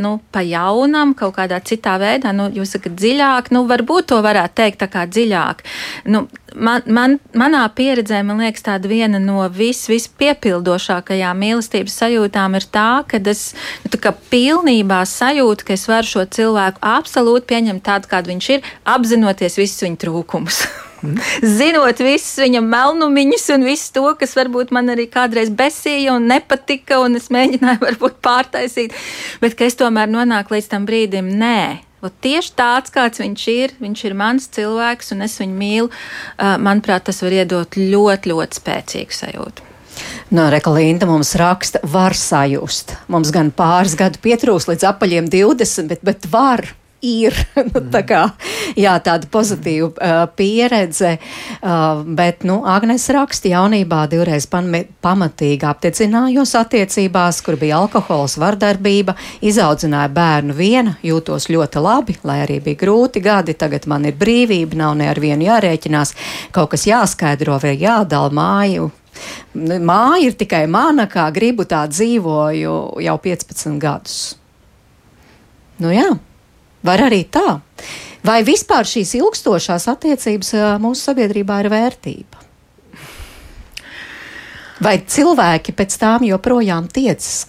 nu, 0.00 0.14
pa 0.32 0.40
jaunam, 0.46 1.12
kaut 1.18 1.36
kādā 1.36 1.58
citā 1.64 1.98
veidā, 2.00 2.32
nu, 2.32 2.48
jūs 2.54 2.72
sakat, 2.76 2.94
dziļāk, 2.96 3.50
nu, 3.52 3.64
varbūt 3.68 4.08
to 4.12 4.20
varētu 4.24 4.56
teikt 4.62 4.80
tā 4.80 4.88
kā 4.92 5.04
dziļāk. 5.10 5.60
Nu, 6.08 6.24
man, 6.54 6.86
man, 6.86 7.18
manā 7.36 7.66
pieredzē, 7.76 8.22
man 8.24 8.40
liekas, 8.42 8.64
tāda 8.64 8.88
viena 8.88 9.20
no 9.22 9.44
vis, 9.52 9.84
vispiepildošākajām 9.92 11.44
mīlestības 11.44 12.00
sajūtām 12.02 12.58
ir 12.58 12.68
tā, 12.72 12.88
ka 13.08 13.20
es 13.28 13.52
nu, 13.84 13.92
tā 13.92 14.14
pilnībā 14.32 15.04
sajūtu, 15.08 15.68
ka 15.68 15.76
es 15.76 15.88
varu 15.90 16.14
šo 16.16 16.26
cilvēku 16.38 16.84
absolūti 16.96 17.50
pieņemt 17.52 17.84
tādu, 17.84 18.10
kādu 18.10 18.34
viņš 18.34 18.52
ir, 18.56 18.76
apzinoties 18.96 19.60
visus 19.60 19.84
viņa 19.84 20.06
trūkumus. 20.06 20.64
Zinot 21.42 22.00
visus 22.02 22.38
viņa 22.42 22.62
melnumiņus 22.64 23.44
un 23.54 23.66
visu 23.68 23.92
to, 23.94 24.06
kas 24.18 24.34
varbūt 24.38 24.72
man 24.74 24.90
arī 24.94 25.06
kādreiz 25.10 25.52
besīja 25.54 26.16
un 26.16 26.26
nepatika, 26.30 26.98
un 27.04 27.18
es 27.20 27.28
mēģināju 27.34 27.84
varbūt 27.88 28.18
pārtaisīt, 28.24 28.96
bet 29.42 29.58
ka 29.58 29.68
es 29.68 29.78
tomēr 29.78 30.10
nonāku 30.10 30.56
līdz 30.56 30.72
tam 30.74 30.88
brīdim, 30.88 31.30
nē. 31.38 31.60
Ot 32.06 32.14
tieši 32.22 32.52
tāds, 32.54 32.92
kāds 32.94 33.18
viņš 33.18 33.44
ir, 33.50 33.72
viņš 33.82 34.04
ir 34.06 34.14
mans 34.18 34.44
cilvēks, 34.54 35.10
un 35.16 35.24
es 35.26 35.34
viņu 35.40 35.56
mīlu. 35.58 35.88
Manuprāt, 36.38 37.08
tas 37.08 37.18
var 37.24 37.34
iedot 37.40 37.74
ļoti, 37.74 38.30
ļoti 38.30 38.60
spēcīgu 38.60 39.16
sajūtu. 39.16 39.64
No 40.30 40.44
Rekalīna 40.52 41.08
mums 41.10 41.32
raksta, 41.40 41.80
var 41.82 42.14
sajust. 42.14 42.94
Mums 43.10 43.32
gan 43.34 43.50
pāris 43.50 43.96
gadu 43.98 44.22
pietrūks 44.22 44.68
līdz 44.70 44.86
apaļiem 44.92 45.30
20, 45.32 45.90
bet, 45.90 46.04
bet 46.06 46.28
var 46.30 46.68
ir 47.04 47.34
nu, 47.72 47.82
tā 47.92 48.02
kā, 48.06 48.22
jā, 48.78 48.94
tāda 49.04 49.28
pozitīva 49.30 49.90
uh, 49.90 50.20
pieredze. 50.36 51.16
Uh, 51.62 52.02
bet, 52.18 52.44
nu, 52.48 52.60
Agnēs 52.68 53.08
raksta 53.14 53.52
jaunībā 53.52 54.04
divreiz 54.10 54.48
pamatīgi 54.48 55.68
aptiecinājos 55.68 56.54
attiecībās, 56.58 57.40
kur 57.46 57.58
bija 57.60 57.78
alkohols, 57.82 58.38
vardarbība, 58.40 59.16
izaudzināja 59.44 60.12
bērnu 60.14 60.56
viena, 60.58 60.96
jūtos 61.04 61.48
ļoti 61.52 61.82
labi, 61.84 62.18
lai 62.28 62.40
arī 62.44 62.60
bija 62.64 62.82
grūti 62.84 63.22
gadi, 63.24 63.56
tagad 63.58 63.88
man 63.90 64.08
ir 64.08 64.18
brīvība, 64.18 64.78
nav 64.82 64.96
ne 64.98 65.10
ar 65.10 65.20
vienu 65.22 65.48
jārēķinās, 65.48 66.14
kaut 66.54 66.74
kas 66.74 66.88
jāskaidro 66.90 67.60
vai 67.62 67.76
jādala 67.78 68.32
māju. 68.34 68.90
Nu, 69.58 69.78
māja 69.82 70.28
ir 70.28 70.36
tikai 70.38 70.66
mana, 70.70 71.08
kā 71.10 71.26
gribu 71.34 71.66
tā 71.66 71.82
dzīvoju 71.90 72.74
jau 73.02 73.16
15 73.24 73.78
gadus. 73.82 74.18
Nu 75.82 75.90
jā. 75.94 76.10
Var 76.86 77.04
arī 77.08 77.24
tā. 77.32 77.58
Vai 78.26 78.42
vispār 78.46 78.86
šīs 78.86 79.14
ilgstošās 79.18 79.88
attiecības 79.90 80.52
mūsu 80.82 81.10
sabiedrībā 81.10 81.62
ir 81.62 81.70
vērtība? 81.72 82.44
Vai 84.82 84.98
cilvēki 85.02 85.74
pēc 85.74 85.94
tām 85.98 86.26
joprojām 86.26 86.86
tiecas? 86.92 87.48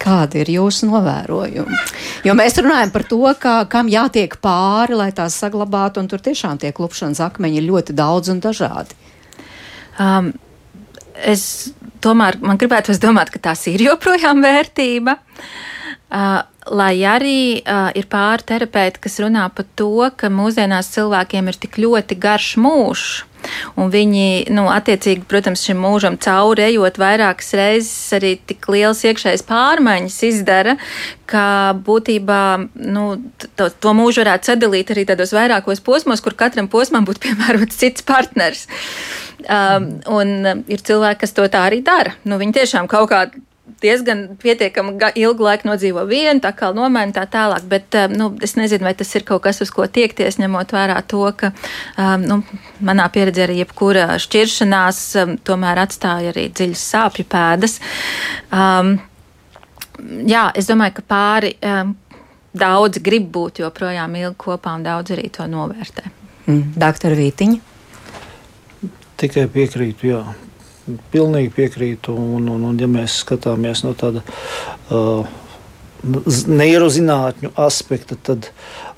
Kādi 0.00 0.40
ir 0.40 0.48
jūsu 0.54 0.86
novērojumi? 0.88 1.78
Jo 2.24 2.32
mēs 2.36 2.56
runājam 2.56 2.92
par 2.94 3.04
to, 3.08 3.20
ka, 3.40 3.56
kam 3.68 3.90
jātiek 3.92 4.38
pāri, 4.40 4.96
lai 4.96 5.10
tās 5.16 5.36
saglabātu, 5.42 6.00
un 6.00 6.08
tur 6.08 6.22
tiešām 6.24 6.60
tie 6.62 6.70
klupšanas 6.72 7.20
akmeņi 7.26 7.60
ir 7.60 7.66
ļoti 7.68 7.96
daudz 7.98 8.32
un 8.32 8.40
dažādi. 8.40 8.96
Um, 10.00 10.30
es 11.20 11.74
tomēr 12.00 12.40
man 12.40 12.56
gribētu 12.60 12.96
domāt, 13.02 13.28
ka 13.28 13.42
tās 13.50 13.66
ir 13.68 13.84
joprojām 13.84 14.40
vērtība. 14.40 15.18
Uh, 16.10 16.40
lai 16.70 16.94
arī 17.06 17.60
uh, 17.60 17.90
ir 17.98 18.06
pāri 18.10 18.46
terapeiti, 18.46 19.02
kas 19.02 19.18
runā 19.22 19.48
par 19.54 19.66
to, 19.78 19.92
ka 20.16 20.30
mūsdienās 20.32 20.92
cilvēkiem 20.94 21.50
ir 21.50 21.58
tik 21.60 21.80
ļoti 21.82 22.18
garš 22.20 22.54
mūžs. 22.62 23.10
Un 23.80 23.88
viņi, 23.88 24.52
nu, 24.52 24.66
attiecīgi, 24.68 25.24
protams, 25.28 25.62
šim 25.64 25.78
mūžam 25.80 26.18
cauri 26.20 26.66
ejot 26.66 26.98
vairākas 27.00 27.54
reizes, 27.56 28.12
arī 28.16 28.34
tik 28.50 28.68
liels 28.68 29.00
iekšējais 29.08 29.46
pārmaiņas 29.48 30.18
izdara, 30.28 30.76
ka 31.30 31.72
būtībā 31.86 32.42
nu, 32.92 33.06
to, 33.56 33.70
to 33.70 33.94
mūžu 33.96 34.24
varētu 34.24 34.52
sadalīt 34.52 34.92
arī 34.92 35.06
tādos 35.08 35.32
vairākos 35.36 35.80
posmos, 35.86 36.20
kur 36.20 36.36
katram 36.36 36.68
posmam 36.68 37.08
būtu 37.08 37.22
piemērots 37.28 37.80
cits 37.80 38.04
partners. 38.06 38.66
Um, 39.40 39.94
un 40.12 40.64
ir 40.68 40.82
cilvēki, 40.84 41.22
kas 41.22 41.32
to 41.32 41.46
tā 41.48 41.64
arī 41.70 41.80
dara. 41.84 42.12
Nu, 42.28 42.36
viņi 42.40 42.60
tiešām 42.60 42.90
kaut 42.92 43.08
kādā 43.08 43.40
diezgan 43.82 44.24
pietiekami 44.40 44.96
ilgu 45.20 45.46
laiku 45.46 45.68
nodzīvo 45.70 46.04
vienu, 46.08 46.40
tā 46.44 46.52
kā 46.56 46.70
nomaina 46.76 47.14
tā 47.16 47.24
tālāk. 47.30 47.66
Bet 47.70 47.96
um, 47.98 48.16
nu, 48.16 48.28
es 48.44 48.56
nezinu, 48.58 48.86
vai 48.86 48.94
tas 48.98 49.12
ir 49.16 49.24
kaut 49.28 49.42
kas, 49.46 49.60
uz 49.64 49.72
ko 49.74 49.86
tiekties, 49.88 50.40
ņemot 50.42 50.74
vērā 50.76 50.98
to, 51.10 51.22
ka 51.36 51.52
um, 51.52 52.26
nu, 52.26 52.40
manā 52.84 53.08
pieredzē 53.12 53.46
arī 53.46 53.60
jebkura 53.62 54.18
šķiršanās 54.20 55.02
um, 55.22 55.36
tomēr 55.46 55.82
atstāja 55.84 56.34
arī 56.34 56.48
dziļas 56.52 56.84
sāpju 56.94 57.26
pēdas. 57.30 57.78
Um, 58.52 58.96
jā, 60.28 60.48
es 60.56 60.68
domāju, 60.70 60.98
ka 61.00 61.06
pāri 61.14 61.54
um, 61.64 61.96
daudzi 62.56 63.02
grib 63.04 63.30
būt 63.32 63.62
joprojām 63.64 64.16
ilgi 64.20 64.38
kopā 64.44 64.76
un 64.78 64.86
daudz 64.86 65.14
arī 65.16 65.30
to 65.32 65.46
novērtē. 65.50 66.06
Mm, 66.46 66.72
Doktor 66.80 67.14
Vītiņa. 67.18 67.66
Tikai 69.20 69.44
piekrītu, 69.52 70.08
jā. 70.08 70.22
Pilnīgi 71.12 71.52
piekrītu. 71.56 72.14
Un, 72.14 72.48
un, 72.52 72.64
un 72.70 72.80
ja 72.80 72.88
mēs 72.90 73.20
skatāmies 73.24 73.84
no 73.86 73.94
tāda 73.98 74.24
uh, 74.24 75.28
neirozinātņu 76.48 77.52
aspekta, 77.60 78.16
tad 78.16 78.50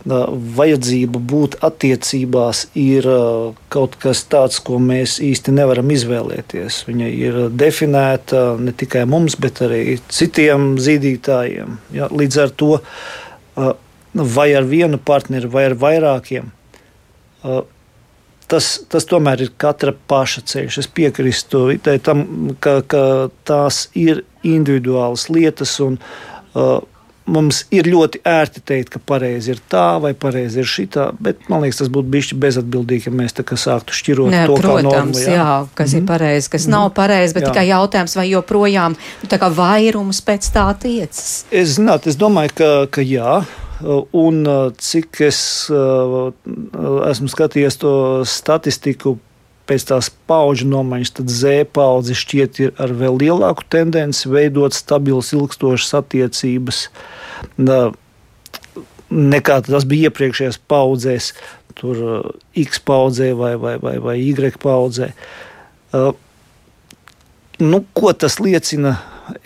vajadzība 0.05 1.21
būt 1.33 1.57
attiecībās 1.63 2.65
ir 2.79 3.07
kaut 3.73 3.97
kas 4.03 4.25
tāds, 4.31 4.59
ko 4.63 4.79
mēs 4.83 5.19
īsti 5.23 5.55
nevaram 5.55 5.91
izvēlēties. 5.95 6.83
Viņa 6.89 7.11
ir 7.15 7.39
definēta 7.55 8.45
ne 8.59 8.75
tikai 8.75 9.05
mums, 9.11 9.37
bet 9.39 9.63
arī 9.67 9.99
citiem 10.11 10.77
zīdītājiem. 10.83 11.79
Ja, 11.95 12.11
līdz 12.11 12.41
ar 12.43 12.55
to 12.59 12.73
vai 14.13 14.49
ar 14.55 14.67
vienu 14.69 14.99
partneri, 14.99 15.51
vai 15.51 15.69
ar 15.71 15.79
vairākiem. 15.79 16.51
Tas, 18.53 18.67
tas 18.93 19.09
tomēr 19.09 19.47
ir 19.47 19.53
katra 19.57 19.95
paša 20.11 20.45
ceļš. 20.53 20.79
Es 20.83 20.89
piekrītu 20.93 21.65
tam, 22.05 22.25
ka, 22.61 22.81
ka 22.85 23.05
tās 23.49 23.87
ir 23.97 24.27
individuālas 24.45 25.31
lietas, 25.33 25.79
un 25.81 25.97
uh, 25.97 26.81
mums 27.31 27.63
ir 27.75 27.87
ļoti 27.91 28.21
ērti 28.27 28.63
teikt, 28.67 28.93
ka 28.95 29.01
pareizi 29.07 29.53
ir 29.55 29.63
tā 29.71 29.87
vai 30.03 30.13
pareizi 30.19 30.63
ir 30.63 30.69
šī. 30.69 30.87
Bet 31.23 31.49
man 31.53 31.63
liekas, 31.65 31.83
tas 31.83 31.91
būtu 31.93 32.11
bijis 32.13 32.33
bezatbildīgi, 32.43 33.09
ja 33.09 33.15
mēs 33.23 33.37
tā 33.39 33.47
kā 33.47 33.59
sāktu 33.61 33.97
šķirot 33.97 34.33
Nē, 34.35 34.45
to, 34.51 34.59
protams, 34.61 34.89
normu. 34.89 35.23
Jā, 35.23 35.37
jā 35.37 35.49
kas 35.79 35.93
mm. 35.93 35.97
ir 35.97 36.03
Mhm. 36.03 36.09
pareizi, 36.13 36.53
kas 36.53 36.67
mm. 36.67 36.75
nav 36.77 36.93
pareizi, 36.99 37.35
bet 37.39 37.47
jā. 37.47 37.53
tikai 37.53 37.67
jautājums, 37.71 38.17
vai 38.19 38.29
joprojām 38.31 38.97
nu, 38.99 39.31
tā 39.31 39.41
kā 39.41 39.51
vairums 39.55 40.23
pēc 40.27 40.53
tā 40.55 40.67
tiecas. 40.75 41.45
Es, 41.51 41.77
zināt, 41.79 42.07
es 42.07 42.19
domāju, 42.19 42.57
ka, 42.59 42.73
ka 42.91 43.07
jā. 43.07 43.43
Un 43.83 44.47
uh, 44.47 44.71
cik 44.79 45.21
es 45.27 45.41
uh, 45.73 46.31
esmu 47.09 47.31
skatījies 47.33 47.79
to 47.83 47.93
statistiku 48.29 49.17
pēc 49.67 49.87
tās 49.89 50.11
paudžu 50.29 50.67
nomaiņas, 50.71 51.13
tad 51.19 51.33
Z 51.33 51.67
paudze 51.75 52.17
šķiet 52.19 52.61
ir 52.63 52.73
ar 52.83 52.93
vēl 52.99 53.21
lielāku 53.23 53.65
tendenci 53.71 54.31
veidot 54.31 54.75
stabilas, 54.75 55.31
ilgstošas 55.37 55.95
attiecības 56.01 56.87
nekā 59.13 59.59
tas 59.67 59.87
bija 59.89 60.11
iepriekšējās 60.11 60.59
paudzēs, 60.71 61.31
tur 61.79 62.33
X 62.59 62.83
paudzē 62.85 63.33
vai, 63.39 63.55
vai, 63.61 63.77
vai, 63.83 63.97
vai 64.03 64.17
Y 64.21 64.59
paudzē. 64.63 65.13
Nu, 67.63 67.83
ko 67.95 68.13
tas 68.17 68.41
liecina? 68.43 68.97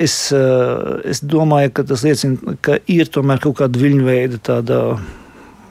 Es, 0.01 0.14
es 0.33 1.20
domāju, 1.20 1.72
ka 1.77 1.85
tas 1.89 2.03
liecina, 2.07 2.57
ka 2.64 2.79
ir 2.91 3.11
tomēr 3.12 3.43
kaut 3.45 3.59
kāda 3.61 3.81
viļņveida 3.81 4.41
tāda 4.47 4.81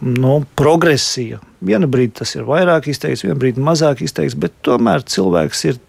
nu, 0.05 0.35
progresija. 0.59 1.41
Vienu 1.65 1.89
brīdi 1.89 2.19
tas 2.21 2.35
ir 2.37 2.45
vairāk 2.45 2.89
izteikts, 2.91 3.25
vienu 3.25 3.39
brīdi 3.41 3.63
mazāk 3.65 4.03
izteikts, 4.05 4.37
bet 4.37 4.53
tomēr 4.65 5.05
cilvēks 5.09 5.65
ir 5.71 5.81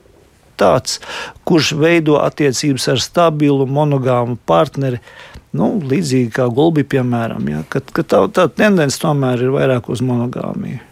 tāds, 0.56 1.00
kurš 1.44 1.74
veido 1.76 2.16
attiecības 2.22 2.88
ar 2.94 3.02
stabilu, 3.04 3.68
monogāmu 3.68 4.38
partneri. 4.48 5.02
Nu, 5.56 5.74
līdzīgi 5.80 6.32
kā 6.36 6.48
gulbi, 6.52 6.84
piemēram, 6.84 7.46
ja, 7.48 7.62
kad, 7.72 7.88
kad 7.96 8.08
tā, 8.12 8.20
tā 8.32 8.48
tendence 8.52 9.00
tomēr 9.00 9.46
ir 9.46 9.54
vairāk 9.54 9.88
uz 9.92 10.02
monogāmiju. 10.04 10.82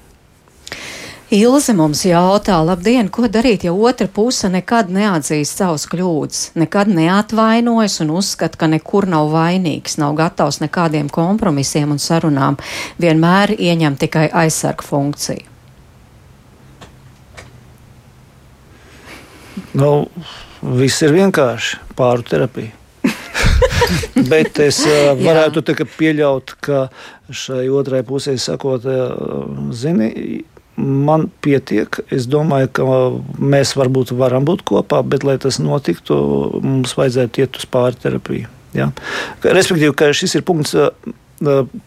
Ilze 1.33 1.73
mums 1.73 2.03
jautā, 2.05 2.59
labdien, 2.61 3.09
ko 3.09 3.25
darīt, 3.33 3.63
ja 3.65 3.73
otra 3.73 4.05
puse 4.13 4.51
nekad 4.53 4.91
neatzīst 4.93 5.57
savus 5.57 5.87
kļūdas, 5.89 6.51
nekad 6.61 6.91
neatvainojas 6.93 7.97
un 8.05 8.13
uzskata, 8.19 8.61
ka 8.61 8.69
nekur 8.69 9.09
nav 9.09 9.33
vainīgs, 9.33 9.97
nav 9.97 10.13
gatavs 10.21 10.61
nekādiem 10.61 11.09
kompromisiem 11.09 11.97
un 11.97 12.03
sarunām, 12.03 12.61
vienmēr 13.01 13.55
ieņem 13.57 13.97
tikai 14.05 14.29
aizsargu 14.45 14.85
funkciju. 14.85 15.49
Nu, 19.81 19.91
viss 20.61 21.03
ir 21.03 21.17
vienkārši 21.17 21.81
pāru 21.97 22.23
terapija. 22.29 22.77
Bet 24.31 24.61
es 24.61 24.85
uh, 24.85 25.15
varētu 25.19 25.65
pieļaut, 25.97 26.59
ka 26.61 26.89
šai 27.33 27.65
otrai 27.73 28.05
pusē 28.07 28.37
sakot, 28.39 28.85
uh, 28.85 29.73
zini, 29.73 30.45
man 30.77 31.29
pietiek. 31.45 32.01
Es 32.15 32.29
domāju, 32.31 32.71
ka 32.75 32.85
mēs 33.39 33.75
varbūt 33.79 34.15
varam 34.19 34.47
būt 34.49 34.65
kopā, 34.69 35.03
bet, 35.07 35.27
lai 35.27 35.37
tas 35.43 35.61
notiktu, 35.63 36.17
mums 36.65 36.97
vajadzētu 36.99 37.45
iet 37.45 37.61
uz 37.61 37.69
pārterapiju. 37.71 38.51
Ja? 38.75 38.91
Respektīvi, 39.45 39.95
ka 39.97 40.11
šis 40.17 40.39
ir 40.39 40.47
punkts, 40.47 40.75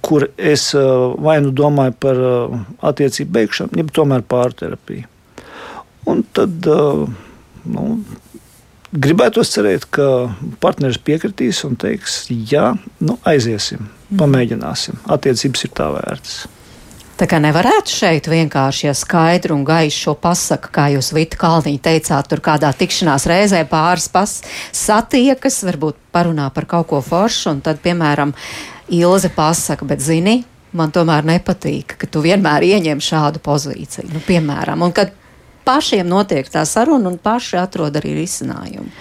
kur 0.05 0.27
es 0.38 0.69
vai 0.75 1.38
nu 1.43 1.51
domāju 1.55 1.95
par 2.03 2.23
attiecību 2.91 3.33
beigšanu, 3.39 3.79
jeb 3.79 3.91
tomēr 3.95 4.23
pārterapiju. 4.27 5.07
Un 6.07 6.23
tad 6.35 6.67
nu, 7.67 7.85
gribētos 8.95 9.51
cerēt, 9.55 9.88
ka 9.91 10.29
partneris 10.63 10.99
piekritīs 11.03 11.63
un 11.67 11.75
teiks, 11.79 12.21
jā, 12.29 12.69
nu, 13.03 13.17
aiziesim, 13.27 13.89
pamēģināsim. 14.19 15.01
Attiecības 15.17 15.67
ir 15.67 15.73
tā 15.75 15.89
vērts. 15.95 16.38
Tā 17.18 17.26
kā 17.26 17.39
nevarētu 17.41 17.89
šeit 17.89 18.28
vienkārši, 18.30 18.84
ja 18.86 18.91
skaidru 18.93 19.55
un 19.55 19.63
gaišu 19.65 20.03
šo 20.03 20.11
pasaku, 20.22 20.70
kā 20.70 20.84
jūs 20.93 21.09
Vita 21.18 21.39
Kalniņa 21.41 21.80
teicāt, 21.88 22.28
tur 22.30 22.43
kādā 22.45 22.70
tikšanās 22.78 23.26
reizē 23.26 23.63
pāris 23.65 24.05
pas 24.13 24.36
satiekas, 24.70 25.63
varbūt 25.65 25.97
parunā 26.13 26.51
par 26.53 26.68
kaut 26.70 26.91
ko 26.91 26.99
foršu, 27.01 27.55
un 27.55 27.63
tad, 27.65 27.82
piemēram, 27.82 28.36
Ilze 28.93 29.32
pasaka, 29.34 29.88
bet 29.89 30.05
zini, 30.05 30.43
man 30.78 30.93
tomēr 30.93 31.26
nepatīk, 31.26 31.97
ka 31.97 32.11
tu 32.11 32.22
vienmēr 32.22 32.68
ieņem 32.70 33.01
šādu 33.01 33.41
pozīciju, 33.41 34.11
nu, 34.13 34.22
piemēram, 34.30 34.86
un 34.86 34.93
kad 34.93 35.09
pašiem 35.65 36.05
notiek 36.05 36.45
tā 36.53 36.68
saruna 36.70 37.09
un 37.09 37.18
paši 37.18 37.57
atrod 37.63 37.97
arī 37.97 38.13
risinājumu. 38.22 38.93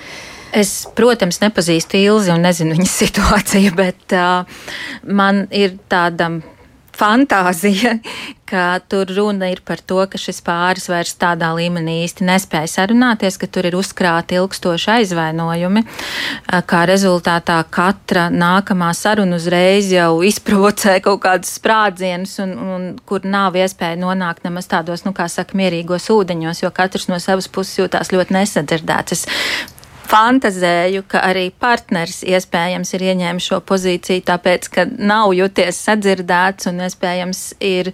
Es, 0.56 0.86
protams, 0.96 1.42
nepazīstu 1.44 2.00
Ilzi 2.00 2.32
un 2.32 2.48
nezinu 2.48 2.80
viņas 2.80 2.98
situāciju, 3.04 3.76
bet 3.76 4.16
uh, 4.16 4.64
man 5.04 5.44
ir 5.52 5.76
tāda 5.92 6.32
fantāzija, 6.96 7.98
ka 8.50 8.78
tur 8.86 9.10
runa 9.10 9.48
ir 9.50 9.58
par 9.66 9.80
to, 9.82 9.98
ka 10.06 10.18
šis 10.20 10.38
pāris 10.46 10.86
vairs 10.86 11.16
tādā 11.18 11.48
līmenī 11.56 11.96
īsti 12.04 12.26
nespēja 12.28 12.70
sarunāties, 12.70 13.38
ka 13.42 13.48
tur 13.50 13.66
ir 13.66 13.74
uzkrāti 13.74 14.38
ilgstoši 14.38 14.92
aizvainojumi, 15.00 15.82
kā 16.70 16.82
rezultātā 16.86 17.58
katra 17.74 18.28
nākamā 18.30 18.92
saruna 18.94 19.40
uzreiz 19.40 19.90
jau 19.90 20.22
izprovocē 20.30 20.98
kaut 21.04 21.24
kādus 21.26 21.56
sprādzienus, 21.58 22.38
un, 22.44 22.56
un 22.76 22.90
kur 23.08 23.26
nav 23.26 23.58
iespēja 23.58 23.98
nonākt 24.00 24.46
nemaz 24.46 24.70
tādos, 24.70 25.02
nu, 25.06 25.14
kā 25.16 25.26
saka, 25.32 25.58
mierīgos 25.58 26.10
ūdeņos, 26.14 26.62
jo 26.62 26.74
katrs 26.74 27.10
no 27.10 27.18
savas 27.22 27.50
puses 27.50 27.82
jūtās 27.82 28.14
ļoti 28.14 28.38
nesadzirdēts. 28.38 29.16
Es 29.18 29.74
fantazēju, 30.10 31.04
ka 31.10 31.22
arī 31.28 31.48
partneris 31.50 32.22
iespējams 32.26 32.92
ir 32.96 33.06
ieņēmis 33.12 33.48
šo 33.50 33.60
pozīciju, 33.66 34.24
tāpēc, 34.26 34.68
ka 34.72 34.86
nav 34.98 35.34
jūties 35.36 35.80
sadzirdēts 35.88 36.70
un 36.70 36.84
iespējams 36.86 37.42
ir 37.64 37.92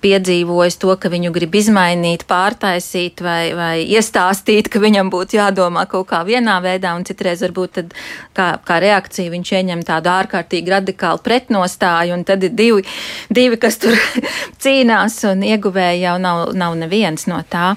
piedzīvojis 0.00 0.78
to, 0.80 0.94
ka 1.00 1.10
viņu 1.12 1.32
grib 1.34 1.54
izmainīt, 1.60 2.24
pārtaisīt 2.30 3.20
vai, 3.24 3.52
vai 3.56 3.74
iestāstīt, 3.84 4.70
ka 4.72 4.80
viņam 4.82 5.10
būtu 5.12 5.36
jādomā 5.38 5.84
kaut 5.90 6.08
kā 6.12 6.22
vienā 6.26 6.56
veidā, 6.64 6.94
un 6.96 7.04
citreiz 7.08 7.42
varbūt 7.44 7.74
tad, 7.78 7.94
kā, 8.36 8.48
kā 8.64 8.78
reakcija 8.82 9.32
viņš 9.32 9.52
ieņem 9.60 9.84
tādu 9.88 10.12
ārkārtīgi 10.12 10.74
radikālu 10.74 11.22
pretnostāju, 11.24 12.16
un 12.16 12.24
tad 12.28 12.46
ir 12.48 12.54
divi, 12.56 12.86
divi 13.28 13.60
kas 13.60 13.80
tur 13.82 13.96
cīnās, 14.62 15.20
un 15.30 15.44
ieguvēji 15.50 16.04
jau 16.06 16.16
nav, 16.22 16.42
nav 16.56 16.78
neviens 16.80 17.28
no 17.30 17.42
tā. 17.50 17.74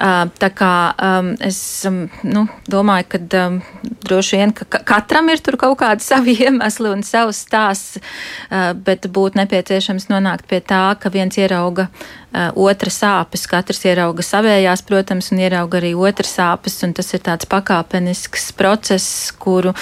Uh, 0.00 0.26
tā 0.42 0.50
kā 0.56 0.74
um, 0.96 1.32
es 1.46 1.60
um, 1.88 2.02
nu, 2.26 2.46
domāju, 2.70 3.09
ka 3.10 3.20
um, 3.42 3.58
droši 4.06 4.38
vien 4.38 4.54
ka 4.56 4.80
katram 4.86 5.28
ir 5.32 5.42
tur 5.44 5.58
kaut 5.60 5.78
kādi 5.82 6.04
savi 6.04 6.36
iemesli 6.46 6.92
un 6.92 7.04
savs 7.06 7.42
stāsts, 7.46 7.98
uh, 7.98 8.70
bet 8.74 9.10
būtu 9.10 9.40
nepieciešams 9.42 10.08
nonākt 10.12 10.48
pie 10.50 10.62
tā, 10.62 10.82
ka 11.00 11.12
viens 11.12 11.36
ierauga 11.40 11.88
uh, 11.90 12.48
otra 12.54 12.92
sāpes. 12.94 13.46
Katrs 13.50 13.84
ierauga 13.88 14.24
savējās, 14.26 14.86
protams, 14.88 15.32
un 15.34 15.42
ierauga 15.42 15.80
arī 15.82 15.92
otra 15.98 16.28
sāpes. 16.28 16.80
Tas 16.80 17.14
ir 17.16 17.24
tāds 17.26 17.48
pakāpenisks 17.50 18.50
process, 18.56 19.30
kuru 19.38 19.74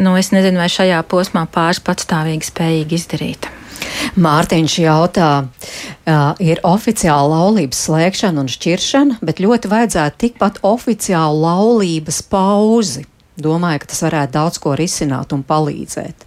nu, 0.00 0.16
es 0.18 0.32
nezinu, 0.34 0.60
vai 0.62 0.70
šajā 0.72 1.00
posmā 1.10 1.46
pāris 1.50 1.82
patstāvīgi 1.84 2.50
spējīgi 2.52 3.02
izdarīt. 3.02 3.50
Mārtiņš 4.20 4.76
jautā, 4.82 5.30
uh, 5.44 6.22
ir 6.42 6.62
oficiāla 6.66 7.28
laulības 7.34 7.84
slēgšana 7.86 8.44
un 8.44 8.50
šķiršana, 8.50 9.20
bet 9.24 9.42
ļoti 9.42 9.70
vajadzētu 9.70 10.20
tikpat 10.24 10.60
oficiālu 10.66 11.44
laulības 11.44 12.22
pauzi. 12.30 13.06
Domāju, 13.40 13.82
ka 13.82 13.92
tas 13.92 14.02
varētu 14.04 14.36
daudz 14.36 14.60
ko 14.60 14.74
risināt 14.76 15.32
un 15.32 15.44
palīdzēt. 15.46 16.26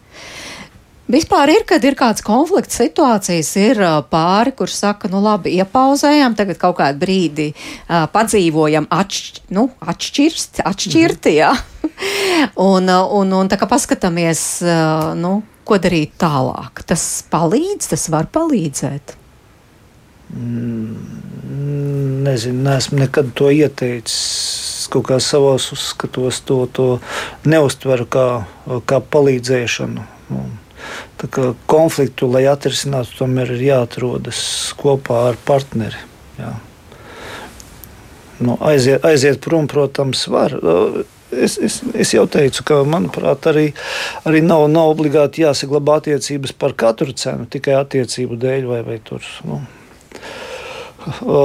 Vispār 1.13 1.51
ir, 1.51 1.65
kad 1.67 1.83
ir 1.83 1.97
kāds 1.99 2.23
konflikts 2.23 2.77
situācijas, 2.79 3.49
ir 3.59 3.81
pāri, 4.09 4.53
kurš 4.55 4.77
saka, 4.79 5.09
nu 5.11 5.19
labi, 5.21 5.51
iepauzējām, 5.59 6.37
tagad 6.39 6.57
kaut 6.61 6.77
kādu 6.79 7.01
brīdi 7.03 7.49
uh, 7.51 8.05
padzīvojam 8.13 8.87
atšķ, 8.87 9.41
nu, 9.53 9.67
atšķirst, 9.83 10.63
atšķirti, 10.63 11.35
jā. 11.41 11.51
un, 12.71 12.87
un, 12.87 13.35
un 13.35 13.51
tā 13.51 13.59
kā 13.59 13.67
paskatāmies, 13.69 14.45
uh, 14.63 15.11
nu, 15.19 15.41
ko 15.67 15.79
darīt 15.81 16.15
tālāk. 16.21 16.83
Tas 16.87 17.03
palīdz, 17.33 17.91
tas 17.93 18.07
var 18.13 18.29
palīdzēt. 18.33 19.15
Mm, 20.33 22.23
nezinu, 22.25 22.63
neesmu 22.65 23.03
nekad 23.03 23.31
to 23.37 23.51
ieteicis. 23.53 24.87
Kaut 24.93 25.07
kā 25.09 25.17
savos 25.23 25.69
uzskatos 25.73 26.41
to, 26.45 26.63
to 26.75 26.87
neustveru 27.47 28.05
kā, 28.09 28.27
kā 28.89 28.99
palīdzēšanu. 29.13 30.03
Un, 30.33 30.51
konfliktu, 31.69 32.27
lai 32.27 32.43
atrisinātu, 32.51 33.15
tomēr 33.21 33.53
ir 33.55 33.65
jāatrodas 33.69 34.41
kopā 34.79 35.29
ar 35.31 35.39
partneri. 35.45 36.01
Jā. 36.39 36.51
Nu, 38.43 38.57
aiziet, 38.65 39.03
aiziet 39.05 39.39
prom, 39.43 39.69
protams, 39.71 40.25
var. 40.27 40.55
Es, 41.33 41.57
es, 41.57 41.79
es 41.97 42.13
jau 42.13 42.25
teicu, 42.29 42.63
ka 42.67 42.81
manuprāt, 42.87 43.47
arī, 43.49 43.69
arī 44.27 44.41
nav, 44.45 44.67
nav 44.71 44.91
obligāti 44.93 45.43
jāsaglabā 45.45 45.99
attiecības 46.01 46.53
par 46.59 46.75
katru 46.77 47.15
cenu, 47.17 47.47
tikai 47.49 47.77
attiecību 47.79 48.37
dēļ 48.41 48.67
vai, 48.69 48.81
vai 48.85 48.99
tur. 49.05 49.25
Nu, 49.47 49.61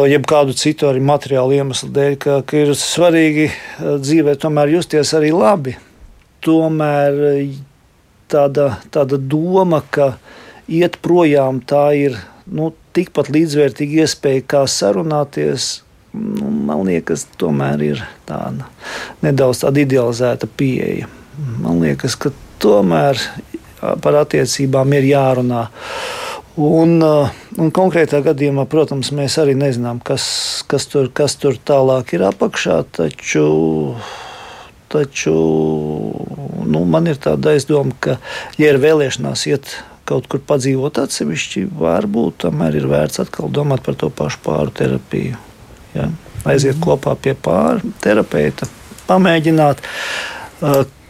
jebkādu 0.09 0.55
citu 0.59 0.89
arī 0.91 1.03
materiālu 1.03 1.57
iemeslu 1.59 1.91
dēļ, 1.95 2.17
ka, 2.23 2.41
ka 2.47 2.63
ir 2.63 2.75
svarīgi 2.79 3.49
dzīvē 4.03 4.37
tomēr 4.43 4.75
justies 4.77 5.15
arī 5.19 5.33
labi. 5.35 5.77
Tomēr 6.45 7.19
tāda, 8.31 8.71
tāda 8.95 9.19
doma, 9.19 9.83
ka 9.91 10.13
iet 10.71 11.01
projām 11.03 11.63
tā 11.67 11.91
ir 11.99 12.19
nu, 12.47 12.71
tikpat 12.97 13.31
līdzvērtīga 13.35 14.05
iespēja 14.05 14.45
kā 14.55 14.63
sarunāties, 14.71 15.79
nu, 16.15 16.51
man 16.69 16.85
liekas, 16.89 17.27
tomēr 17.41 17.85
ir 17.85 18.03
tāda 18.29 18.69
nedaudz 19.25 19.65
tāda 19.65 19.83
idealizēta 19.85 20.49
pieeja. 20.59 21.09
Man 21.63 21.83
liekas, 21.83 22.17
ka 22.19 22.33
tomēr 22.63 23.21
par 24.03 24.23
attiecībām 24.23 24.97
ir 24.99 25.13
jārunā. 25.13 25.67
Un, 26.59 26.97
un 26.99 27.69
konkrētā 27.71 28.19
gadījumā, 28.27 28.65
protams, 28.71 29.13
mēs 29.15 29.37
arī 29.39 29.55
nezinām, 29.55 30.01
kas, 30.03 30.25
kas, 30.67 30.89
tur, 30.91 31.07
kas 31.15 31.37
tur 31.39 31.55
tālāk 31.55 32.17
ir 32.17 32.25
apakšā, 32.27 32.81
taču, 32.99 33.45
taču 34.91 35.37
nu, 36.67 36.83
man 36.83 37.07
ir 37.07 37.21
tāda 37.23 37.55
aizdoma, 37.55 37.95
ka, 38.03 38.19
ja 38.59 38.73
ir 38.73 38.83
vēlēšanās 38.83 39.47
iet 39.53 39.77
kaut 40.09 40.27
kur 40.33 40.43
padzīvot 40.49 40.99
atsevišķi, 40.99 41.69
varbūt 41.79 42.43
tomēr 42.47 42.81
ir 42.81 42.89
vērts 42.91 43.23
atkal 43.23 43.53
domāt 43.55 43.85
par 43.87 43.99
to 44.01 44.11
pašu 44.11 44.43
pāru 44.43 44.75
terapiju. 44.75 45.39
Ja? 45.95 46.11
Aiziet 46.49 46.79
kopā 46.83 47.17
pie 47.19 47.35
pāra 47.35 47.83
terapeita, 48.03 48.69
pamēģināt. 49.09 49.83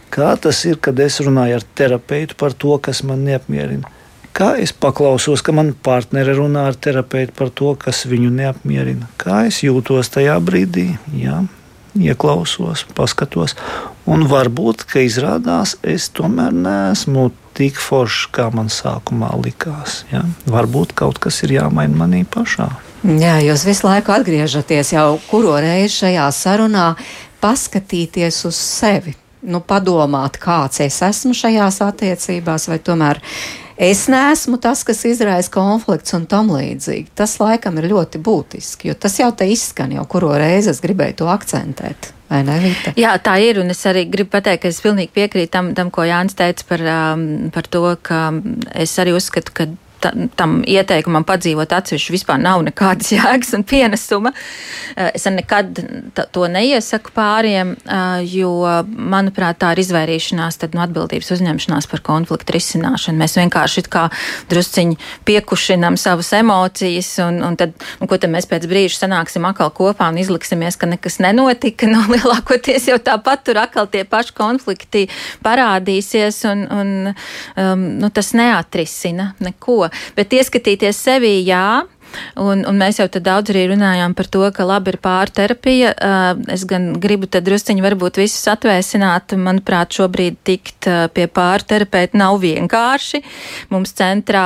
Kā 0.09 0.33
tas 0.41 0.63
ir, 0.65 0.79
kad 0.81 0.97
es 1.03 1.19
runāju 1.21 1.59
ar 1.59 1.65
terapeitu 1.77 2.37
par 2.39 2.55
to, 2.57 2.73
kas 2.81 3.03
man 3.05 3.21
neapmierina? 3.27 3.91
Kā 4.33 4.53
es 4.61 4.71
paklausos, 4.73 5.43
ka 5.45 5.53
mana 5.53 5.73
partnere 5.85 6.33
runā 6.37 6.67
ar 6.69 6.77
terapeitu 6.77 7.35
par 7.37 7.51
to, 7.53 7.73
kas 7.77 8.05
viņu 8.09 8.31
neapmierina? 8.33 9.09
Kā 9.21 9.43
es 9.49 9.61
jūtos 9.65 10.09
tajā 10.13 10.37
brīdī? 10.41 10.87
Ja? 11.17 11.43
Ieklausos, 11.97 12.85
paskatos, 12.95 13.55
un 14.09 14.27
varbūt, 14.29 14.85
ka 14.89 15.01
izrādās, 15.03 15.75
es 15.83 16.07
tomēr 16.13 16.53
neesmu 16.53 17.29
tik 17.57 17.81
foršs, 17.81 18.29
kā 18.33 18.47
man 18.53 18.69
sākumā 18.73 19.33
likās. 19.43 20.03
Ja? 20.13 20.23
Varbūt 20.49 20.93
kaut 20.97 21.19
kas 21.21 21.41
ir 21.43 21.57
jāmaina 21.57 21.97
manī 22.05 22.23
pašā. 22.29 22.69
Jā, 22.99 23.37
jūs 23.39 23.63
visu 23.63 23.87
laiku 23.87 24.11
atgriežaties 24.11 24.91
jau 24.91 25.13
kuro 25.29 25.55
reizi 25.63 26.01
šajā 26.01 26.27
sarunā, 26.35 26.89
paskatīties 27.39 28.43
uz 28.49 28.59
sevi, 28.59 29.15
nu, 29.47 29.61
padomāt, 29.63 30.35
kāds 30.41 30.81
es 30.83 30.99
esmu 31.05 31.31
šajās 31.37 31.79
attiecībās, 31.85 32.67
vai 32.67 32.79
tomēr 32.83 33.21
es 33.79 34.03
neesmu 34.11 34.59
tas, 34.59 34.83
kas 34.83 35.05
izraisa 35.07 35.51
konflikts 35.53 36.17
un 36.17 36.27
tam 36.27 36.51
līdzīgi. 36.51 37.13
Tas 37.15 37.37
laikam 37.39 37.79
ir 37.79 37.87
ļoti 37.93 38.19
būtiski, 38.19 38.91
jo 38.91 38.99
tas 38.99 39.15
jau 39.21 39.31
te 39.31 39.47
izskan, 39.47 39.95
jau 39.95 40.03
kuro 40.11 40.33
reizi 40.35 40.73
es 40.73 40.83
gribēju 40.83 41.21
to 41.23 41.31
akcentēt. 41.31 42.11
Ne? 42.29 42.75
Jā, 42.99 43.15
tā 43.23 43.39
ir. 43.41 43.57
Un 43.63 43.73
es 43.73 43.79
arī 43.89 44.03
gribu 44.11 44.35
pateikt, 44.35 44.61
ka 44.61 44.69
es 44.69 44.83
pilnīgi 44.83 45.09
piekrītu 45.15 45.49
tam, 45.55 45.71
tam 45.73 45.89
ko 45.89 46.03
Jānis 46.05 46.37
teica 46.37 46.67
par, 46.69 46.83
um, 46.85 47.23
par 47.55 47.65
to, 47.65 47.81
ka 48.05 48.27
es 48.77 48.93
arī 49.01 49.15
uzskatu, 49.17 49.55
ka 49.55 49.65
tam 50.39 50.59
ieteikumam 50.67 51.25
padzīvot 51.27 51.73
atsevišķi 51.75 52.15
vispār 52.15 52.39
nav 52.41 52.63
nekādas 52.67 53.11
jēgas 53.17 53.53
un 53.57 53.65
pienesuma. 53.67 54.33
Eh, 54.95 55.11
es 55.17 55.27
nekad 55.29 55.81
to 56.33 56.47
neiesaku 56.51 57.13
pāriem, 57.15 57.75
eh, 57.83 58.23
jo, 58.29 58.51
manuprāt, 58.89 59.59
tā 59.61 59.73
ir 59.75 59.83
izvairīšanās 59.83 60.59
no 60.73 60.83
atbildības 60.83 61.31
uzņemšanās 61.35 61.89
par 61.89 62.03
konfliktu 62.05 62.55
risināšanu. 62.55 63.19
Mēs 63.19 63.37
vienkārši 63.39 63.85
kā 63.89 64.07
drusciņi 64.49 64.97
piekušinam 65.25 65.97
savas 65.97 66.31
emocijas, 66.37 67.11
un, 67.25 67.41
un 67.45 67.57
tad, 67.59 67.73
un 67.99 68.09
ko 68.09 68.17
tad 68.17 68.31
mēs 68.33 68.47
pēc 68.49 68.67
brīža 68.69 69.03
sanāksim 69.03 69.45
atkal 69.49 69.71
kopā 69.75 70.09
un 70.11 70.19
izliksimies, 70.21 70.77
ka 70.79 70.89
nekas 70.89 71.19
nenotika. 71.23 71.89
No 71.89 71.99
nu, 72.05 72.15
lielākoties 72.15 72.89
jau 72.89 72.97
tāpat 73.03 73.43
tur 73.47 73.59
atkal 73.61 73.89
tie 73.91 74.05
paši 74.07 74.33
konflikti 74.37 75.05
parādīsies, 75.45 76.41
un, 76.49 76.65
un 76.73 76.93
um, 77.11 77.85
nu, 77.99 78.09
tas 78.13 78.31
neatrisina 78.37 79.33
neko 79.43 79.88
bet 80.17 80.35
ieskatīties 80.39 80.99
sevī, 81.05 81.39
jā. 81.47 81.83
Un, 82.39 82.63
un 82.67 82.79
mēs 82.79 82.99
jau 83.01 83.07
daudz 83.09 83.53
arī 83.53 83.67
runājām 83.73 84.15
par 84.17 84.29
to, 84.31 84.43
ka 84.55 84.67
labi 84.67 84.93
ir 84.93 84.99
pārterapija. 85.03 85.93
Es 86.51 86.65
gan 86.69 86.91
gribu 87.01 87.29
te 87.29 87.41
drusciņi 87.43 87.85
varbūt 87.85 88.21
visus 88.21 88.45
atvēsināt. 88.51 89.35
Manuprāt, 89.39 89.95
šobrīd 89.95 90.39
tikt 90.47 90.89
pie 91.15 91.27
pārterapeita 91.31 92.19
nav 92.19 92.39
vienkārši. 92.43 93.23
Mums 93.73 93.95
centrā 93.97 94.45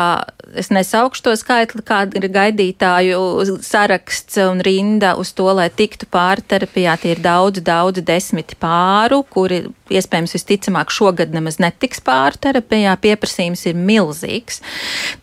es 0.54 0.70
nesaukšu 0.74 1.24
to 1.26 1.34
skaitli, 1.40 1.82
kāda 1.86 2.20
ir 2.20 2.28
gaidītāju 2.34 3.20
saraksts 3.66 4.38
un 4.44 4.62
rinda 4.66 5.16
uz 5.20 5.34
to, 5.36 5.48
lai 5.56 5.70
tiktu 5.74 6.08
pārterapijā. 6.14 6.98
Tie 7.02 7.14
ir 7.16 7.24
daudz, 7.24 7.64
daudz 7.66 8.04
desmiti 8.06 8.58
pāru, 8.60 9.24
kuri 9.24 9.64
iespējams 9.94 10.36
visticamāk 10.38 10.94
šogad 10.94 11.34
nemaz 11.34 11.60
netiks 11.62 12.02
pārterapijā. 12.06 12.96
Pieprasījums 13.02 13.66
ir 13.70 13.80
milzīgs. 13.80 14.62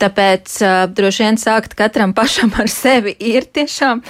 Tāpēc 0.02 0.56
uh, 0.64 0.82
droši 0.90 1.26
vien 1.26 1.40
sākt 1.40 1.76
katram 1.78 2.14
pašam 2.16 2.29
ar 2.38 2.70
sevi 2.70 3.14
ir 3.18 3.46
tiešām 3.48 4.02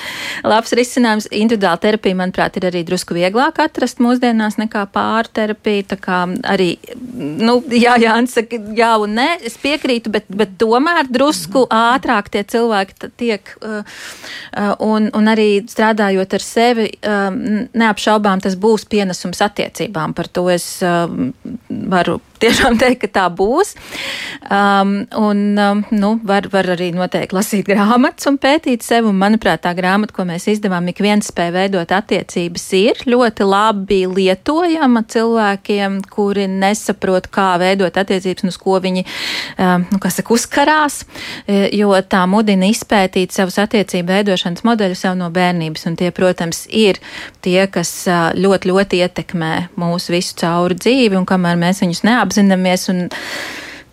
labs 0.47 0.75
risinājums. 0.77 1.29
Individuāla 1.35 1.81
terapija, 1.81 2.19
manuprāt, 2.19 2.59
ir 2.59 2.69
arī 2.71 2.83
drusku 2.87 3.17
vieglāk 3.17 3.61
atrast 3.63 4.01
mūsdienās 4.03 4.59
nekā 4.61 4.85
pārterapija. 4.95 5.89
Tā 5.95 5.99
kā 6.01 6.21
arī, 6.53 6.71
nu, 7.17 7.59
jā, 7.75 7.97
Jānis 8.03 8.37
saka, 8.37 8.61
jā 8.77 8.93
un 9.03 9.17
nē, 9.19 9.29
es 9.47 9.57
piekrītu, 9.61 10.13
bet, 10.15 10.29
bet 10.29 10.57
tomēr 10.61 11.11
drusku 11.11 11.67
ātrāk 11.75 12.31
tie 12.33 12.45
cilvēki 12.45 13.13
tiek, 13.21 13.55
uh, 13.65 13.81
uh, 13.83 14.73
un, 14.87 15.11
un 15.17 15.33
arī 15.33 15.49
strādājot 15.71 16.39
ar 16.39 16.45
sevi, 16.45 16.89
um, 17.07 17.41
neapšaubām 17.73 18.43
tas 18.45 18.57
būs 18.61 18.87
pienesums 18.91 19.43
attiecībām. 19.45 20.15
Par 20.17 20.29
to 20.29 20.49
es 20.53 20.67
um, 20.87 21.33
varu 21.69 22.21
tiešām 22.41 22.79
teikt, 22.81 23.05
ka 23.05 23.11
tā 23.21 23.27
būs. 23.33 23.75
Um, 24.49 25.05
un, 25.17 25.43
um, 25.61 25.85
nu, 25.93 26.15
var, 26.27 26.49
var 26.53 26.73
arī 26.77 26.91
noteikti 26.97 27.37
lasīt 27.37 27.69
grāmatas 27.69 28.10
un 28.29 28.37
pētīt 28.41 28.85
sevi. 28.85 29.09
Un, 29.11 29.19
manuprāt, 29.21 29.63
tā 29.65 29.73
grāmata, 29.77 30.15
ko 30.17 30.25
mēs 30.29 30.47
izdevām, 30.53 30.89
ik 30.91 31.01
viens 31.05 31.29
spēja 31.31 31.55
veidot 31.55 31.93
attiecības, 31.95 32.65
ir 32.79 33.03
ļoti 33.11 33.47
labi 33.47 34.01
lietojama 34.11 35.03
cilvēkiem, 35.11 36.01
kuri 36.11 36.47
nesaprot, 36.51 37.31
kā 37.33 37.53
veidot 37.63 37.97
attiecības 38.01 38.47
un 38.47 38.53
uz 38.53 38.59
ko 38.61 38.81
viņi, 38.83 39.05
um, 39.59 39.87
nu, 39.93 40.01
saka, 40.03 40.35
uzkarās, 40.35 41.01
e, 41.47 41.63
jo 41.79 41.95
tā 42.11 42.25
mudina 42.31 42.69
izpētīt 42.71 43.35
savus 43.37 43.61
attiecību 43.63 44.13
veidošanas 44.15 44.67
modeļus 44.67 45.07
jau 45.07 45.15
no 45.19 45.31
bērnības. 45.35 45.87
Un 45.91 45.99
tie, 46.01 46.13
protams, 46.15 46.67
ir 46.67 47.01
tie, 47.45 47.65
kas 47.73 47.93
ļoti, 48.37 48.71
ļoti 48.71 49.03
ietekmē 49.05 49.55
mūsu 49.81 50.15
visu 50.15 50.37
cauri 50.43 50.79
dzīvi, 50.79 51.19
un 51.19 51.27
kamēr 51.29 51.59
mēs 51.61 51.85
viņus 51.85 52.05
neapzināmies 52.07 52.89
un 52.93 53.07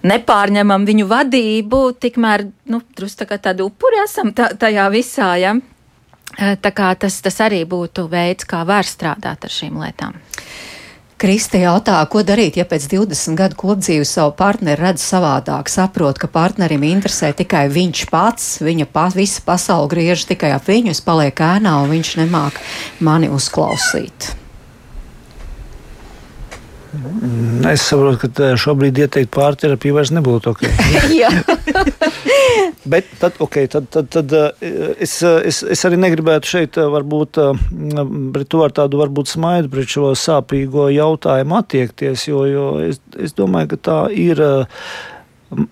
nepārņemam 0.05 0.85
viņu 0.87 1.07
vadību, 1.09 1.81
tikmēr 2.01 2.47
nu, 2.69 2.81
drusku 2.97 3.25
tā 3.25 3.39
tādi 3.41 3.65
upuri 3.65 4.03
esam 4.03 4.33
tā, 4.35 4.51
tajā 4.59 4.87
visā. 4.93 5.33
Ja? 5.41 5.57
Tā 6.37 6.71
kā 6.75 6.91
tas, 6.99 7.21
tas 7.23 7.39
arī 7.41 7.63
būtu 7.65 8.05
veids, 8.11 8.45
kā 8.45 8.63
var 8.67 8.85
strādāt 8.85 9.47
ar 9.47 9.53
šīm 9.53 9.79
lietām. 9.81 10.17
Kristi 11.17 11.63
jautā, 11.63 11.97
ko 12.13 12.21
darīt, 12.21 12.59
ja 12.59 12.65
pēc 12.69 12.83
20 12.91 13.33
gadu 13.39 13.57
kopdzīves 13.57 14.11
savu 14.19 14.35
partneri 14.37 14.83
redz 14.83 15.01
savādāk, 15.01 15.71
saprot, 15.73 16.19
ka 16.21 16.29
partnerim 16.29 16.85
interesē 16.85 17.31
tikai 17.33 17.63
viņš 17.73 18.03
pats, 18.11 18.51
viņa 18.61 18.85
pa, 18.93 19.07
visa 19.15 19.41
pasaule 19.41 19.89
griež 19.89 20.27
tikai 20.29 20.53
ap 20.53 20.69
viņu, 20.69 20.93
es 20.93 21.01
palieku 21.01 21.47
ēnā 21.47 21.73
un 21.81 21.89
viņš 21.95 22.11
nemāk 22.21 22.61
mani 23.01 23.31
uzklausīt. 23.33 24.29
Es 27.67 27.83
saprotu, 27.87 28.29
ka 28.29 28.53
šobrīd 28.59 28.99
ieteikt 29.03 29.31
pārterapiju 29.35 29.97
vairs 29.97 30.13
nebūtu 30.15 30.53
ok. 30.53 30.63
Bet 32.91 33.09
tad, 33.19 33.39
okay, 33.43 33.67
tad, 33.71 33.89
tad, 33.91 34.09
tad 34.13 34.33
es, 35.03 35.17
es, 35.21 35.61
es 35.63 35.83
arī 35.87 35.99
negribētu 35.99 36.51
šeit 36.53 36.79
varbūt 36.79 37.39
pret 38.35 38.49
to 38.51 38.63
ar 38.63 38.75
tādu 38.75 39.01
varbūt 39.01 39.33
smaidu 39.33 39.71
pret 39.73 39.91
šo 39.91 40.13
sāpīgo 40.17 40.87
jautājumu 40.93 41.59
attiekties, 41.59 42.27
jo, 42.29 42.45
jo 42.47 42.67
es, 42.85 43.01
es 43.19 43.35
domāju, 43.37 43.73
ka 43.73 43.81
tā 43.89 43.99
ir 44.15 44.41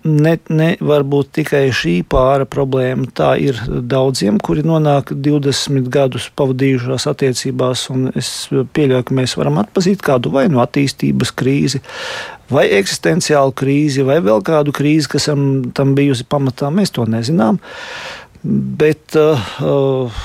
ne, 0.04 0.32
ne 0.48 0.68
varbūt 0.80 1.32
tikai 1.40 1.64
šī 1.74 1.96
pāra 2.08 2.46
problēma. 2.48 3.08
Tā 3.16 3.32
ir 3.42 3.58
daudziem, 3.66 4.38
kuri 4.42 4.64
nonāk 4.66 5.12
20 5.12 5.90
gadus 5.92 6.28
pavadījušās 6.38 7.08
attiecībās, 7.12 7.86
un 7.94 8.10
es 8.16 8.30
pieļauju, 8.50 9.06
ka 9.08 9.16
mēs 9.20 9.36
varam 9.40 9.60
atpazīt 9.62 10.04
kādu 10.06 10.32
vai 10.34 10.46
no 10.52 10.62
attīstības 10.64 11.34
krīzi, 11.36 11.82
vai 12.52 12.66
eksistenciālu 12.78 13.54
krīzi, 13.56 14.06
vai 14.06 14.20
vēl 14.24 14.44
kādu 14.46 14.74
krīzi, 14.76 15.10
kas 15.16 15.28
tam 15.28 15.96
bijusi 15.98 16.28
pamatā. 16.28 16.72
Mēs 16.74 16.94
to 16.96 17.06
nezinām. 17.10 17.60
Bet 18.46 19.16
uh, 19.18 20.18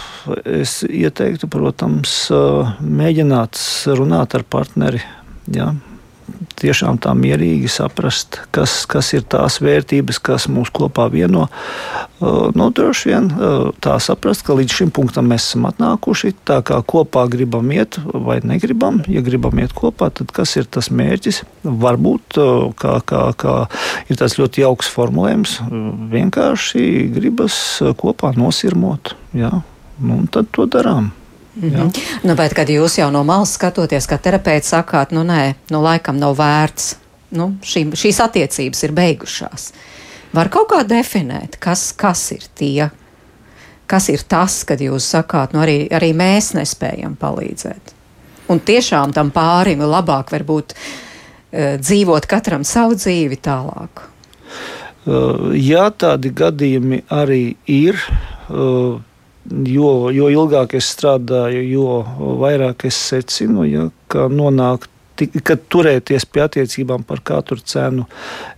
es 0.45 0.81
ieteiktu, 0.85 1.49
protams, 1.49 2.13
uh, 2.29 2.75
mēģināt 2.85 3.57
runāt 3.97 4.35
ar 4.37 4.45
partneri. 4.45 5.01
Ja, 5.51 5.71
tiešām 6.59 6.99
tā 7.01 7.13
mierīgi 7.17 7.69
saprast, 7.71 8.39
kas, 8.55 8.83
kas 8.89 9.11
ir 9.17 9.25
tās 9.29 9.59
vērtības, 9.63 10.19
kas 10.23 10.47
mūs 10.51 10.71
kopā 10.73 11.07
vieno. 11.13 11.47
Uh, 12.21 12.49
nu, 12.57 12.69
droši 12.75 13.09
vien 13.09 13.29
uh, 13.33 13.69
tā 13.81 13.95
saprast, 14.03 14.43
ka 14.45 14.55
līdz 14.57 14.77
šim 14.81 14.91
punktam 14.93 15.29
mēs 15.31 15.47
esam 15.49 15.65
atnākuši. 15.69 16.33
Tā 16.47 16.59
kā 16.65 16.81
kopā 16.85 17.25
gribam 17.31 17.71
iet 17.73 17.97
vai 18.05 18.39
negribam, 18.45 19.01
ja 19.09 19.23
gribam 19.25 19.61
iet 19.61 19.73
kopā, 19.77 20.11
tad 20.13 20.33
kas 20.35 20.53
ir 20.59 20.69
tas 20.69 20.91
mērķis? 20.93 21.43
Varbūt 21.63 22.41
uh, 22.41 22.67
kā, 22.77 22.99
kā, 23.05 23.23
kā 23.33 23.55
ir 24.09 24.21
tāds 24.21 24.37
ļoti 24.41 24.65
jauks 24.65 24.91
formulējums, 24.91 25.57
vienkārši 26.11 26.85
gribas 27.15 27.55
kopā 28.01 28.35
nosirmot. 28.37 29.15
Jā, 29.37 29.55
nu, 30.01 30.21
tad 30.31 30.53
to 30.55 30.67
darām. 30.69 31.11
Mm 31.55 31.69
-hmm. 31.69 31.99
nu, 32.23 32.35
bet, 32.35 32.53
kad 32.53 32.69
jūs 32.69 32.97
jau 32.99 33.11
no 33.11 33.23
malas 33.23 33.53
skatoties, 33.53 34.07
kā 34.07 34.17
terapeits 34.17 34.73
sakāt, 34.73 35.11
nu 35.11 35.23
nē, 35.23 35.53
nu 35.69 35.81
laikam 35.83 36.17
nav 36.19 36.37
vērts, 36.37 36.95
nu, 37.29 37.55
šī, 37.63 37.91
šīs 37.91 38.23
attiecības 38.23 38.83
ir 38.83 38.91
beigušās. 38.91 39.71
Var 40.33 40.49
kaut 40.49 40.69
kā 40.71 40.83
definēt, 40.87 41.57
kas, 41.59 41.91
kas 41.91 42.31
ir 42.31 42.43
tie, 42.55 42.89
kas 43.85 44.09
ir 44.09 44.23
tas, 44.27 44.63
kad 44.63 44.79
jūs 44.79 45.09
sakāt, 45.11 45.53
nu 45.53 45.59
arī, 45.59 45.87
arī 45.91 46.13
mēs 46.15 46.53
nespējam 46.53 47.17
palīdzēt. 47.19 47.93
Un 48.47 48.59
tiešām 48.59 49.13
tam 49.13 49.31
pārim 49.31 49.79
labāk 49.79 50.31
varbūt 50.31 50.73
uh, 50.73 51.75
dzīvot 51.79 52.25
katram 52.25 52.63
savu 52.63 52.95
dzīvi 52.95 53.35
tālāk. 53.43 54.07
Uh, 55.05 55.51
jā, 55.57 55.89
tādi 55.97 56.29
gadījumi 56.29 57.03
arī 57.09 57.55
ir. 57.67 57.99
Uh, 58.49 59.01
jo, 59.49 59.91
jo 60.13 60.29
ilgāk 60.31 60.75
es 60.79 60.91
strādāju, 60.95 61.61
jo 61.65 62.37
vairāk 62.41 62.85
es 62.89 62.97
secinu, 63.09 63.65
ja, 63.67 63.87
ka 64.11 64.27
nonāk, 64.31 64.87
ka 65.45 65.57
turēties 65.57 66.25
pie 66.25 66.45
attiecībām 66.45 67.05
par 67.07 67.21
katru 67.25 67.61
cenu 67.61 68.07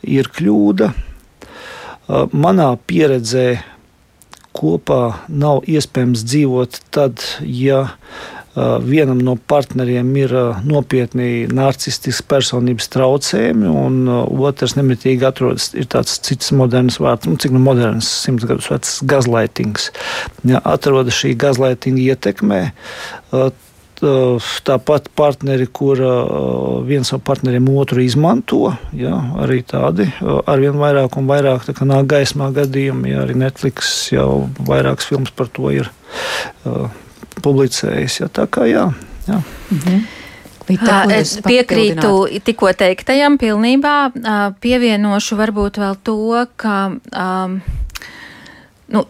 ir 0.04 0.30
kļūda. 0.32 0.92
Manā 2.36 2.70
pieredzē 2.88 3.48
kopā 4.54 5.02
nav 5.32 5.64
iespējams 5.70 6.24
dzīvot 6.28 6.80
tad, 6.94 7.24
ja 7.42 7.86
vienam 8.86 9.18
no 9.26 9.34
partneriem 9.36 10.12
ir 10.22 10.34
nopietni 10.68 11.48
narcistisks 11.50 12.22
personības 12.30 12.90
traucējumi, 12.94 13.66
un 13.66 14.06
otrs 14.46 14.78
nemitīgi 14.78 15.26
atrodas, 15.26 15.72
tāds 15.90 16.20
cits 16.22 16.54
moderns 16.54 17.00
vārds, 17.02 17.26
nu, 17.30 17.40
cik 17.42 17.56
nu 17.56 17.64
moderns, 17.64 18.10
simts 18.24 18.46
gadus 18.46 18.70
vecs 18.70 19.00
gazlaitings. 19.10 19.90
Ja, 20.46 20.62
atrodas 20.62 21.18
šī 21.18 21.34
gazlaitinga 21.40 22.06
ietekmē. 22.14 22.64
Tāpat 24.04 25.06
partneri, 25.16 25.66
kur 25.72 26.00
viens 26.86 27.14
no 27.14 27.20
partneriem 27.24 27.70
otru 27.72 28.04
izmanto, 28.04 28.74
ja, 29.00 29.16
arī 29.40 29.62
tādi 29.64 30.10
arvien 30.22 30.76
vairāk 30.78 31.16
un 31.22 31.30
vairāk 31.30 31.70
nāk 31.88 32.10
gaismā 32.12 32.52
gadījumi. 32.54 33.14
Ja, 33.14 33.24
arī 33.24 33.38
Netflix 33.40 34.12
jau 34.12 34.50
vairākas 34.60 35.08
filmas 35.08 35.32
par 35.34 35.50
to 35.56 35.72
ir 35.72 35.90
publicējis. 37.42 38.20
Ja, 38.24 38.30
tā 38.32 38.48
kā 38.52 38.68
jā. 38.70 38.90
jā. 39.28 39.40
Mhm. 39.72 40.04
Tā, 40.64 41.02
es 41.12 41.36
piekrītu 41.44 42.40
tikko 42.48 42.70
teiktajam, 42.80 43.36
pilnībā 43.42 43.96
pievienošu 44.64 45.36
varbūt 45.36 45.80
vēl 45.84 45.98
to, 46.08 46.20
ka. 46.56 46.78
Um, 47.12 47.62
Nu, 48.94 49.02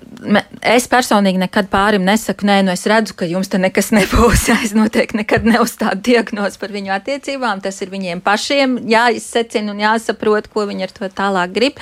es 0.63 0.85
personīgi 0.87 1.41
nekad 1.41 1.67
pārim 1.71 2.05
nesaku, 2.07 2.45
nē, 2.47 2.59
nu 2.63 2.71
es 2.71 2.85
redzu, 2.87 3.15
ka 3.19 3.27
jums 3.27 3.49
te 3.51 3.59
nekas 3.59 3.89
nebūs. 3.91 4.45
Es 4.63 4.71
noteikti 4.77 5.19
nekad 5.19 5.47
neuzstādu 5.49 5.99
diagnozi 6.07 6.61
par 6.61 6.71
viņu 6.71 6.93
attiecībām. 6.95 7.59
Tas 7.65 7.81
ir 7.83 7.91
viņiem 7.91 8.21
pašiem 8.23 8.77
jāizsecina 8.87 9.73
un 9.73 9.81
jāsaprot, 9.83 10.47
ko 10.53 10.67
viņi 10.69 10.87
ar 10.87 10.93
to 10.95 11.09
tālāk 11.17 11.55
grib. 11.57 11.81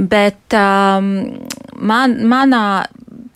Bet 0.00 0.56
um, 0.58 1.12
man, 1.78 2.16
manā 2.26 2.64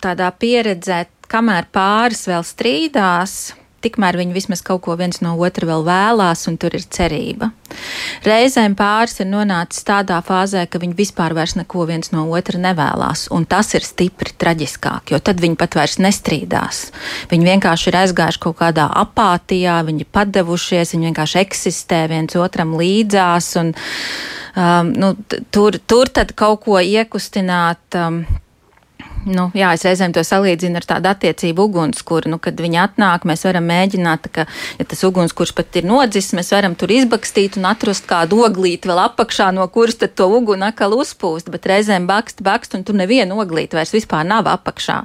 tādā 0.03 0.33
pieredzē 0.35 1.05
kamēr 1.31 1.68
pāris 1.74 2.27
vēl 2.29 2.45
strīdās, 2.47 3.55
tikmēr 3.87 4.16
viņi 4.18 4.35
vismaz 4.35 4.62
kaut 4.66 4.83
ko 4.87 4.97
viens 4.99 5.20
no 5.22 5.35
otra 5.43 5.68
vēl 5.68 5.85
vēlās, 5.87 6.47
un 6.51 6.57
tur 6.61 6.74
ir 6.77 6.85
cerība. 6.97 7.51
Reizēm 8.27 8.74
pāris 8.79 9.20
ir 9.22 9.29
nonācis 9.31 9.85
tādā 9.87 10.18
fāzē, 10.27 10.64
ka 10.70 10.81
viņi 10.83 10.97
vispār 10.99 11.37
vairs 11.37 11.57
neko 11.59 11.87
viens 11.89 12.11
no 12.14 12.24
otra 12.35 12.61
nevēlās, 12.62 13.27
un 13.35 13.47
tas 13.49 13.74
ir 13.79 13.87
stipri 13.87 14.35
traģiskāk, 14.39 15.12
jo 15.14 15.20
tad 15.22 15.43
viņi 15.43 15.59
pat 15.61 15.79
vairs 15.79 15.99
nestrīdās. 16.03 16.87
Viņi 17.31 17.51
vienkārši 17.53 17.91
ir 17.93 18.01
aizgājuši 18.03 18.43
kaut 18.47 18.59
kādā 18.62 18.89
apātijā, 19.03 19.79
viņi 19.87 20.09
padevušies, 20.16 20.97
viņi 20.97 21.11
vienkārši 21.11 21.43
eksistē 21.45 22.07
viens 22.12 22.39
otram 22.41 22.74
līdzās, 22.81 23.53
un 23.61 23.74
um, 23.77 24.91
nu, 24.97 25.14
tur, 25.55 25.79
tur 25.87 26.11
tad 26.11 26.35
kaut 26.39 26.64
ko 26.66 26.81
iekustināt. 26.83 27.87
Um, 27.95 28.24
nu, 29.27 29.49
jā, 29.57 29.72
es 29.74 29.85
reizēm 29.87 30.14
to 30.14 30.22
salīdzinu 30.27 30.79
ar 30.79 30.87
tādu 30.87 31.11
attiecību 31.11 31.66
ugunskura. 31.68 32.31
Nu, 32.31 32.39
kad 32.43 32.59
viņi 32.62 32.79
atnāk, 32.83 33.27
mēs 33.29 33.45
varam 33.47 33.66
mēģināt, 33.68 34.29
ka, 34.35 34.47
ja 34.79 34.87
tas 34.89 35.03
ugunskurs 35.07 35.53
pat 35.57 35.79
ir 35.81 35.89
nodzis, 35.89 36.33
mēs 36.37 36.53
varam 36.55 36.77
tur 36.79 36.93
izbakstīt 36.95 37.59
un 37.59 37.68
atrast 37.70 38.07
kādu 38.09 38.45
oglīti 38.47 38.91
vēl 38.91 39.03
apakšā, 39.09 39.51
no 39.57 39.66
kuras 39.72 39.99
tad 40.01 40.14
to 40.18 40.29
uguni 40.31 40.68
atkal 40.68 40.95
uzpūst. 40.97 41.51
Bet 41.53 41.66
reizēm 41.70 42.07
bakst, 42.09 42.43
bakst, 42.47 42.77
un 42.79 42.87
tur 42.87 42.99
neviena 42.99 43.35
oglīte 43.37 43.79
vairs 43.79 43.95
vispār 43.95 44.27
nav 44.29 44.47
apakšā. 44.51 45.01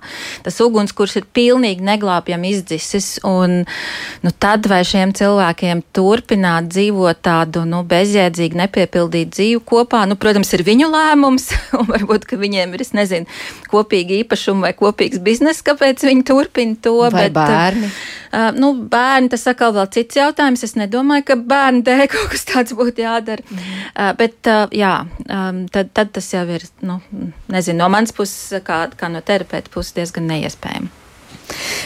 Tas 0.46 0.62
ugunskurs 0.64 1.18
ir 1.20 1.28
pilnīgi 1.34 1.86
neglābjami 1.86 2.54
izdzisis. 2.56 3.16
Un, 3.28 3.64
nu, 4.22 4.34
tad 4.42 4.70
vai 4.70 4.84
šiem 4.88 5.16
cilvēkiem 5.18 5.84
turpināt 5.96 6.70
dzīvot 6.72 7.24
tādu 7.26 7.66
nu, 7.70 7.82
bezjēdzīgu, 7.88 8.60
nepiepildītu 8.64 9.36
dzīvi 9.36 9.62
kopā, 9.68 10.04
nu, 10.10 10.18
protams, 10.20 10.54
ir 10.56 10.66
viņu 10.68 10.92
lēmums, 10.94 11.50
un 11.80 11.90
varbūt, 11.90 12.30
ka 12.30 12.40
viņiem 12.42 12.78
ir, 12.78 12.86
es 12.86 12.94
nezinu, 12.98 13.30
kopīgi 13.72 14.11
kopīgi 14.12 14.26
īpašumi 14.26 14.66
vai 14.66 14.74
kopīgs 14.76 15.22
bizness, 15.24 15.64
kāpēc 15.64 16.04
viņi 16.04 16.24
turpina 16.28 16.76
to. 16.82 17.10
Vai 17.12 17.30
bet, 17.30 17.34
bērni? 17.34 17.90
Uh, 18.32 18.52
nu, 18.56 18.74
bērni 18.90 19.30
tas 19.30 19.48
atkal 19.48 19.74
vēl 19.74 19.90
cits 19.92 20.18
jautājums. 20.18 20.64
Es 20.64 20.76
nedomāju, 20.76 21.26
ka 21.26 21.36
bērnu 21.36 21.84
dēļ 21.84 22.08
kaut 22.14 22.32
kas 22.32 22.46
tāds 22.46 22.74
būtu 22.74 23.04
jādara. 23.04 23.44
Mm. 23.50 23.60
Uh, 23.96 24.14
bet, 24.18 24.40
uh, 24.48 24.68
jā, 24.72 25.06
um, 25.28 25.68
tad, 25.72 25.92
tad 25.94 26.12
tas 26.12 26.32
jau 26.34 26.46
ir, 26.48 26.66
nu, 26.82 27.02
nezinu, 27.52 27.80
no 27.82 27.92
manas 27.92 28.12
puses, 28.12 28.62
kā, 28.64 28.88
kā 28.96 29.12
no 29.12 29.22
terapeita 29.22 29.72
puses, 29.72 29.96
diezgan 29.96 30.28
neiespējami. 30.32 30.98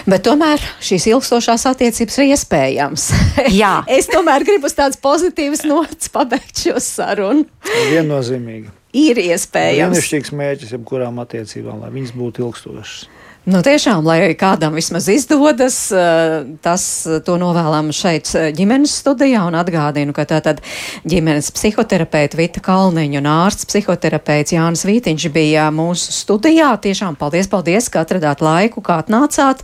Bet 0.06 0.22
tomēr 0.28 0.62
šīs 0.84 1.08
ilgstošās 1.10 1.64
attiecības 1.72 2.20
ir 2.22 2.34
iespējams. 2.36 3.06
Jā. 3.62 3.80
es 3.90 4.06
tomēr 4.12 4.46
gribu 4.46 4.70
uz 4.70 4.78
tādas 4.78 5.02
pozitīvas 5.02 5.66
nots 5.66 6.12
pabeigt 6.14 6.68
šo 6.68 6.78
sarunu. 6.84 7.48
Viennozīmīgi 7.90 8.70
ir 8.96 9.20
iespējams. 9.26 9.96
Brīnišķīgs 9.96 10.34
mērķis 10.40 10.74
jebkurām 10.78 11.20
attiecībām, 11.24 11.84
lai 11.84 11.92
viņas 11.96 12.16
būtu 12.16 12.46
ilgstošas. 12.46 13.06
Nu, 13.46 13.60
tiešām, 13.62 14.02
lai 14.02 14.32
kādam 14.34 14.74
vismaz 14.74 15.06
izdodas, 15.14 15.76
eh, 15.94 16.48
tas 16.66 16.84
eh, 17.06 17.20
to 17.22 17.36
novēlam 17.38 17.92
šeit 17.94 18.32
eh, 18.34 18.48
ģimenes 18.58 18.96
studijā 19.04 19.44
un 19.46 19.54
atgādinu, 19.54 20.16
ka 20.18 20.24
tātad 20.26 20.64
ģimenes 21.06 21.52
psihoterapeita 21.54 22.40
Vita 22.40 22.64
Kalniņa 22.66 23.20
un 23.22 23.30
ārsts 23.30 23.68
psihoterapeits 23.70 24.56
Jānis 24.56 24.82
Vītiņš 24.90 25.28
bija 25.36 25.68
mūsu 25.70 26.16
studijā. 26.16 26.72
Tiešām 26.82 27.20
paldies, 27.22 27.46
paldies, 27.52 27.92
ka 27.94 28.02
atradāt 28.02 28.42
laiku, 28.42 28.82
kā 28.82 28.98
atnācāt. 29.04 29.62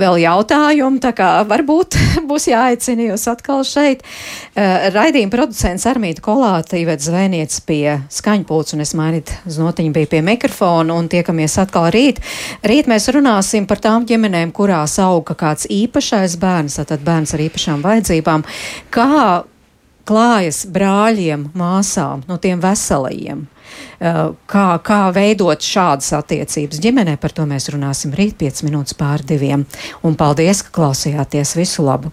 Vēl 0.00 0.16
jautājumi, 0.24 1.02
tā 1.04 1.12
kā 1.12 1.28
varbūt 1.44 1.98
būs 2.30 2.48
jāaicina 2.48 3.10
jūs 3.10 3.28
atkal 3.34 3.60
šeit. 3.68 4.00
Raidījuma 4.56 5.34
producents 5.36 5.84
Armīta 5.92 6.24
Kolāta 6.24 6.80
ievēd 6.80 7.04
zvēniec 7.04 7.60
pie 7.68 8.00
skaņpults 8.16 8.78
un 8.78 8.86
es 8.88 8.96
mainīt 8.96 9.36
znotiņu 9.44 9.92
bija 10.00 10.12
pie 10.16 10.24
mikrofona 10.24 10.96
un 10.96 11.12
tiekamies 11.12 11.60
atkal 11.60 11.92
rīt. 11.92 12.24
Rīt 12.64 12.88
mēs 12.88 13.09
runāsim 13.16 13.66
par 13.68 13.80
tām 13.82 14.06
ģimenēm, 14.08 14.52
kurās 14.56 14.98
auga 15.02 15.36
kāds 15.38 15.68
īpašais 15.70 16.36
bērns, 16.40 16.80
tātad 16.80 17.04
bērns 17.06 17.34
ar 17.36 17.44
īpašām 17.46 17.84
vajadzībām. 17.84 18.44
Kā 18.94 19.44
klājas 20.08 20.64
brāļiem, 20.70 21.50
māsām, 21.56 22.24
no 22.28 22.38
tiem 22.42 22.62
veselajiem? 22.62 23.46
Uh, 24.00 24.32
kā, 24.50 24.64
kā 24.82 25.02
veidot 25.14 25.62
šādas 25.62 26.10
attiecības 26.18 26.80
ģimenē, 26.82 27.14
par 27.22 27.34
to 27.36 27.44
mēs 27.46 27.68
runāsim 27.70 28.14
rīt 28.16 28.34
5 28.40 28.64
minūtes 28.66 28.96
pār 28.98 29.22
diviem. 29.22 29.66
Un 30.02 30.18
paldies, 30.18 30.64
ka 30.66 30.74
klausījāties 30.80 31.54
visu 31.60 31.86
labu! 31.86 32.10